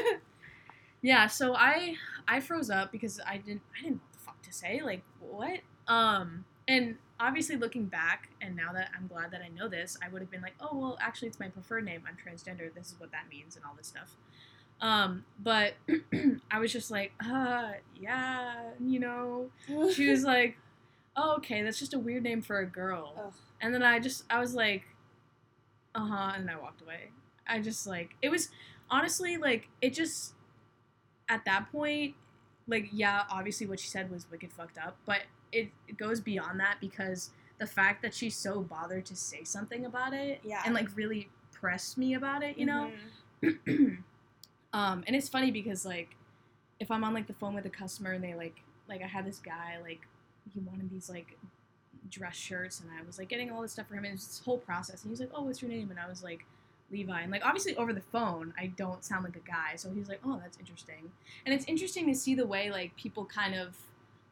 Yeah, 1.03 1.29
so 1.29 1.55
I 1.55 1.97
I 2.29 2.41
froze 2.41 2.69
up 2.69 2.93
because 2.93 3.21
I 3.27 3.39
didn't 3.39 3.63
I 3.75 3.85
didn't 3.85 3.95
know 3.97 4.01
what 4.03 4.13
the 4.13 4.19
fuck 4.19 4.43
to 4.43 4.53
say. 4.53 4.83
Like 4.85 5.03
what? 5.19 5.61
Um 5.89 6.45
and 6.69 6.97
obviously 7.21 7.57
looking 7.57 7.85
back 7.85 8.31
and 8.41 8.57
now 8.57 8.73
that 8.73 8.91
I'm 8.97 9.07
glad 9.07 9.31
that 9.33 9.43
I 9.43 9.49
know 9.49 9.69
this, 9.69 9.97
I 10.05 10.09
would 10.09 10.23
have 10.23 10.31
been 10.31 10.41
like, 10.41 10.55
"Oh, 10.61 10.77
well, 10.77 10.99
actually 11.01 11.29
it's 11.29 11.39
my 11.39 11.49
preferred 11.49 11.85
name. 11.85 12.03
I'm 12.09 12.17
transgender. 12.17 12.73
This 12.75 12.89
is 12.89 12.95
what 12.99 13.13
that 13.13 13.25
means 13.31 13.57
and 13.57 13.65
all 13.65 13.75
this 13.77 13.87
stuff." 13.87 14.17
Um 14.81 15.25
but 15.39 15.75
I 16.51 16.59
was 16.59 16.73
just 16.73 16.91
like, 16.91 17.13
"Uh, 17.25 17.73
yeah, 17.95 18.55
you 18.81 18.99
know." 18.99 19.51
She 19.95 20.09
was 20.11 20.25
like, 20.25 20.57
"Oh, 21.17 21.37
okay, 21.37 21.63
that's 21.63 21.79
just 21.79 21.95
a 21.95 21.99
weird 21.99 22.23
name 22.23 22.43
for 22.43 22.59
a 22.59 22.67
girl." 22.67 23.15
Ugh. 23.19 23.35
And 23.61 23.75
then 23.75 23.83
I 23.83 23.99
just 23.99 24.25
I 24.31 24.41
was 24.41 24.55
like, 24.55 24.85
"Uh-huh," 25.95 26.33
and 26.35 26.51
I 26.51 26.57
walked 26.57 26.81
away. 26.83 27.11
I 27.47 27.61
just 27.61 27.87
like 27.87 28.17
it 28.23 28.31
was 28.31 28.49
honestly 28.91 29.37
like 29.37 29.69
it 29.83 29.93
just 29.93 30.35
at 31.29 31.45
that 31.45 31.71
point 31.71 32.15
like 32.67 32.89
yeah 32.93 33.23
obviously 33.31 33.67
what 33.67 33.79
she 33.81 33.89
said 33.89 34.11
was 34.11 34.31
wicked 34.31 34.53
fucked 34.53 34.79
up 34.79 34.97
but 35.07 35.23
it, 35.53 35.69
it 35.89 35.97
goes 35.97 36.21
beyond 36.21 36.61
that 36.61 36.77
because 36.81 37.31
the 37.59 37.67
fact 37.67 38.03
that 38.03 38.15
she's 38.15 38.37
so 38.37 38.61
bothered 38.63 39.05
to 39.07 39.17
say 39.17 39.45
something 39.45 39.85
about 39.87 40.13
it 40.15 40.41
Yeah. 40.45 40.63
and 40.65 40.75
like 40.75 40.89
really 40.97 41.29
press 41.53 41.97
me 41.97 42.15
about 42.15 42.43
it 42.43 42.57
you 42.59 42.67
know 42.67 42.91
Mhm. 43.43 44.03
um 44.73 45.05
and 45.07 45.17
it's 45.17 45.29
funny 45.29 45.51
because 45.51 45.85
like 45.85 46.15
if 46.79 46.91
i'm 46.91 47.03
on 47.05 47.13
like 47.15 47.27
the 47.27 47.33
phone 47.35 47.55
with 47.55 47.67
a 47.67 47.71
customer 47.71 48.13
and 48.13 48.23
they 48.23 48.35
like 48.35 48.63
like 48.89 49.03
i 49.03 49.07
had 49.07 49.27
this 49.27 49.39
guy 49.39 49.77
like 49.83 50.01
he 50.53 50.61
wanted 50.61 50.91
these 50.91 51.09
like 51.11 51.37
dress 52.09 52.35
shirts, 52.35 52.81
and 52.81 52.89
I 52.91 53.07
was 53.07 53.19
like 53.19 53.29
getting 53.29 53.53
all 53.53 53.61
this 53.63 53.73
stuff 53.73 53.87
for 53.87 53.95
him, 53.95 54.05
and 54.05 54.15
it's 54.15 54.27
this 54.27 54.41
whole 54.45 54.59
process. 54.59 55.03
And 55.03 55.11
he's 55.13 55.21
like, 55.21 55.31
"Oh, 55.35 55.43
what's 55.43 55.61
your 55.63 55.71
name?" 55.71 55.91
And 55.91 56.01
I 56.01 56.09
was 56.09 56.25
like, 56.25 56.45
Levi. 56.91 57.21
And 57.21 57.31
like 57.31 57.45
obviously 57.45 57.77
over 57.77 57.93
the 57.93 58.01
phone, 58.01 58.53
I 58.59 58.69
don't 58.69 59.05
sound 59.05 59.23
like 59.23 59.37
a 59.37 59.47
guy, 59.47 59.77
so 59.77 59.91
he's 59.93 60.09
like, 60.09 60.19
"Oh, 60.25 60.41
that's 60.43 60.59
interesting." 60.59 61.13
And 61.45 61.55
it's 61.55 61.65
interesting 61.67 62.07
to 62.07 62.15
see 62.15 62.35
the 62.35 62.47
way 62.47 62.69
like 62.71 62.97
people 62.97 63.27
kind 63.27 63.55
of 63.55 63.77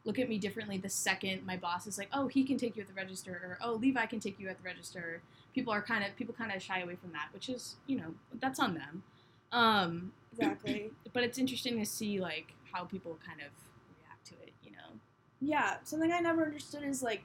look 0.09 0.17
at 0.17 0.27
me 0.27 0.39
differently 0.39 0.79
the 0.79 0.89
second 0.89 1.45
my 1.45 1.55
boss 1.55 1.85
is 1.85 1.99
like, 1.99 2.09
"Oh, 2.11 2.27
he 2.27 2.43
can 2.43 2.57
take 2.57 2.75
you 2.75 2.81
at 2.81 2.87
the 2.87 2.95
register," 2.95 3.31
or 3.31 3.59
"Oh, 3.61 3.73
Levi 3.73 4.07
can 4.07 4.19
take 4.19 4.39
you 4.39 4.49
at 4.49 4.57
the 4.57 4.63
register." 4.63 5.21
People 5.53 5.71
are 5.71 5.83
kind 5.83 6.03
of 6.03 6.15
people 6.15 6.33
kind 6.33 6.51
of 6.51 6.63
shy 6.63 6.79
away 6.79 6.95
from 6.95 7.11
that, 7.11 7.27
which 7.31 7.47
is 7.47 7.75
you 7.85 7.95
know 7.97 8.15
that's 8.39 8.59
on 8.59 8.73
them. 8.73 9.03
Um, 9.51 10.11
Exactly. 10.31 10.89
but 11.13 11.23
it's 11.23 11.37
interesting 11.37 11.77
to 11.77 11.85
see 11.85 12.19
like 12.19 12.53
how 12.71 12.85
people 12.85 13.19
kind 13.23 13.39
of 13.39 13.51
react 13.99 14.25
to 14.25 14.33
it. 14.41 14.53
You 14.63 14.71
know. 14.71 14.99
yeah, 15.39 15.75
something 15.83 16.11
I 16.11 16.19
never 16.21 16.43
understood 16.43 16.83
is 16.83 17.03
like, 17.03 17.23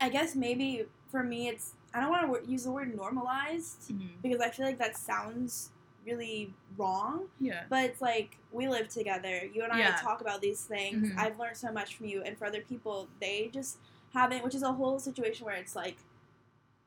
I 0.00 0.08
guess 0.08 0.34
maybe 0.34 0.86
for 1.08 1.22
me 1.22 1.46
it's 1.48 1.74
I 1.94 2.00
don't 2.00 2.10
want 2.10 2.44
to 2.44 2.50
use 2.50 2.64
the 2.64 2.72
word 2.72 2.96
normalized 2.96 3.92
because 4.22 4.40
I 4.40 4.50
feel 4.50 4.66
like 4.66 4.78
that 4.78 4.96
sounds 4.96 5.70
really 6.04 6.52
wrong. 6.76 7.28
Yeah. 7.40 7.64
But 7.68 7.84
it's 7.84 8.00
like 8.00 8.36
we 8.50 8.68
live 8.68 8.88
together. 8.88 9.44
You 9.46 9.62
and 9.64 9.72
I 9.72 9.78
Yeah. 9.80 9.96
talk 9.96 10.20
about 10.20 10.40
these 10.40 10.64
things. 10.64 11.10
Mhm. 11.10 11.18
I've 11.18 11.38
learned 11.38 11.56
so 11.56 11.70
much 11.72 11.96
from 11.96 12.06
you, 12.06 12.22
and 12.22 12.36
for 12.36 12.46
other 12.46 12.60
people, 12.60 13.08
they 13.20 13.48
just 13.52 13.78
haven't. 14.12 14.42
Which 14.44 14.54
is 14.54 14.62
a 14.62 14.72
whole 14.72 14.98
situation 14.98 15.46
where 15.46 15.54
it's 15.56 15.74
like, 15.76 15.96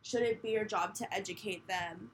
should 0.02 0.22
it 0.22 0.42
be 0.42 0.52
your 0.52 0.66
job 0.66 0.94
to 0.96 1.14
educate 1.14 1.68
them? 1.68 2.12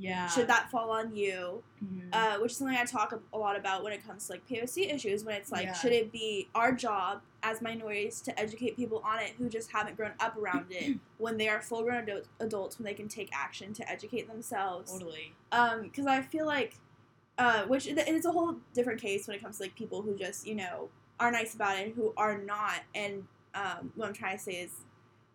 Yeah. 0.00 0.26
Should 0.28 0.46
that 0.48 0.70
fall 0.70 0.90
on 0.90 1.14
you? 1.14 1.62
Mhm. 1.84 2.08
Uh, 2.12 2.38
which 2.40 2.52
is 2.52 2.58
something 2.58 2.76
I 2.76 2.84
talk 2.84 3.18
a 3.32 3.38
lot 3.38 3.56
about 3.56 3.82
when 3.84 3.92
it 3.92 4.04
comes 4.06 4.26
to 4.26 4.32
like 4.32 4.46
POC 4.46 4.90
issues. 4.92 5.24
When 5.24 5.34
it's 5.34 5.52
like, 5.52 5.64
Yeah. 5.66 5.72
should 5.74 5.92
it 5.92 6.10
be 6.12 6.48
our 6.54 6.72
job 6.72 7.20
as 7.42 7.60
minorities 7.62 8.20
to 8.22 8.38
educate 8.38 8.76
people 8.76 9.00
on 9.04 9.18
it 9.20 9.30
who 9.38 9.48
just 9.48 9.70
haven't 9.72 9.96
grown 9.96 10.12
up 10.20 10.36
around 10.36 10.66
it 10.70 10.98
when 11.18 11.36
they 11.38 11.48
are 11.48 11.60
full 11.60 11.82
grown 11.82 12.02
adult- 12.04 12.28
adults 12.40 12.78
when 12.78 12.84
they 12.84 12.94
can 12.94 13.08
take 13.08 13.30
action 13.32 13.72
to 13.74 13.90
educate 13.90 14.26
themselves? 14.28 14.92
totally. 14.92 15.32
um 15.52 15.82
because 15.82 16.06
i 16.06 16.20
feel 16.20 16.44
like 16.46 16.74
uh 17.38 17.62
which 17.64 17.86
it- 17.86 17.96
it's 17.98 18.26
a 18.26 18.30
whole 18.32 18.56
different 18.74 19.00
case 19.00 19.26
when 19.26 19.34
it 19.36 19.42
comes 19.42 19.56
to 19.56 19.62
like 19.62 19.74
people 19.74 20.02
who 20.02 20.14
just 20.16 20.46
you 20.46 20.54
know 20.54 20.90
are 21.18 21.30
nice 21.32 21.54
about 21.54 21.78
it 21.78 21.86
and 21.86 21.94
who 21.94 22.12
are 22.18 22.36
not 22.36 22.80
and 22.94 23.26
um 23.54 23.90
what 23.96 24.08
i'm 24.08 24.12
trying 24.14 24.36
to 24.36 24.42
say 24.42 24.52
is 24.60 24.72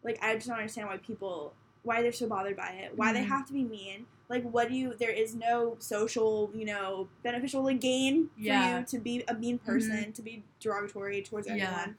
like 0.03 0.17
i 0.23 0.35
just 0.35 0.47
don't 0.47 0.57
understand 0.57 0.87
why 0.87 0.97
people 0.97 1.53
why 1.81 2.01
they're 2.03 2.11
so 2.11 2.27
bothered 2.27 2.55
by 2.55 2.69
it 2.69 2.95
why 2.95 3.11
they 3.13 3.21
Mhm. 3.23 3.27
have 3.29 3.47
to 3.47 3.53
be 3.53 3.63
mean 3.63 4.05
like 4.29 4.43
what 4.43 4.69
do 4.69 4.75
you 4.75 4.93
there 4.99 5.11
is 5.11 5.35
no 5.35 5.75
social 5.79 6.49
you 6.53 6.65
know 6.65 7.07
beneficial 7.23 7.63
like, 7.63 7.79
gain 7.79 8.27
for 8.35 8.41
Yeah. 8.41 8.61
Mm-hmm. 8.67 8.79
you 8.79 8.85
to 8.85 8.97
be 8.99 9.23
a 9.27 9.33
mean 9.33 9.57
person 9.59 10.11
to 10.13 10.21
be 10.21 10.43
derogatory 10.59 11.21
towards 11.21 11.47
Yeah. 11.47 11.53
everyone 11.53 11.95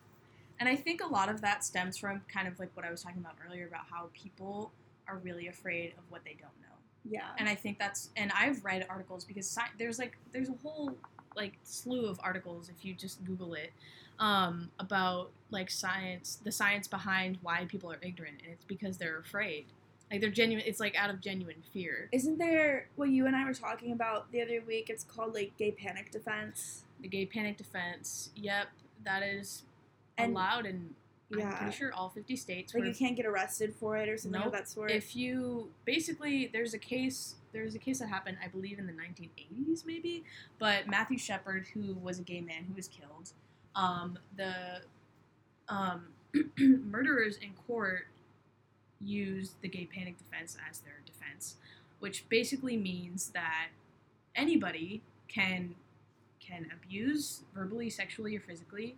And 0.58 0.68
I 0.68 0.76
think 0.76 1.02
a 1.02 1.06
lot 1.06 1.28
of 1.28 1.40
that 1.42 1.64
stems 1.64 1.96
from 1.98 2.22
kind 2.32 2.48
of 2.48 2.58
like 2.58 2.70
what 2.74 2.84
I 2.86 2.90
was 2.90 3.02
talking 3.02 3.20
about 3.20 3.34
earlier 3.46 3.66
about 3.66 3.84
how 3.90 4.08
people 4.14 4.72
are 5.06 5.18
really 5.18 5.46
afraid 5.48 5.92
of 5.98 6.04
what 6.08 6.24
they 6.24 6.32
don't 6.32 6.58
know. 6.62 6.76
yeah 7.04 7.28
And 7.38 7.48
I 7.48 7.54
think 7.54 7.78
that's 7.78 8.10
and 8.16 8.32
I've 8.32 8.64
read 8.64 8.86
articles 8.88 9.24
because 9.24 9.46
sci- 9.46 9.74
there's 9.78 9.98
like 9.98 10.16
there's 10.32 10.48
a 10.48 10.54
whole 10.62 10.96
like 11.36 11.52
slew 11.62 12.06
of 12.06 12.18
articles 12.22 12.68
if 12.70 12.84
you 12.84 12.94
just 12.94 13.22
Google 13.24 13.54
it 13.54 13.70
um, 14.18 14.70
about 14.80 15.30
like 15.50 15.70
science, 15.70 16.38
the 16.42 16.50
science 16.50 16.88
behind 16.88 17.36
why 17.42 17.66
people 17.68 17.92
are 17.92 17.98
ignorant, 18.00 18.40
and 18.42 18.50
it's 18.50 18.64
because 18.64 18.96
they're 18.96 19.18
afraid. 19.18 19.66
Like 20.11 20.21
they're 20.21 20.31
genuine. 20.31 20.64
It's 20.66 20.79
like 20.81 20.95
out 20.97 21.11
of 21.11 21.21
genuine 21.21 21.62
fear. 21.73 22.09
isn't 22.12 22.38
there 22.38 22.88
what 22.97 23.09
you 23.09 23.27
and 23.27 23.35
i 23.35 23.45
were 23.45 23.55
talking 23.55 23.92
about 23.92 24.31
the 24.33 24.40
other 24.42 24.62
week 24.66 24.88
it's 24.90 25.03
called 25.05 25.35
like 25.35 25.57
gay 25.57 25.73
panic 25.73 26.11
defense 26.12 26.85
The 27.01 27.09
gay 27.09 27.27
panic 27.27 27.57
defense. 27.57 28.31
Yep, 28.37 28.69
that 29.05 29.23
is 29.23 29.64
And- 30.19 30.33
allowed 30.33 30.66
in 30.66 30.95
I'm 31.33 31.53
pretty 31.57 31.73
sure 31.77 31.92
all 31.92 32.09
50 32.09 32.37
states. 32.37 32.73
like 32.73 32.85
you 32.85 32.95
can't 32.95 33.16
get 33.16 33.27
arrested 33.27 33.75
for 33.75 33.97
it 33.97 34.09
or 34.09 34.16
something 34.16 34.38
Nope. 34.38 34.47
of 34.47 34.53
that 34.53 34.69
sort. 34.69 34.92
if 34.92 35.16
you 35.16 35.71
basically 35.85 36.47
there's 36.53 36.73
a 36.73 36.79
case 36.79 37.35
there's 37.53 37.75
a 37.75 37.81
case 37.81 37.99
that 37.99 38.09
happened 38.09 38.37
i 38.45 38.47
believe 38.47 38.79
in 38.79 38.87
the 38.87 38.92
1980s 38.92 39.85
maybe 39.85 40.23
but 40.61 40.87
matthew 40.87 41.19
shepard 41.19 41.66
who 41.75 41.95
was 41.95 42.21
a 42.21 42.23
gay 42.23 42.40
man 42.40 42.62
who 42.69 42.75
was 42.75 42.87
killed 42.87 43.33
um, 43.75 44.16
the 44.37 44.55
um, 45.69 46.07
murderers 46.59 47.38
in 47.38 47.53
court 47.66 48.07
used 49.00 49.54
the 49.62 49.68
gay 49.68 49.87
panic 49.87 50.16
defense 50.18 50.56
as 50.70 50.80
their 50.80 51.00
defense 51.04 51.56
which 52.00 52.28
basically 52.28 52.76
means 52.76 53.30
that 53.30 53.68
anybody 54.35 55.02
can 55.28 55.74
can 56.40 56.66
abuse 56.72 57.42
verbally 57.54 57.90
sexually 57.90 58.37
or 58.37 58.40
physically 58.40 58.96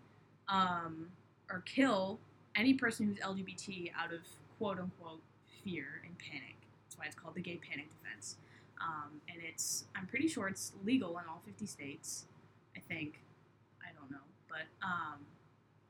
um, 0.48 1.06
or 1.50 1.62
kill 1.64 2.18
any 2.56 2.74
person 2.74 3.06
who's 3.06 3.18
LGBT 3.18 3.92
out 3.98 4.12
of 4.12 4.20
quote 4.58 4.78
unquote 4.78 5.20
fear 5.64 6.02
and 6.04 6.16
panic. 6.18 6.56
That's 6.84 6.98
why 6.98 7.06
it's 7.06 7.14
called 7.14 7.34
the 7.34 7.40
gay 7.40 7.56
panic 7.56 7.86
defense. 8.02 8.36
Um, 8.80 9.20
and 9.28 9.38
it's, 9.42 9.84
I'm 9.96 10.06
pretty 10.06 10.28
sure 10.28 10.48
it's 10.48 10.72
legal 10.84 11.10
in 11.18 11.24
all 11.28 11.40
50 11.46 11.66
states. 11.66 12.24
I 12.76 12.80
think. 12.88 13.20
I 13.82 13.90
don't 13.98 14.10
know. 14.10 14.24
But 14.48 14.66
um, 14.86 15.18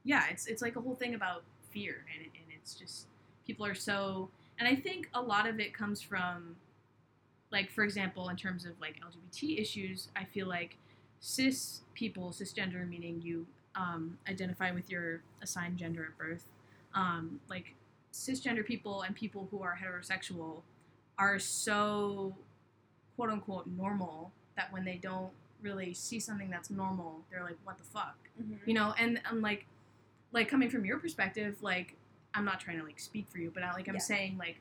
yeah, 0.05 0.25
it's, 0.31 0.47
it's 0.47 0.63
like 0.63 0.77
a 0.77 0.81
whole 0.81 0.95
thing 0.95 1.15
about 1.15 1.43
fear. 1.71 2.05
And, 2.15 2.25
and 2.25 2.45
it's 2.57 2.75
just, 2.75 3.07
people 3.49 3.65
are 3.65 3.75
so, 3.75 4.29
and 4.59 4.69
I 4.69 4.77
think 4.77 5.09
a 5.15 5.21
lot 5.21 5.49
of 5.49 5.59
it 5.59 5.73
comes 5.75 6.03
from, 6.03 6.55
like, 7.51 7.71
for 7.73 7.83
example, 7.83 8.29
in 8.29 8.37
terms 8.37 8.67
of 8.67 8.73
like 8.79 8.97
LGBT 9.01 9.59
issues, 9.59 10.09
I 10.15 10.25
feel 10.25 10.47
like 10.47 10.77
cis 11.21 11.81
people, 11.95 12.31
cisgender 12.31 12.87
meaning 12.87 13.21
you 13.25 13.47
um, 13.75 14.19
identify 14.29 14.71
with 14.71 14.91
your 14.91 15.23
assigned 15.43 15.79
gender 15.79 16.05
at 16.05 16.19
birth, 16.19 16.45
um, 16.95 17.41
like 17.49 17.75
cisgender 18.13 18.65
people 18.65 19.03
and 19.03 19.17
people 19.17 19.49
who 19.51 19.63
are 19.63 19.79
heterosexual 19.83 20.61
are 21.19 21.39
so 21.39 22.35
quote 23.17 23.31
unquote 23.31 23.67
normal 23.67 24.31
that 24.57 24.71
when 24.73 24.85
they 24.85 24.97
don't 24.97 25.31
really 25.63 25.95
see 25.95 26.21
something 26.21 26.51
that's 26.51 26.69
normal, 26.69 27.23
they're 27.31 27.43
like, 27.43 27.57
what 27.65 27.79
the 27.79 27.85
fuck? 27.85 28.17
Mhm. 28.41 28.59
You 28.67 28.75
know, 28.75 28.95
and 28.99 29.21
I'm 29.25 29.41
like, 29.41 29.65
like 30.33 30.49
coming 30.51 30.69
from 30.69 30.85
your 30.85 30.99
perspective, 30.99 31.57
like 31.63 31.95
I'm 32.39 32.45
not 32.45 32.61
trying 32.61 32.79
to 32.79 32.85
like 32.85 33.01
speak 33.01 33.27
for 33.29 33.39
you, 33.39 33.51
but 33.53 33.63
I, 33.63 33.73
like 33.73 33.89
I'm 33.89 33.95
Yeah. 33.95 34.01
saying 34.01 34.37
like, 34.39 34.57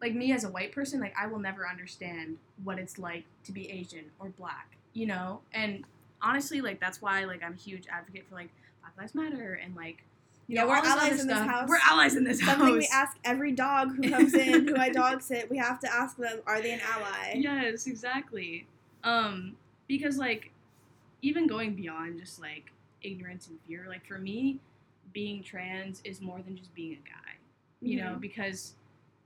like 0.00 0.14
me 0.14 0.32
as 0.32 0.44
a 0.44 0.48
white 0.48 0.72
person, 0.72 0.98
like 1.00 1.14
I 1.20 1.26
will 1.26 1.38
never 1.38 1.68
understand 1.68 2.38
what 2.64 2.78
it's 2.78 2.98
like 2.98 3.24
to 3.44 3.52
be 3.52 3.70
Asian 3.70 4.06
or 4.18 4.30
black, 4.30 4.76
you 4.94 5.06
know, 5.06 5.40
and 5.52 5.84
honestly, 6.22 6.60
like 6.60 6.80
that's 6.80 7.02
why 7.02 7.24
like 7.24 7.42
I'm 7.42 7.52
a 7.52 7.56
huge 7.56 7.84
advocate 7.90 8.26
for 8.28 8.34
like 8.36 8.48
Black 8.80 8.92
Lives 8.98 9.14
Matter 9.14 9.60
and 9.62 9.76
like 9.76 10.02
you 10.46 10.56
Yeah, 10.56 10.62
know 10.62 10.68
we're 10.68 10.76
all 10.76 10.82
this 10.82 10.92
other 10.92 11.00
allies 11.02 11.20
in 11.20 11.26
this 11.26 11.38
house. 11.40 11.68
We're 11.68 11.78
allies 11.90 12.16
in 12.16 12.24
this 12.24 12.40
Something 12.40 12.66
house. 12.68 12.78
we 12.78 12.88
ask 12.92 13.16
every 13.24 13.52
dog 13.52 13.94
who 13.96 14.08
comes 14.10 14.34
in, 14.34 14.66
who 14.66 14.76
I 14.76 14.88
dog 14.88 15.20
sit. 15.20 15.50
We 15.50 15.58
have 15.58 15.78
to 15.80 15.92
ask 15.94 16.16
them, 16.16 16.40
are 16.46 16.62
they 16.62 16.72
an 16.72 16.80
ally? 16.80 17.34
Yes, 17.34 17.86
exactly. 17.86 18.66
Um, 19.04 19.56
because 19.86 20.16
like, 20.16 20.50
even 21.22 21.46
going 21.46 21.74
beyond 21.74 22.18
just 22.20 22.40
like 22.40 22.72
ignorance 23.02 23.48
and 23.48 23.58
fear, 23.66 23.84
like 23.88 24.06
for 24.06 24.18
me, 24.18 24.60
being 25.12 25.42
trans 25.42 26.00
is 26.04 26.20
more 26.20 26.40
than 26.42 26.56
just 26.56 26.74
being 26.74 26.92
a 26.92 27.08
guy. 27.08 27.34
You 27.80 27.98
know, 28.00 28.14
Mhm. 28.16 28.20
because 28.20 28.74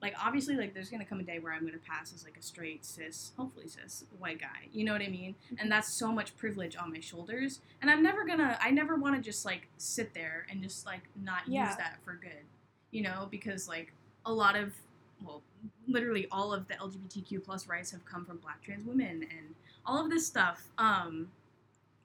like 0.02 0.14
obviously 0.20 0.56
like 0.56 0.74
there's 0.74 0.90
gonna 0.90 1.04
come 1.04 1.20
a 1.20 1.22
day 1.22 1.38
where 1.38 1.52
I'm 1.52 1.64
gonna 1.64 1.78
pass 1.78 2.12
as 2.12 2.24
like 2.24 2.36
a 2.36 2.42
straight 2.42 2.84
cis, 2.84 3.32
hopefully 3.36 3.68
cis 3.68 4.04
white 4.18 4.40
guy. 4.40 4.68
You 4.72 4.84
know 4.84 4.92
what 4.92 5.00
I 5.02 5.08
mean? 5.08 5.34
And 5.58 5.70
that's 5.70 5.88
so 5.88 6.10
much 6.12 6.36
privilege 6.36 6.76
on 6.76 6.90
my 6.92 6.98
shoulders. 7.00 7.60
And 7.80 7.90
I'm 7.90 8.02
never 8.02 8.24
gonna 8.24 8.58
I 8.60 8.70
never 8.72 8.96
wanna 8.96 9.20
just 9.20 9.44
like 9.44 9.68
sit 9.78 10.12
there 10.12 10.46
and 10.50 10.62
just 10.62 10.84
like 10.86 11.02
not 11.16 11.46
Yeah. 11.46 11.68
use 11.68 11.76
that 11.76 11.98
for 12.04 12.14
good. 12.14 12.44
You 12.90 13.02
know, 13.02 13.28
because 13.30 13.68
like 13.68 13.92
a 14.26 14.32
lot 14.32 14.56
of 14.56 14.74
well, 15.22 15.40
literally 15.86 16.26
all 16.32 16.52
of 16.52 16.66
the 16.66 16.74
LGBTQ 16.74 17.38
plus 17.44 17.68
rights 17.68 17.92
have 17.92 18.04
come 18.04 18.24
from 18.24 18.38
black 18.38 18.60
trans 18.62 18.84
women 18.84 19.22
and 19.22 19.54
all 19.86 20.04
of 20.04 20.10
this 20.10 20.26
stuff. 20.26 20.68
Um 20.78 21.30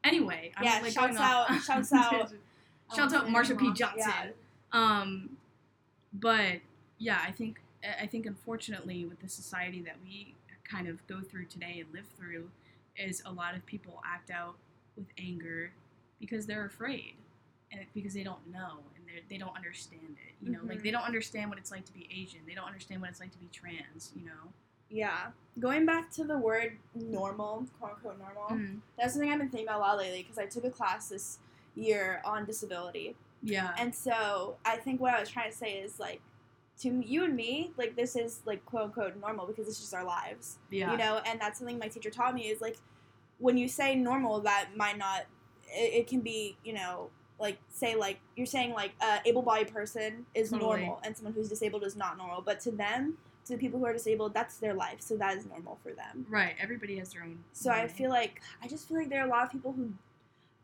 anyway, 0.03 0.51
I'm 0.55 0.63
Yeah, 0.63 0.79
like 0.81 0.93
shouts 0.93 1.17
out- 1.17 1.61
shouts 1.63 1.91
out- 1.93 2.31
Shouts 2.95 3.13
out 3.13 3.27
Marsha 3.27 3.57
P. 3.57 3.73
Johnson. 3.73 3.99
Yeah. 4.07 4.31
Um, 4.71 5.37
but 6.13 6.59
yeah, 6.97 7.19
I 7.25 7.31
think 7.31 7.59
I 8.01 8.05
think 8.07 8.25
unfortunately 8.25 9.05
with 9.05 9.19
the 9.21 9.29
society 9.29 9.81
that 9.81 9.95
we 10.03 10.33
kind 10.63 10.87
of 10.87 11.05
go 11.07 11.21
through 11.21 11.45
today 11.45 11.83
and 11.85 11.93
live 11.93 12.05
through, 12.17 12.49
is 12.97 13.21
a 13.25 13.31
lot 13.31 13.55
of 13.55 13.65
people 13.65 14.01
act 14.05 14.29
out 14.31 14.55
with 14.95 15.07
anger 15.17 15.71
because 16.19 16.45
they're 16.45 16.65
afraid 16.65 17.13
and 17.71 17.81
because 17.93 18.13
they 18.13 18.23
don't 18.23 18.45
know 18.51 18.79
and 18.95 19.05
they 19.07 19.21
they 19.29 19.37
don't 19.37 19.55
understand 19.55 20.15
it. 20.27 20.33
You 20.45 20.51
know, 20.53 20.59
like 20.63 20.79
Mhm. 20.79 20.83
they 20.83 20.91
don't 20.91 21.03
understand 21.03 21.49
what 21.49 21.59
it's 21.59 21.71
like 21.71 21.85
to 21.85 21.93
be 21.93 22.07
Asian. 22.11 22.39
They 22.47 22.53
don't 22.55 22.65
understand 22.67 23.01
what 23.01 23.09
it's 23.09 23.19
like 23.19 23.31
to 23.31 23.37
be 23.37 23.47
trans. 23.51 24.11
You 24.15 24.25
know. 24.25 24.53
Yeah. 24.89 25.31
Going 25.59 25.85
back 25.85 26.09
to 26.11 26.23
the 26.23 26.37
word 26.37 26.77
normal, 26.95 27.67
quote 27.77 27.95
unquote 27.95 28.17
normal, 28.19 28.47
Mm. 28.49 28.79
that's 28.97 29.13
something 29.13 29.29
I've 29.29 29.37
been 29.39 29.49
thinking 29.49 29.67
about 29.67 29.79
a 29.79 29.81
lot 29.83 29.97
lately 29.97 30.23
because 30.23 30.37
I 30.37 30.45
took 30.45 30.63
a 30.63 30.69
class 30.71 31.09
this 31.09 31.39
year 31.77 32.21
on 32.25 32.45
disability. 32.45 33.15
Yeah. 33.43 33.73
And 33.77 33.93
so 33.93 34.57
I 34.65 34.77
think 34.77 34.99
what 34.99 35.13
I 35.13 35.19
was 35.19 35.29
trying 35.29 35.51
to 35.51 35.57
say 35.57 35.73
is 35.73 35.99
like, 35.99 36.21
to 36.79 37.01
you 37.03 37.23
and 37.23 37.35
me, 37.35 37.71
like 37.77 37.95
this 37.95 38.15
is 38.15 38.41
like 38.45 38.63
quote 38.65 38.83
unquote 38.83 39.15
normal 39.19 39.47
because 39.47 39.67
it's 39.67 39.79
just 39.79 39.93
our 39.93 40.03
lives. 40.03 40.59
yeah. 40.69 40.91
you 40.91 40.97
know 40.97 41.21
and 41.25 41.41
that's 41.41 41.57
something 41.57 41.79
my 41.79 41.87
teacher 41.87 42.11
taught 42.11 42.35
me 42.35 42.43
is 42.43 42.61
like 42.61 42.77
when 43.39 43.57
you 43.57 43.67
say 43.67 43.95
normal 43.95 44.39
that 44.41 44.69
might 44.75 44.97
not 44.97 45.25
it, 45.69 45.93
it 46.01 46.07
can 46.07 46.21
be 46.21 46.55
you 46.63 46.73
know 46.73 47.09
like 47.39 47.57
say 47.69 47.95
like 47.95 48.19
you're 48.35 48.45
saying 48.45 48.73
like 48.73 48.91
a 49.01 49.19
able-bodied 49.25 49.71
person 49.73 50.25
is 50.33 50.49
Totally. 50.49 50.81
normal 50.81 50.99
and 51.03 51.15
someone 51.15 51.33
who's 51.33 51.49
disabled 51.49 51.83
is 51.83 51.95
not 51.95 52.17
normal, 52.17 52.41
but 52.41 52.59
to 52.61 52.71
them, 52.71 53.17
to 53.45 53.53
the 53.53 53.59
people 53.59 53.79
who 53.79 53.85
are 53.85 53.93
disabled, 53.93 54.33
that's 54.33 54.57
their 54.57 54.73
life, 54.73 54.99
so 54.99 55.15
that 55.17 55.37
is 55.37 55.45
normal 55.45 55.77
for 55.83 55.93
them. 55.93 56.25
Right. 56.29 56.55
Everybody 56.59 56.97
has 56.97 57.13
their 57.13 57.23
own. 57.23 57.39
So 57.53 57.71
I 57.71 57.87
feel 57.87 58.09
like 58.09 58.41
I 58.63 58.67
just 58.67 58.87
feel 58.87 58.97
like 58.97 59.09
there 59.09 59.21
are 59.21 59.27
a 59.27 59.29
lot 59.29 59.43
of 59.45 59.51
people 59.51 59.71
who 59.71 59.91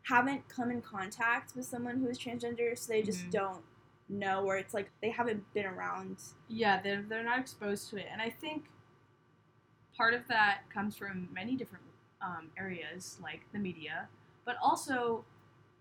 haven't 0.04 0.48
come 0.48 0.70
in 0.70 0.80
contact 0.82 1.54
with 1.56 1.64
someone 1.66 1.98
who 1.98 2.08
is 2.08 2.18
transgender, 2.18 2.76
so 2.78 2.92
they 2.92 3.02
just 3.02 3.24
Mhm. 3.26 3.30
don't 3.30 3.64
know, 4.08 4.44
or 4.44 4.56
it's 4.56 4.74
like 4.74 4.90
they 5.00 5.10
haven't 5.10 5.52
been 5.54 5.66
around. 5.66 6.22
Yeah, 6.48 6.80
they're 6.80 7.02
they're 7.02 7.22
not 7.24 7.38
exposed 7.38 7.88
to 7.90 7.96
it, 7.96 8.06
and 8.10 8.20
I 8.20 8.30
think 8.30 8.68
part 9.96 10.14
of 10.14 10.26
that 10.28 10.62
comes 10.72 10.96
from 10.96 11.28
many 11.32 11.56
different 11.56 11.84
um, 12.20 12.50
areas, 12.56 13.18
like 13.22 13.40
the 13.52 13.58
media, 13.58 14.08
but 14.44 14.56
also, 14.62 15.24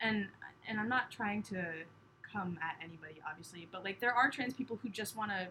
and 0.02 0.28
and 0.68 0.80
I'm 0.80 0.90
not 0.90 1.12
trying 1.12 1.44
to 1.44 1.86
come 2.22 2.58
at 2.62 2.76
anybody, 2.84 3.22
obviously, 3.30 3.68
but 3.72 3.84
like 3.84 4.00
there 4.00 4.14
are 4.14 4.30
trans 4.30 4.54
people 4.54 4.78
who 4.82 4.90
just 4.90 5.16
want 5.16 5.32
to 5.32 5.50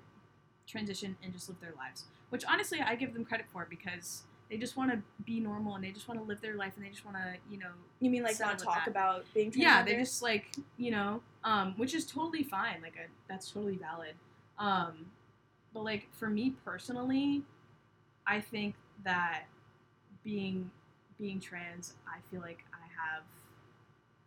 transition 0.66 1.16
and 1.23 1.33
just 1.33 1.49
live 1.49 1.61
their 1.61 1.73
lives, 1.77 2.05
which 2.31 2.45
honestly 2.45 2.81
I 2.81 2.95
give 2.97 3.12
them 3.14 3.25
credit 3.25 3.47
for 3.53 3.66
because 3.68 4.25
they 4.53 4.59
just 4.59 4.76
want 4.76 4.90
to 4.92 4.98
be 5.24 5.40
normal 5.40 5.76
and 5.76 5.82
they 5.82 5.90
just 5.90 6.07
want 6.07 6.20
to 6.20 6.26
live 6.26 6.38
their 6.42 6.57
life 6.57 6.74
and 6.76 6.84
they 6.84 6.90
just 6.90 7.07
want 7.07 7.16
to 7.16 7.34
you 7.50 7.59
know 7.59 7.70
You 8.00 8.11
mean 8.11 8.22
like 8.22 8.34
Settle 8.34 8.48
want 8.50 8.59
to 8.59 8.66
with 8.66 8.74
talk 8.74 8.84
that. 8.84 8.90
about 8.90 9.24
being 9.32 9.50
yeah 9.57 9.82
they 9.82 9.96
just 9.96 10.20
like 10.22 10.55
you 10.76 10.90
know 10.90 11.22
um, 11.42 11.72
which 11.78 11.94
is 11.94 12.05
totally 12.07 12.42
fine 12.42 12.76
like 12.82 12.94
I, 12.96 13.07
that's 13.28 13.50
totally 13.50 13.78
valid. 13.78 14.12
Um, 14.59 15.07
but 15.72 15.84
like 15.84 16.07
for 16.12 16.28
me 16.28 16.55
personally 16.66 17.42
i 18.26 18.38
think 18.40 18.74
that 19.05 19.44
being 20.22 20.70
being 21.18 21.40
trans 21.40 21.94
i 22.07 22.18
feel 22.30 22.40
like 22.42 22.62
i 22.74 22.84
have 22.84 23.22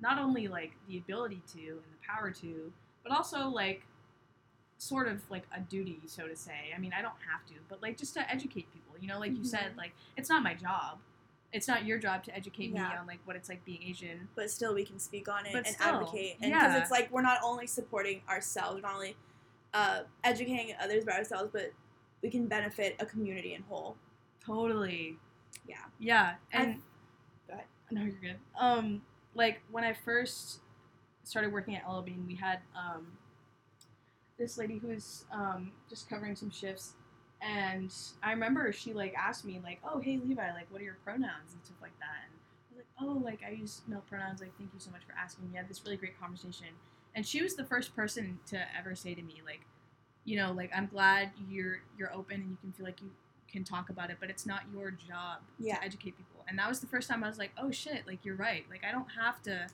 not 0.02 0.18
only 0.18 0.48
like 0.48 0.72
the 0.90 0.98
ability 0.98 1.42
to 1.54 1.60
and 1.60 1.78
the 1.94 2.08
power 2.08 2.32
to 2.32 2.72
but 3.04 3.16
also 3.16 3.48
like 3.48 3.84
sort 4.80 5.08
of 5.08 5.22
like 5.30 5.44
a 5.56 5.62
duty 5.62 6.02
so 6.08 6.28
to 6.28 6.36
say. 6.36 6.74
I 6.76 6.80
mean 6.80 6.94
i 6.98 7.02
don't 7.02 7.14
have 7.32 7.46
to 7.48 7.54
but 7.70 7.82
like 7.82 7.96
just 7.98 8.16
to 8.16 8.30
educate 8.30 8.66
people 8.74 8.85
you 9.02 9.08
know 9.08 9.20
like 9.20 9.36
you 9.38 9.44
said 9.44 9.74
Mhm. 9.74 9.78
like 9.78 9.94
it's 10.18 10.30
not 10.30 10.44
my 10.44 10.54
job 10.54 11.00
it's 11.54 11.68
not 11.68 11.86
your 11.86 11.98
job 11.98 12.24
to 12.26 12.36
educate 12.36 12.74
me 12.74 12.80
on 12.80 13.06
like 13.08 13.20
what 13.26 13.36
it's 13.36 13.48
like 13.50 13.64
being 13.66 13.82
asian 13.84 14.28
but 14.36 14.50
still 14.52 14.74
we 14.74 14.84
can 14.86 15.00
speak 15.00 15.30
on 15.30 15.46
it 15.46 15.54
But 15.54 15.66
and 15.68 15.76
still, 15.76 15.88
advocate. 15.88 16.38
And 16.42 16.52
because 16.54 16.74
yeah. 16.74 16.82
it's 16.82 16.92
like 16.92 17.12
we're 17.12 17.22
not 17.22 17.40
only 17.44 17.66
supporting 17.68 18.22
ourselves, 18.28 18.76
we're 18.76 18.82
not 18.82 18.96
only 18.96 19.16
uh, 19.74 20.02
educating 20.24 20.74
others 20.82 21.04
about 21.04 21.18
ourselves, 21.18 21.50
but 21.54 21.72
we 22.22 22.30
can 22.30 22.48
benefit 22.48 22.96
a 23.00 23.06
community 23.06 23.54
in 23.54 23.62
whole. 23.64 23.96
Totally. 24.44 25.18
Yeah. 25.68 25.76
Yeah, 26.00 26.36
and 26.52 26.82
Go 27.48 27.54
ahead. 27.56 27.66
no, 27.92 28.02
you're 28.04 28.14
good. 28.22 28.38
Um, 28.58 29.02
like 29.34 29.62
when 29.72 29.84
I 29.84 29.94
first 29.94 30.60
started 31.24 31.52
working 31.54 31.76
at 31.76 31.84
L.L.Bean, 31.86 32.26
we 32.28 32.36
had 32.36 32.60
um 32.76 33.18
this 34.38 34.58
lady 34.58 34.78
who 34.78 34.88
was 34.90 35.26
um 35.32 35.72
just 35.90 36.10
covering 36.10 36.36
some 36.36 36.50
shifts, 36.52 36.94
and 37.46 37.94
I 38.24 38.32
remember 38.32 38.72
she 38.72 38.94
like 38.94 39.14
asked 39.18 39.46
me 39.46 39.60
like, 39.64 39.80
"Oh, 39.84 40.00
hey 40.00 40.18
Levi, 40.18 40.52
like, 40.54 40.68
what 40.70 40.82
are 40.82 40.86
your 40.86 40.98
pronouns 41.04 41.54
and 41.54 41.64
stuff 41.64 41.78
like 41.82 41.98
that?" 42.00 42.26
And 42.26 42.34
I 42.72 42.76
was 42.76 42.78
like, 42.78 42.88
"Oh, 43.02 43.24
like 43.24 43.42
I 43.48 43.52
use 43.54 43.82
male 43.88 44.04
pronouns. 44.10 44.42
Like, 44.42 44.58
thank 44.58 44.72
you 44.74 44.80
so 44.80 44.92
much 44.92 45.04
for 45.06 45.14
asking." 45.18 45.50
We 45.52 45.58
had 45.58 45.70
this 45.70 45.82
really 45.84 45.98
great 45.98 46.20
conversation, 46.20 46.68
and 47.14 47.26
she 47.26 47.42
was 47.42 47.56
the 47.56 47.66
first 47.66 47.96
person 47.96 48.40
to 48.48 48.60
ever 48.78 48.96
say 48.96 49.14
to 49.16 49.22
me 49.22 49.42
like, 49.46 49.62
you 50.24 50.38
know, 50.38 50.52
like 50.52 50.72
I'm 50.76 50.88
glad 50.88 51.32
you're 51.50 51.82
you're 51.98 52.14
open 52.14 52.42
and 52.42 52.50
you 52.50 52.58
can 52.62 52.72
feel 52.72 52.86
like 52.86 53.02
you 53.02 53.12
can 53.48 53.64
talk 53.64 53.90
about 53.90 54.10
it, 54.10 54.18
but 54.20 54.30
it's 54.30 54.46
not 54.46 54.64
your 54.74 54.92
job 54.92 55.38
Yeah. 55.60 55.76
to 55.78 55.84
educate 55.86 56.18
people. 56.18 56.44
And 56.48 56.58
that 56.60 56.68
was 56.68 56.80
the 56.80 56.88
first 56.88 57.08
time 57.10 57.24
I 57.24 57.28
was 57.28 57.38
like, 57.38 57.52
oh 57.58 57.72
shit, 57.72 58.06
like 58.08 58.26
you're 58.26 58.36
right. 58.36 58.66
Like 58.70 58.84
I 58.84 58.92
don't 58.92 59.08
have 59.18 59.42
to 59.44 59.68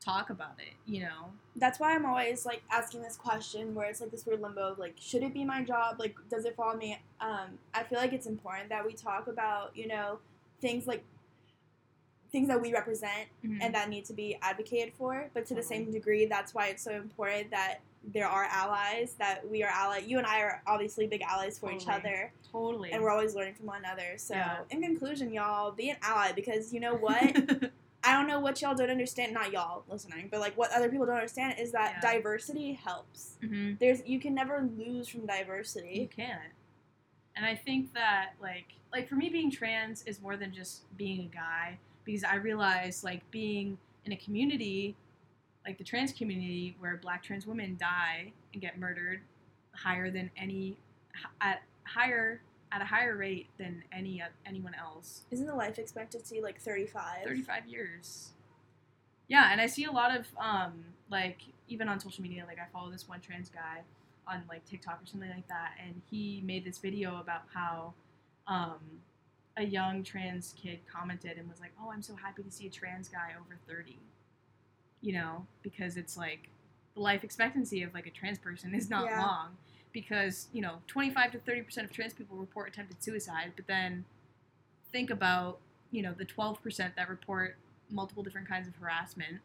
talk 0.00 0.30
about 0.30 0.54
it, 0.58 0.72
you 0.86 1.02
know? 1.02 1.30
That's 1.56 1.78
why 1.78 1.94
I'm 1.94 2.06
always 2.06 2.46
like 2.46 2.62
asking 2.70 3.02
this 3.02 3.16
question 3.16 3.74
where 3.74 3.86
it's 3.88 4.00
like 4.00 4.10
this 4.10 4.24
weird 4.26 4.40
limbo 4.40 4.72
of 4.72 4.78
like, 4.78 4.94
should 4.98 5.22
it 5.22 5.34
be 5.34 5.44
my 5.44 5.62
job? 5.62 5.96
Like, 5.98 6.16
does 6.30 6.44
it 6.46 6.56
fall 6.56 6.70
on 6.70 6.78
me? 6.78 6.98
Um, 7.20 7.58
I 7.74 7.82
feel 7.84 7.98
like 7.98 8.12
it's 8.12 8.26
important 8.26 8.70
that 8.70 8.84
we 8.84 8.94
talk 8.94 9.26
about, 9.26 9.76
you 9.76 9.86
know, 9.86 10.18
things 10.60 10.86
like 10.86 11.04
things 12.32 12.46
that 12.48 12.60
we 12.62 12.72
represent 12.72 13.28
Mhm. 13.44 13.58
and 13.60 13.74
that 13.74 13.88
need 13.88 14.04
to 14.06 14.12
be 14.12 14.38
advocated 14.40 14.94
for. 14.94 15.28
But 15.34 15.46
to 15.46 15.54
the 15.54 15.62
same 15.62 15.90
degree, 15.90 16.26
that's 16.26 16.54
why 16.54 16.68
it's 16.68 16.82
so 16.82 16.92
important 16.92 17.50
that 17.50 17.80
there 18.04 18.28
are 18.28 18.44
allies, 18.44 19.14
that 19.18 19.46
we 19.50 19.62
are 19.64 19.68
ally. 19.70 19.98
You 19.98 20.16
and 20.18 20.26
I 20.26 20.40
are 20.40 20.62
obviously 20.66 21.06
big 21.08 21.22
allies 21.22 21.58
for 21.58 21.70
each 21.72 21.88
other, 21.88 22.32
totally. 22.50 22.92
and 22.92 23.02
we're 23.02 23.10
always 23.10 23.34
learning 23.34 23.54
from 23.54 23.66
one 23.66 23.78
another. 23.84 24.16
So, 24.16 24.34
Yeah. 24.34 24.60
in 24.70 24.80
conclusion, 24.80 25.32
y'all, 25.32 25.72
be 25.72 25.90
an 25.90 25.96
ally 26.02 26.32
because 26.32 26.72
you 26.72 26.78
know 26.80 26.94
what? 27.06 27.72
I 28.02 28.12
don't 28.14 28.26
know 28.26 28.40
what 28.40 28.62
y'all 28.62 28.74
don't 28.74 28.90
understand. 28.90 29.34
Not 29.34 29.52
y'all 29.52 29.84
listening, 29.88 30.28
but 30.30 30.40
like 30.40 30.56
what 30.56 30.72
other 30.72 30.88
people 30.88 31.06
don't 31.06 31.16
understand 31.16 31.58
is 31.58 31.72
that 31.72 31.98
Yeah. 32.02 32.12
diversity 32.12 32.72
helps. 32.72 33.36
hmm 33.42 33.74
There's 33.78 34.06
you 34.06 34.18
can 34.20 34.34
never 34.34 34.68
lose 34.76 35.08
from 35.08 35.26
diversity. 35.26 35.98
You 36.00 36.08
can't. 36.08 36.52
And 37.36 37.44
I 37.46 37.54
think 37.54 37.92
that 37.94 38.32
like 38.40 38.66
like 38.92 39.08
for 39.08 39.14
me 39.16 39.28
being 39.28 39.50
trans 39.50 40.02
is 40.04 40.20
more 40.20 40.36
than 40.36 40.52
just 40.52 40.82
being 40.96 41.20
a 41.20 41.34
guy 41.34 41.78
because 42.04 42.24
I 42.24 42.36
realize 42.36 43.04
like 43.04 43.28
being 43.30 43.78
in 44.04 44.12
a 44.12 44.16
community 44.16 44.96
like 45.66 45.76
the 45.76 45.84
trans 45.84 46.12
community 46.12 46.74
where 46.80 46.96
black 46.96 47.22
trans 47.22 47.46
women 47.46 47.76
die 47.78 48.32
and 48.54 48.62
get 48.62 48.78
murdered 48.78 49.20
higher 49.74 50.10
than 50.10 50.30
any 50.36 50.76
at 51.42 51.62
higher 51.84 52.40
at 52.72 52.80
a 52.80 52.84
higher 52.84 53.16
rate 53.16 53.48
than 53.58 53.82
any 53.92 54.22
anyone 54.46 54.74
else 54.74 55.22
Isn't 55.30 55.46
the 55.46 55.54
life 55.54 55.78
expectancy 55.78 56.40
like 56.40 56.60
35? 56.60 57.24
35 57.24 57.66
years 57.66 58.30
yeah 59.28 59.50
and 59.52 59.60
i 59.60 59.66
see 59.66 59.84
a 59.84 59.92
lot 59.92 60.14
of 60.16 60.26
um 60.38 60.72
like 61.10 61.38
even 61.68 61.88
on 61.88 61.98
social 62.00 62.22
media 62.22 62.44
like 62.46 62.58
i 62.58 62.66
follow 62.72 62.90
this 62.90 63.08
one 63.08 63.20
trans 63.20 63.48
guy 63.48 63.80
on 64.26 64.42
like 64.48 64.64
tiktok 64.64 65.00
or 65.02 65.06
something 65.06 65.30
like 65.30 65.46
that 65.48 65.72
and 65.84 66.00
he 66.10 66.42
made 66.44 66.64
this 66.64 66.78
video 66.78 67.18
about 67.20 67.42
how 67.52 67.92
um 68.46 68.78
a 69.56 69.64
young 69.64 70.02
trans 70.02 70.54
kid 70.60 70.78
commented 70.92 71.36
and 71.38 71.48
was 71.48 71.60
like 71.60 71.72
oh 71.82 71.90
i'm 71.92 72.02
so 72.02 72.14
happy 72.16 72.42
to 72.42 72.50
see 72.50 72.66
a 72.66 72.70
trans 72.70 73.08
guy 73.08 73.32
over 73.38 73.58
30 73.68 73.98
you 75.00 75.12
know 75.12 75.46
because 75.62 75.96
it's 75.96 76.16
like 76.16 76.48
the 76.94 77.00
life 77.00 77.24
expectancy 77.24 77.82
of 77.82 77.92
like 77.94 78.06
a 78.06 78.10
trans 78.10 78.38
person 78.38 78.74
is 78.74 78.90
not 78.90 79.04
Yeah. 79.04 79.20
long 79.26 79.48
because 79.92 80.48
you 80.52 80.60
know 80.62 80.76
25 80.86 81.32
to 81.32 81.38
30 81.38 81.62
percent 81.62 81.86
of 81.86 81.92
trans 81.92 82.12
people 82.12 82.36
report 82.36 82.68
attempted 82.68 83.02
suicide 83.02 83.52
but 83.56 83.66
then 83.66 84.04
think 84.92 85.10
about 85.10 85.58
you 85.90 86.02
know 86.02 86.14
the 86.16 86.24
12% 86.24 86.94
that 86.96 87.08
report 87.08 87.56
multiple 87.90 88.22
different 88.22 88.48
kinds 88.48 88.68
of 88.68 88.74
harassment 88.76 89.38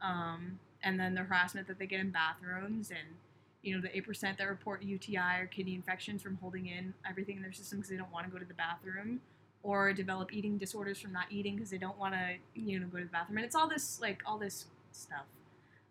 um, 0.00 0.58
and 0.82 0.98
then 0.98 1.14
the 1.14 1.22
harassment 1.22 1.66
that 1.66 1.78
they 1.78 1.86
get 1.86 2.00
in 2.00 2.10
bathrooms 2.10 2.90
and 2.90 3.16
you 3.62 3.74
know 3.74 3.80
the 3.80 3.88
8% 3.88 4.38
that 4.38 4.44
report 4.44 4.82
uti 4.82 5.16
or 5.16 5.46
kidney 5.46 5.74
infections 5.74 6.22
from 6.22 6.38
holding 6.40 6.66
in 6.66 6.94
everything 7.08 7.36
in 7.36 7.42
their 7.42 7.52
system 7.52 7.78
because 7.78 7.90
they 7.90 7.96
don't 7.96 8.12
want 8.12 8.24
to 8.26 8.32
go 8.32 8.38
to 8.38 8.44
the 8.44 8.54
bathroom 8.54 9.20
or 9.62 9.92
develop 9.92 10.32
eating 10.32 10.56
disorders 10.56 10.98
from 10.98 11.12
not 11.12 11.26
eating 11.30 11.56
because 11.56 11.70
they 11.70 11.78
don't 11.78 11.98
want 11.98 12.14
to 12.14 12.36
you 12.54 12.78
know 12.78 12.86
go 12.86 12.98
to 12.98 13.04
the 13.04 13.10
bathroom 13.10 13.38
and 13.38 13.44
it's 13.44 13.56
all 13.56 13.68
this 13.68 14.00
like 14.00 14.22
all 14.24 14.38
this 14.38 14.66
stuff. 14.92 15.26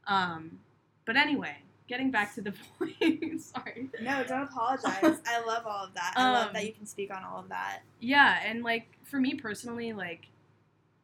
Um, 0.07 0.59
but 1.05 1.15
anyway 1.17 1.57
getting 1.87 2.11
back 2.11 2.35
to 2.35 2.41
the 2.41 2.53
point 2.79 3.41
sorry. 3.41 3.89
No, 4.01 4.23
don't 4.27 4.43
apologize. 4.43 5.19
I 5.25 5.43
love 5.45 5.65
all 5.65 5.85
of 5.85 5.93
that. 5.93 6.13
I 6.15 6.31
love 6.31 6.47
Um, 6.47 6.53
that 6.53 6.65
you 6.65 6.73
can 6.73 6.85
speak 6.85 7.13
on 7.15 7.23
all 7.23 7.39
of 7.39 7.49
that. 7.49 7.79
yeah 7.99 8.39
and 8.45 8.63
like 8.63 8.87
for 9.03 9.19
me 9.19 9.35
personally 9.35 9.93
like 9.93 10.27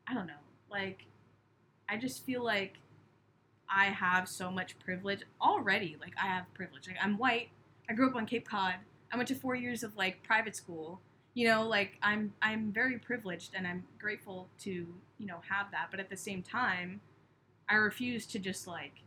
i 0.08 0.14
don't 0.14 0.28
know. 0.28 0.34
Like 0.70 1.06
i 1.90 1.98
just 1.98 2.26
feel 2.26 2.44
like 2.44 2.76
i 3.70 3.86
have 3.86 4.28
so 4.28 4.52
much 4.52 4.78
privilege 4.80 5.22
already. 5.42 5.96
Like 6.00 6.14
i 6.22 6.28
have 6.28 6.46
privilege. 6.54 6.88
Like 6.88 6.98
i'm 7.02 7.18
white. 7.18 7.50
I 7.90 7.94
grew 7.94 8.10
up 8.10 8.16
on 8.16 8.26
cape 8.26 8.48
cod. 8.48 8.76
I 9.12 9.18
went 9.18 9.28
to 9.30 9.36
four 9.36 9.56
years 9.56 9.84
of 9.84 9.96
like 9.96 10.24
private 10.24 10.56
school. 10.56 11.00
You 11.34 11.48
know 11.48 11.68
like 11.68 11.98
i'm 12.04 12.34
i'm 12.42 12.72
very 12.72 13.00
privileged 13.00 13.54
and 13.56 13.66
i'm 13.66 13.84
grateful 14.00 14.50
to 14.60 14.70
you 14.70 15.26
know 15.26 15.42
have 15.50 15.72
that. 15.72 15.88
But 15.92 16.00
at 16.00 16.10
the 16.10 16.18
same 16.18 16.42
time 16.44 17.02
i 17.70 17.76
refuse 17.76 18.26
to 18.28 18.40
just 18.40 18.68
like 18.68 19.02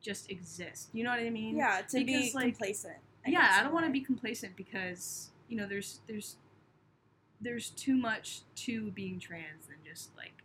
just 0.00 0.30
exist 0.30 0.88
you 0.92 1.02
know 1.04 1.10
what 1.10 1.18
i 1.20 1.30
mean 1.30 1.56
Yeah, 1.56 1.80
to 1.88 1.96
be 1.98 2.04
because, 2.04 2.34
like, 2.34 2.44
complacent. 2.56 2.96
yeah 3.26 3.56
i 3.58 3.62
don't 3.62 3.72
want 3.72 3.86
to 3.86 3.92
be 3.92 4.00
complacent 4.00 4.56
because 4.56 5.30
you 5.48 5.56
know 5.56 5.66
there's 5.66 6.00
there's 6.06 6.36
there's 7.40 7.70
too 7.70 7.96
much 7.96 8.40
to 8.56 8.90
being 8.92 9.18
trans 9.18 9.66
than 9.66 9.76
just 9.84 10.10
like 10.16 10.42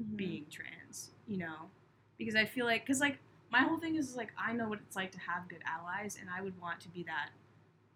Mhm. 0.00 0.16
being 0.16 0.46
trans 0.50 1.10
you 1.26 1.36
know 1.36 1.70
because 2.18 2.34
i 2.34 2.44
feel 2.44 2.66
like 2.66 2.82
because 2.84 3.00
like 3.00 3.18
my 3.50 3.60
whole 3.60 3.78
thing 3.78 3.96
is 3.96 4.16
like 4.16 4.32
i 4.38 4.52
know 4.52 4.68
what 4.68 4.78
it's 4.80 4.96
like 4.96 5.12
to 5.12 5.18
have 5.20 5.48
good 5.48 5.62
allies 5.66 6.16
and 6.20 6.28
i 6.30 6.40
would 6.40 6.58
want 6.60 6.80
to 6.80 6.88
be 6.88 7.02
that 7.04 7.30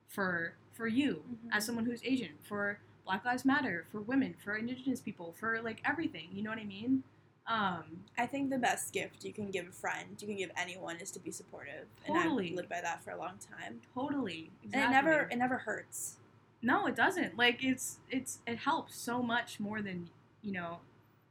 for 0.08 0.54
for 0.72 0.86
you 0.86 1.22
Mhm. 1.30 1.48
as 1.52 1.64
someone 1.66 1.84
who's 1.84 2.02
asian 2.04 2.32
for 2.42 2.78
black 3.04 3.24
lives 3.24 3.44
matter 3.44 3.84
for 3.90 4.00
women 4.00 4.34
for 4.42 4.54
indigenous 4.56 5.00
people 5.00 5.32
for 5.38 5.60
like 5.62 5.80
everything 5.84 6.28
you 6.32 6.42
know 6.42 6.50
what 6.50 6.58
i 6.58 6.64
mean 6.64 7.02
um 7.48 8.04
I 8.18 8.26
think 8.26 8.50
the 8.50 8.58
best 8.58 8.92
gift 8.92 9.24
you 9.24 9.32
can 9.32 9.50
give 9.50 9.68
a 9.68 9.72
friend, 9.72 10.20
you 10.20 10.26
can 10.28 10.36
give 10.36 10.50
anyone, 10.56 10.96
is 10.98 11.10
to 11.12 11.20
be 11.20 11.30
supportive. 11.30 11.86
Totally. 12.06 12.48
And 12.48 12.52
I've 12.52 12.56
lived 12.56 12.68
by 12.68 12.80
that 12.82 13.02
for 13.04 13.10
a 13.12 13.18
long 13.18 13.38
time. 13.38 13.80
totally 13.94 14.50
And 14.72 14.82
exactly. 14.82 14.82
it 14.82 14.90
never, 14.90 15.28
it 15.32 15.36
never 15.36 15.58
hurts. 15.58 16.16
No, 16.62 16.86
it 16.86 16.96
doesn't. 16.96 17.36
Like 17.38 17.64
it's 17.64 17.98
it's 18.10 18.40
it 18.46 18.58
helps 18.58 18.96
so 18.96 19.22
much 19.22 19.60
more 19.60 19.82
than 19.82 20.10
you 20.42 20.52
know 20.52 20.80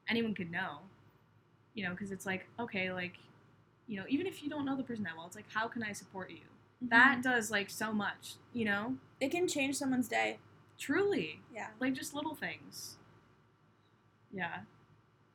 anyone 0.09 0.33
could 0.33 0.51
know. 0.51 0.79
you 1.73 1.83
know, 1.85 1.91
because 1.91 2.11
it's 2.11 2.25
like 2.25 2.47
okay, 2.59 2.91
like 2.91 3.13
you 3.87 3.97
know, 3.99 4.05
even 4.09 4.27
if 4.27 4.43
you 4.43 4.49
don't 4.49 4.65
know 4.65 4.75
the 4.77 4.83
person 4.83 5.03
that 5.05 5.15
well, 5.17 5.27
it's 5.27 5.35
like 5.35 5.51
how 5.53 5.67
can 5.67 5.83
I 5.83 5.93
support 5.93 6.29
you? 6.31 6.37
Mm-hmm. 6.83 6.89
That 6.89 7.21
does 7.23 7.51
like 7.51 7.69
so 7.69 7.93
much, 7.93 8.35
you 8.53 8.65
know. 8.65 8.97
it 9.19 9.31
can 9.31 9.47
change 9.47 9.75
someone's 9.77 10.07
day. 10.07 10.39
Truly, 10.79 11.41
Yeah. 11.53 11.69
like 11.79 11.93
just 11.93 12.13
little 12.13 12.35
things. 12.35 12.97
Yeah, 14.31 14.59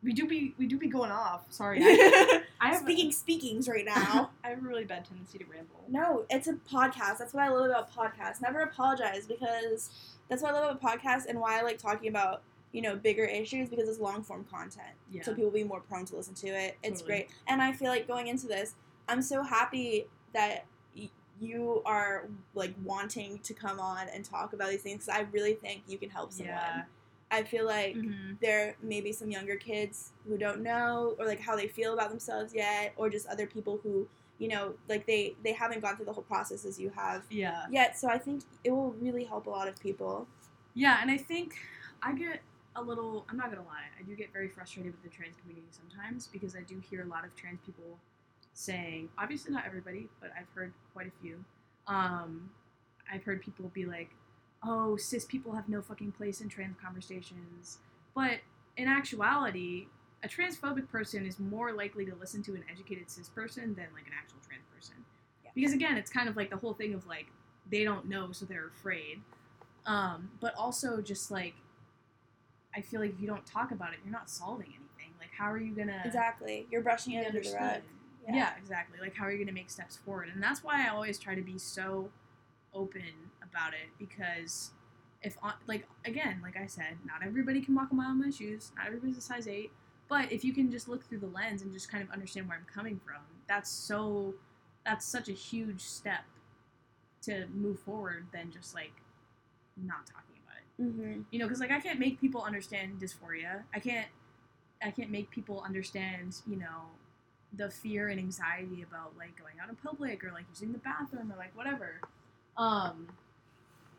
we 0.02 0.12
do 0.12 0.26
be 0.26 0.54
we 0.58 0.66
do 0.66 0.76
be 0.78 0.88
going 0.88 1.10
off. 1.10 1.42
Sorry, 1.50 1.78
I, 1.82 2.42
I 2.60 2.68
have 2.70 2.82
Speaking 2.82 3.12
speakings 3.12 3.68
right 3.68 3.84
now. 3.84 4.30
I 4.44 4.48
have 4.50 4.58
a 4.58 4.60
really 4.66 4.84
bad 4.84 5.04
tendency 5.04 5.38
to 5.38 5.44
ramble. 5.44 5.84
no, 5.88 6.24
it's 6.30 6.48
a 6.48 6.54
podcast. 6.54 7.18
That's 7.18 7.32
what 7.34 7.42
I 7.42 7.48
love 7.48 7.66
about 7.66 7.94
podcasts. 7.94 8.40
Never 8.40 8.60
apologize 8.60 9.26
because 9.26 9.90
that's 10.28 10.42
what 10.42 10.54
I 10.54 10.60
love 10.60 10.76
about 10.76 10.82
podcasts 11.00 11.26
and 11.26 11.38
why 11.40 11.58
I 11.58 11.62
like 11.62 11.78
talking 11.78 12.08
about 12.08 12.42
you 12.72 12.82
know 12.82 12.96
bigger 12.96 13.24
issues 13.24 13.68
because 13.68 13.88
it's 13.88 13.98
long 14.00 14.22
form 14.22 14.44
content. 14.50 14.94
Yeah. 15.10 15.22
So 15.22 15.32
people 15.32 15.44
will 15.44 15.58
be 15.58 15.64
more 15.64 15.80
prone 15.80 16.04
to 16.06 16.16
listen 16.16 16.34
to 16.34 16.48
it. 16.48 16.76
It's 16.82 17.00
Totally. 17.00 17.18
great, 17.18 17.30
and 17.48 17.60
I 17.62 17.72
feel 17.72 17.88
like 17.88 18.06
going 18.08 18.26
into 18.28 18.46
this, 18.46 18.74
I'm 19.08 19.22
so 19.22 19.42
happy 19.42 20.06
that. 20.34 20.64
y- 20.96 21.10
You 21.40 21.82
are 21.86 22.28
like 22.54 22.72
wanting 22.84 23.40
to 23.40 23.52
come 23.54 23.80
on 23.80 24.06
and 24.14 24.24
talk 24.24 24.52
about 24.52 24.70
these 24.70 24.82
things 24.82 25.08
I 25.08 25.22
really 25.32 25.54
think 25.54 25.82
you 25.88 25.98
can 25.98 26.08
help 26.10 26.30
someone. 26.32 26.54
Yeah. 26.54 26.82
I 27.32 27.42
feel 27.42 27.64
like 27.66 27.96
Mhm. 27.96 28.38
there 28.40 28.76
may 28.82 29.00
be 29.00 29.12
some 29.12 29.30
younger 29.30 29.56
kids 29.56 30.12
who 30.28 30.36
don't 30.38 30.62
know 30.62 31.16
or 31.18 31.26
like 31.26 31.40
how 31.40 31.56
they 31.56 31.66
feel 31.66 31.94
about 31.94 32.10
themselves 32.10 32.54
yet 32.54 32.92
or 32.96 33.08
just 33.10 33.26
other 33.26 33.46
people 33.46 33.78
who 33.82 34.06
you 34.38 34.48
know 34.48 34.74
like 34.88 35.06
they 35.06 35.34
they 35.42 35.52
haven't 35.52 35.80
gone 35.80 35.96
through 35.96 36.04
the 36.04 36.12
whole 36.12 36.22
process 36.24 36.64
as 36.64 36.78
you 36.78 36.90
have 36.90 37.24
Yeah. 37.30 37.66
yet 37.70 37.96
so 37.98 38.08
i 38.08 38.18
think 38.18 38.42
it 38.64 38.70
will 38.70 38.92
really 38.92 39.24
help 39.24 39.46
a 39.46 39.50
lot 39.50 39.66
of 39.68 39.78
people 39.80 40.26
Yeah, 40.74 40.98
and 41.02 41.10
I 41.10 41.18
think 41.18 41.48
I 42.02 42.12
get 42.14 42.40
a 42.76 42.82
little. 42.82 43.26
I'm 43.28 43.36
not 43.36 43.50
gonna 43.50 43.68
lie. 43.68 43.88
I 43.98 44.02
do 44.02 44.16
get 44.16 44.32
very 44.32 44.48
frustrated 44.48 44.90
with 44.92 45.02
the 45.02 45.10
trans 45.10 45.36
community 45.36 45.68
sometimes 45.70 46.26
because 46.28 46.56
I 46.56 46.62
do 46.62 46.78
hear 46.80 47.02
a 47.02 47.10
lot 47.14 47.24
of 47.26 47.36
trans 47.36 47.60
people 47.66 47.98
saying, 48.54 49.10
obviously 49.18 49.52
not 49.52 49.64
everybody, 49.66 50.08
but 50.20 50.30
I've 50.38 50.48
heard 50.54 50.72
quite 50.94 51.08
a 51.08 51.14
few. 51.22 51.44
Um, 51.86 52.50
I've 53.12 53.22
heard 53.22 53.42
people 53.42 53.68
be 53.74 53.84
like, 53.84 54.10
"Oh, 54.64 54.96
cis 54.96 55.24
people 55.24 55.52
have 55.52 55.68
no 55.68 55.82
fucking 55.82 56.12
place 56.12 56.40
in 56.40 56.48
trans 56.48 56.76
conversations," 56.80 57.78
but 58.14 58.40
in 58.76 58.88
actuality, 58.88 59.88
a 60.22 60.28
transphobic 60.28 60.88
person 60.88 61.26
is 61.26 61.38
more 61.38 61.72
likely 61.72 62.04
to 62.06 62.14
listen 62.14 62.42
to 62.44 62.54
an 62.54 62.64
educated 62.70 63.10
cis 63.10 63.28
person 63.28 63.74
than 63.74 63.86
like 63.94 64.06
an 64.06 64.12
actual 64.18 64.38
trans 64.46 64.64
person. 64.74 64.94
Yeah. 65.44 65.50
Because 65.54 65.72
again, 65.72 65.96
it's 65.96 66.10
kind 66.10 66.28
of 66.28 66.36
like 66.36 66.50
the 66.50 66.56
whole 66.56 66.74
thing 66.74 66.94
of 66.94 67.06
like 67.06 67.26
they 67.70 67.84
don't 67.84 68.08
know, 68.08 68.32
so 68.32 68.44
they're 68.44 68.68
afraid. 68.68 69.20
Um, 69.86 70.30
but 70.40 70.54
also 70.54 71.00
just 71.00 71.30
like 71.30 71.54
I 72.74 72.80
feel 72.80 73.00
like 73.00 73.10
if 73.10 73.20
you 73.20 73.26
don't 73.26 73.44
talk 73.44 73.70
about 73.70 73.92
it, 73.92 73.98
you're 74.04 74.12
not 74.12 74.30
solving 74.30 74.68
anything. 74.68 75.14
Like 75.18 75.30
how 75.36 75.50
are 75.50 75.58
you 75.58 75.74
gonna 75.74 76.02
exactly 76.04 76.66
you're 76.70 76.82
brushing 76.82 77.14
it 77.14 77.26
under 77.26 77.40
the 77.40 77.50
rug 77.52 77.62
understood? 77.62 77.82
Yeah. 78.28 78.52
exactly. 78.56 78.98
Like 79.00 79.16
how 79.16 79.24
are 79.26 79.32
you 79.32 79.38
gonna 79.44 79.52
make 79.52 79.70
steps 79.70 79.96
forward? 79.96 80.28
And 80.32 80.42
that's 80.42 80.62
why 80.62 80.86
I 80.86 80.90
always 80.90 81.18
try 81.18 81.34
to 81.34 81.42
be 81.42 81.58
so 81.58 82.10
open 82.74 83.30
about 83.42 83.72
it 83.72 83.90
because 83.98 84.70
if 85.22 85.36
on- 85.42 85.54
like 85.66 85.86
again, 86.04 86.40
like 86.42 86.56
I 86.56 86.66
said, 86.66 86.98
not 87.04 87.24
everybody 87.24 87.60
can 87.60 87.74
walk 87.74 87.90
a 87.92 87.94
mile 87.94 88.10
in 88.10 88.20
my 88.20 88.30
shoes. 88.30 88.72
Not 88.76 88.86
everybody's 88.86 89.18
a 89.18 89.20
size 89.20 89.46
eight. 89.46 89.70
But 90.08 90.30
if 90.30 90.44
you 90.44 90.52
can 90.52 90.70
just 90.70 90.88
look 90.88 91.08
through 91.08 91.20
the 91.20 91.28
lens 91.28 91.62
and 91.62 91.72
just 91.72 91.90
kind 91.90 92.02
of 92.02 92.10
understand 92.10 92.46
where 92.48 92.58
I'm 92.58 92.66
coming 92.72 93.00
from, 93.04 93.22
that's 93.48 93.70
so 93.70 94.34
that's 94.84 95.06
such 95.06 95.28
a 95.28 95.32
huge 95.32 95.80
step 95.80 96.24
to 97.22 97.46
move 97.54 97.78
forward 97.78 98.26
than 98.32 98.50
just 98.50 98.74
like 98.74 98.92
not 99.76 100.06
talking 100.06 100.36
about 100.44 100.56
it 100.58 100.82
mm-hmm. 100.82 101.20
you 101.30 101.38
know 101.38 101.46
because 101.46 101.60
like 101.60 101.70
i 101.70 101.80
can't 101.80 101.98
make 101.98 102.20
people 102.20 102.42
understand 102.42 102.98
dysphoria 103.00 103.62
i 103.74 103.78
can't 103.78 104.08
i 104.82 104.90
can't 104.90 105.10
make 105.10 105.30
people 105.30 105.62
understand 105.64 106.36
you 106.46 106.56
know 106.56 106.88
the 107.54 107.70
fear 107.70 108.08
and 108.08 108.18
anxiety 108.18 108.82
about 108.82 109.16
like 109.16 109.38
going 109.38 109.54
out 109.62 109.68
in 109.68 109.76
public 109.76 110.24
or 110.24 110.32
like 110.32 110.44
using 110.50 110.72
the 110.72 110.78
bathroom 110.78 111.30
or 111.32 111.36
like 111.36 111.54
whatever 111.56 112.00
um 112.56 113.08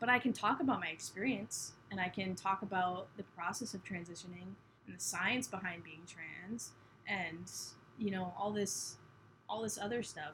but 0.00 0.08
i 0.08 0.18
can 0.18 0.32
talk 0.32 0.60
about 0.60 0.80
my 0.80 0.88
experience 0.88 1.72
and 1.90 2.00
i 2.00 2.08
can 2.08 2.34
talk 2.34 2.62
about 2.62 3.08
the 3.16 3.22
process 3.36 3.74
of 3.74 3.82
transitioning 3.84 4.54
and 4.86 4.96
the 4.96 5.00
science 5.00 5.46
behind 5.48 5.82
being 5.84 6.00
trans 6.06 6.70
and 7.08 7.50
you 7.98 8.10
know 8.10 8.32
all 8.38 8.52
this 8.52 8.96
all 9.48 9.62
this 9.62 9.78
other 9.78 10.02
stuff 10.02 10.32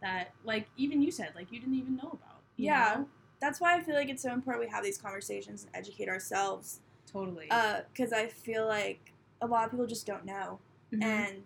that 0.00 0.32
like 0.44 0.66
even 0.76 1.00
you 1.02 1.10
said 1.10 1.30
like 1.34 1.50
you 1.52 1.58
didn't 1.60 1.74
even 1.74 1.96
know 1.96 2.10
about 2.12 2.40
Yeah. 2.56 2.94
know? 2.98 3.08
that's 3.40 3.60
why 3.60 3.76
i 3.76 3.80
feel 3.80 3.94
like 3.94 4.08
it's 4.08 4.22
so 4.22 4.32
important 4.32 4.64
we 4.64 4.70
have 4.70 4.84
these 4.84 4.98
conversations 4.98 5.64
and 5.64 5.74
educate 5.74 6.08
ourselves 6.08 6.80
totally 7.10 7.48
because 7.92 8.12
i 8.12 8.26
feel 8.26 8.66
like 8.66 9.12
a 9.40 9.46
lot 9.46 9.64
of 9.64 9.70
people 9.70 9.86
just 9.86 10.06
don't 10.06 10.24
know 10.24 10.58
Mhm. 10.92 11.02
and 11.04 11.42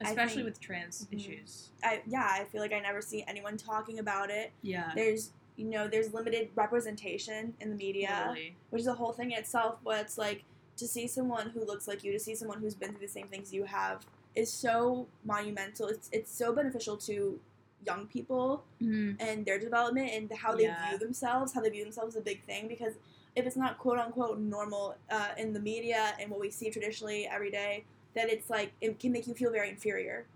especially 0.00 0.36
think- 0.36 0.44
with 0.46 0.60
trans 0.60 1.06
Mhm. 1.06 1.16
issues. 1.16 1.70
i 1.82 2.02
yeah 2.06 2.28
i 2.32 2.44
feel 2.44 2.60
like 2.60 2.72
i 2.72 2.78
never 2.80 3.00
see 3.02 3.24
anyone 3.28 3.56
talking 3.56 3.98
about 3.98 4.30
it 4.30 4.52
Yeah, 4.62 4.92
there's 4.94 5.32
you 5.58 5.64
know 5.66 5.88
there's 5.88 6.14
limited 6.14 6.48
representation 6.54 7.52
in 7.60 7.68
the 7.70 7.74
media 7.76 8.16
totally. 8.26 8.54
which 8.70 8.80
is 8.80 8.86
a 8.86 8.94
whole 8.94 9.12
thing 9.12 9.32
in 9.32 9.38
itself 9.38 9.76
but 9.84 10.00
it's 10.00 10.16
like 10.16 10.44
to 10.76 10.86
see 10.86 11.06
someone 11.08 11.50
who 11.50 11.64
looks 11.66 11.88
like 11.88 12.04
you 12.04 12.12
to 12.12 12.20
see 12.20 12.34
someone 12.34 12.60
who's 12.60 12.74
been 12.74 12.90
through 12.90 13.00
the 13.00 13.08
same 13.08 13.26
things 13.26 13.52
you 13.52 13.64
have 13.64 14.06
is 14.36 14.50
so 14.50 15.06
monumental 15.24 15.88
it's, 15.88 16.08
it's 16.12 16.30
so 16.32 16.52
beneficial 16.52 16.96
to 16.96 17.38
young 17.84 18.06
people 18.06 18.64
Mhm. 18.80 19.16
and 19.20 19.44
their 19.46 19.58
development 19.58 20.10
and 20.12 20.32
how 20.32 20.54
they 20.54 20.64
Yeah. 20.64 20.88
view 20.90 20.98
themselves 20.98 21.52
how 21.54 21.60
they 21.60 21.70
view 21.70 21.84
themselves 21.84 22.14
is 22.14 22.20
a 22.20 22.24
big 22.24 22.42
thing 22.44 22.68
because 22.68 22.94
if 23.34 23.46
it's 23.46 23.56
not 23.56 23.78
quote 23.78 23.98
unquote 23.98 24.38
normal 24.38 24.96
uh, 25.10 25.30
in 25.36 25.52
the 25.52 25.60
media 25.60 26.14
and 26.20 26.30
what 26.30 26.40
we 26.40 26.50
see 26.50 26.70
traditionally 26.70 27.26
every 27.26 27.50
day 27.50 27.84
then 28.14 28.28
it's 28.30 28.48
like 28.50 28.70
it 28.80 28.98
can 29.00 29.10
make 29.12 29.26
you 29.26 29.34
feel 29.34 29.50
very 29.50 29.68
inferior 29.68 30.26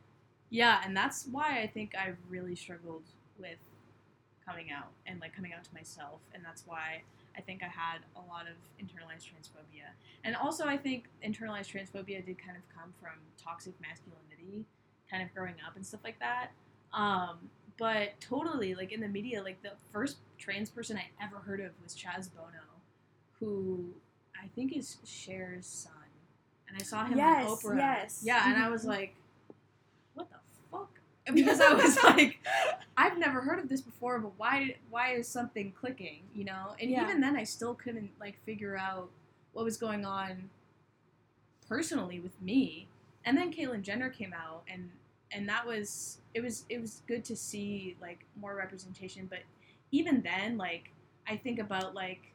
Yeah, 0.51 0.83
and 0.85 0.95
that's 0.97 1.27
why 1.35 1.61
I 1.63 1.67
think 1.67 1.95
I 1.97 2.13
really 2.29 2.55
struggled 2.55 3.05
with 3.39 3.57
coming 4.45 4.71
out 4.71 4.89
and 5.07 5.21
like 5.21 5.35
coming 5.35 5.53
out 5.53 5.65
to 5.65 5.75
myself, 5.75 6.21
and 6.35 6.45
that's 6.45 6.67
why 6.67 7.03
I 7.37 7.41
think 7.41 7.63
I 7.63 7.67
had 7.69 7.99
a 8.17 8.21
lot 8.21 8.43
of 8.47 8.57
internalized 8.85 9.25
transphobia. 9.25 9.89
And 10.25 10.37
also, 10.37 10.67
I 10.67 10.77
think 10.77 11.05
internalized 11.27 11.71
transphobia 11.73 12.25
did 12.25 12.39
kind 12.39 12.57
of 12.57 12.63
come 12.77 12.93
from 13.01 13.13
toxic 13.43 13.75
masculinity, 13.81 14.65
kind 15.11 15.23
of 15.23 15.33
growing 15.35 15.55
up 15.67 15.77
and 15.77 15.85
stuff 15.87 16.01
like 16.05 16.19
that. 16.21 16.49
Um, 16.93 17.39
but 17.79 18.21
totally, 18.21 18.75
like 18.75 18.93
in 18.93 19.01
the 19.01 19.09
media, 19.09 19.43
like 19.43 19.63
the 19.63 19.73
first 19.93 20.19
trans 20.39 20.71
person 20.71 20.97
I 20.99 21.07
ever 21.25 21.37
heard 21.37 21.61
of 21.61 21.71
was 21.83 21.95
Chaz 21.95 22.29
Bono, 22.35 22.63
who 23.41 23.87
I 24.43 24.49
think 24.55 24.77
is 24.77 24.99
Cher's 25.05 25.67
son. 25.67 25.93
And 26.69 26.77
I 26.79 26.85
saw 26.85 27.05
him 27.05 27.17
Yes, 27.19 27.47
on 27.47 27.57
Oprah. 27.57 27.79
yes. 27.79 28.23
Yeah, 28.25 28.51
and 28.53 28.63
I 28.63 28.69
was 28.71 28.85
Mhm. 28.85 28.89
like, 28.89 28.99
what 28.99 29.07
the 29.07 29.17
fuck? 29.17 29.22
Because 31.27 31.61
I 31.61 31.73
was 31.75 32.03
like, 32.05 32.39
I've 32.97 33.19
never 33.19 33.41
heard 33.41 33.59
of 33.59 33.69
this 33.69 33.81
before, 33.81 34.19
but 34.19 34.33
why 34.37 34.77
why 34.91 35.13
is 35.15 35.29
something 35.29 35.73
clicking, 35.73 36.21
you 36.35 36.45
know? 36.45 36.75
And 36.81 36.91
Yeah. 36.91 37.03
even 37.05 37.21
then 37.21 37.37
I 37.37 37.45
still 37.45 37.75
couldn't 37.75 38.11
like 38.21 38.43
figure 38.45 38.77
out 38.77 39.11
what 39.53 39.65
was 39.65 39.77
going 39.77 40.05
on 40.05 40.51
personally 41.69 42.21
with 42.21 42.41
me. 42.41 42.89
And 43.25 43.37
then 43.37 43.53
Caitlyn 43.53 43.83
Jenner 43.83 44.11
came 44.11 44.33
out 44.33 44.63
and 44.73 44.91
and 45.31 45.49
that 45.49 45.67
was 45.67 46.19
it 46.35 46.43
was 46.43 46.65
it 46.69 46.81
was 46.81 47.03
good 47.07 47.25
to 47.27 47.37
see 47.37 47.97
like 48.01 48.25
more 48.37 48.55
representation, 48.55 49.27
but 49.31 49.41
even 49.91 50.23
then 50.23 50.59
like 50.59 50.91
I 51.27 51.37
think 51.37 51.59
about 51.59 51.95
like 51.95 52.33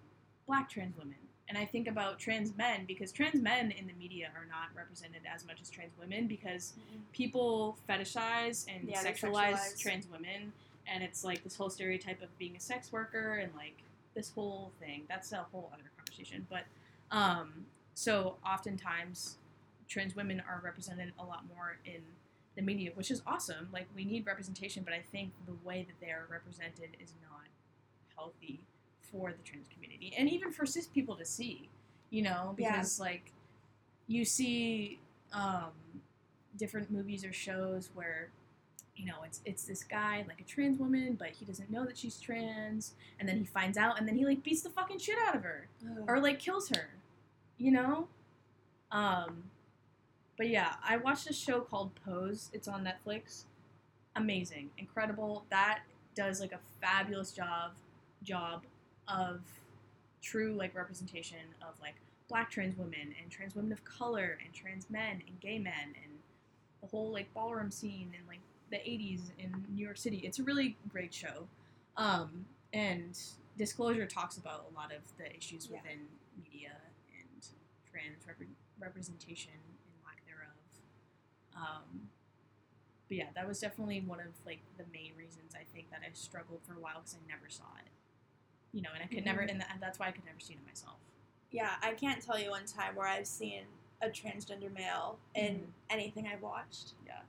black 0.48 0.70
trans 0.70 0.98
women 0.98 1.16
and 1.50 1.58
I 1.58 1.66
think 1.66 1.88
about 1.88 2.20
trans 2.20 2.56
men 2.58 2.86
because 2.88 3.12
trans 3.12 3.42
men 3.42 3.72
in 3.72 3.88
the 3.88 3.94
media 3.94 4.30
are 4.36 4.46
not 4.46 4.70
represented 4.76 5.22
as 5.34 5.46
much 5.46 5.62
as 5.62 5.70
trans 5.70 5.94
women 6.00 6.28
because 6.28 6.74
people 7.14 7.78
fetishize 7.90 8.66
and 8.74 8.88
Yeah, 8.88 9.04
sexualize 9.04 9.54
sexualize. 9.54 9.80
trans 9.80 10.08
women 10.12 10.52
and 10.88 11.04
it's 11.04 11.24
like 11.24 11.44
this 11.44 11.56
whole 11.56 11.70
stereotype 11.70 12.22
of 12.22 12.38
being 12.38 12.56
a 12.56 12.60
sex 12.60 12.92
worker 12.92 13.36
and 13.36 13.54
like 13.56 13.76
this 14.14 14.32
whole 14.34 14.72
thing. 14.80 15.04
That's 15.08 15.32
a 15.32 15.46
whole 15.52 15.70
other 15.74 15.90
conversation 15.98 16.46
but 16.50 16.64
um 17.12 17.66
so 17.94 18.36
oftentimes 18.46 19.38
trans 19.88 20.16
women 20.16 20.42
are 20.48 20.62
represented 20.64 21.14
a 21.20 21.24
lot 21.24 21.44
more 21.56 21.78
in 21.86 22.02
the 22.56 22.62
media 22.62 22.92
which 22.96 23.10
is 23.12 23.22
awesome. 23.26 23.70
Like 23.72 23.88
we 23.96 24.04
need 24.04 24.26
representation 24.26 24.84
but 24.84 24.94
i 24.94 25.02
think 25.12 25.32
the 25.46 25.54
way 25.64 25.86
that 25.88 26.06
they 26.06 26.12
are 26.12 26.26
represented 26.30 26.90
is 27.02 27.14
not 27.22 27.46
healthy 28.16 28.60
for 29.12 29.32
the 29.32 29.44
trans 29.44 29.68
community 29.74 30.14
and 30.18 30.30
even 30.30 30.52
for 30.52 30.66
cis 30.66 30.88
people 30.88 31.16
to 31.16 31.26
see 31.26 31.70
you 32.10 32.22
know 32.22 32.56
Yeah. 32.58 32.72
because 32.72 33.00
like 33.00 33.32
you 34.08 34.26
see 34.26 35.00
um 35.34 35.72
different 36.58 36.90
movies 36.92 37.24
or 37.26 37.32
shows 37.34 37.90
where 37.94 38.30
you 38.96 39.06
know 39.06 39.18
it's 39.26 39.42
it's 39.46 39.64
this 39.66 39.84
guy 39.84 40.26
like 40.28 40.40
a 40.42 40.44
trans 40.44 40.78
woman 40.80 41.16
but 41.20 41.30
he 41.30 41.46
doesn't 41.46 41.70
know 41.70 41.86
that 41.86 41.98
she's 41.98 42.20
trans 42.20 42.94
and 43.20 43.28
then 43.30 43.38
he 43.38 43.46
finds 43.46 43.78
out 43.78 44.00
and 44.00 44.08
then 44.08 44.16
he 44.16 44.26
like 44.26 44.42
beats 44.44 44.62
the 44.62 44.70
fucking 44.70 44.98
shit 44.98 45.18
out 45.28 45.36
of 45.36 45.44
her 45.44 45.68
or 46.08 46.20
like 46.20 46.40
kills 46.40 46.70
her 46.70 46.90
you 47.60 47.72
know? 47.72 48.08
Um 48.92 49.44
but 50.38 50.48
yeah 50.50 50.74
i 50.88 50.98
watched 50.98 51.30
a 51.30 51.34
show 51.34 51.60
called 51.62 51.92
pose. 52.06 52.50
It's 52.54 52.68
on 52.68 52.86
netflix. 52.88 53.44
Amazing. 54.16 54.70
Incredible. 54.78 55.46
That 55.52 55.82
does 56.16 56.40
like 56.42 56.52
a 56.52 56.60
fabulous 56.82 57.32
job 57.32 57.72
job 58.24 58.64
of 59.08 59.42
true 60.22 60.54
like 60.54 60.76
representation 60.76 61.38
of 61.62 61.80
like 61.82 61.96
black 62.30 62.50
trans 62.52 62.78
women 62.78 63.14
and 63.22 63.32
trans 63.32 63.56
women 63.56 63.72
of 63.72 63.84
color 63.86 64.38
and 64.44 64.54
trans 64.54 64.90
men 64.90 65.22
and 65.28 65.40
gay 65.40 65.58
men 65.60 65.94
and 66.04 66.12
the 66.82 66.88
whole 66.88 67.12
like 67.12 67.34
ballroom 67.34 67.72
scene 67.72 68.14
in 68.20 68.28
like 68.28 68.40
the 68.70 68.78
80s 68.78 69.22
in 69.40 69.66
New 69.74 69.84
York 69.86 69.98
City. 69.98 70.18
It's 70.18 70.40
a 70.40 70.44
really 70.44 70.76
great 70.90 71.14
show. 71.14 71.48
Um, 71.96 72.46
and 72.74 73.18
Disclosure 73.58 74.06
talks 74.06 74.38
about 74.38 74.66
a 74.72 74.76
lot 74.76 74.92
of 74.92 75.02
the 75.18 75.36
issues 75.36 75.68
Yeah. 75.72 75.78
within 75.82 76.00
media 76.38 76.74
and 77.18 77.48
trans 77.90 78.26
repre- 78.26 78.54
representation 78.80 79.54
and 79.54 80.06
lack 80.06 80.24
thereof. 80.28 80.52
Um, 81.56 82.10
but 83.08 83.18
yeah, 83.18 83.28
that 83.36 83.48
was 83.48 83.60
definitely 83.62 84.02
one 84.02 84.20
of 84.20 84.28
like 84.46 84.60
the 84.78 84.84
main 84.92 85.14
reasons 85.18 85.56
I 85.56 85.64
think 85.74 85.90
that 85.92 86.02
I 86.06 86.10
struggled 86.14 86.60
for 86.68 86.74
a 86.74 86.80
while 86.80 87.00
because 87.00 87.16
I 87.16 87.26
never 87.28 87.50
saw 87.50 87.64
it. 87.80 87.90
You 88.78 88.84
know, 88.84 88.90
and 88.94 89.02
I 89.04 89.08
could 89.08 89.26
never, 89.26 89.42
Mhm. 89.42 89.50
and 89.50 89.62
that, 89.62 89.78
that's 89.80 89.98
why 89.98 90.06
I 90.08 90.12
could 90.12 90.24
never 90.24 90.40
see 90.40 90.54
it 90.54 90.64
myself. 90.64 90.98
Yeah, 91.50 91.78
I 91.82 91.96
can't 91.96 92.22
tell 92.22 92.38
you 92.38 92.52
one 92.52 92.66
time 92.68 92.94
where 92.96 93.08
I've 93.08 93.26
seen 93.26 93.64
a 94.04 94.08
transgender 94.08 94.72
male 94.72 95.18
in 95.34 95.56
Mhm. 95.56 95.68
anything 95.90 96.28
I've 96.28 96.44
watched. 96.44 96.94
Yeah. 97.04 97.22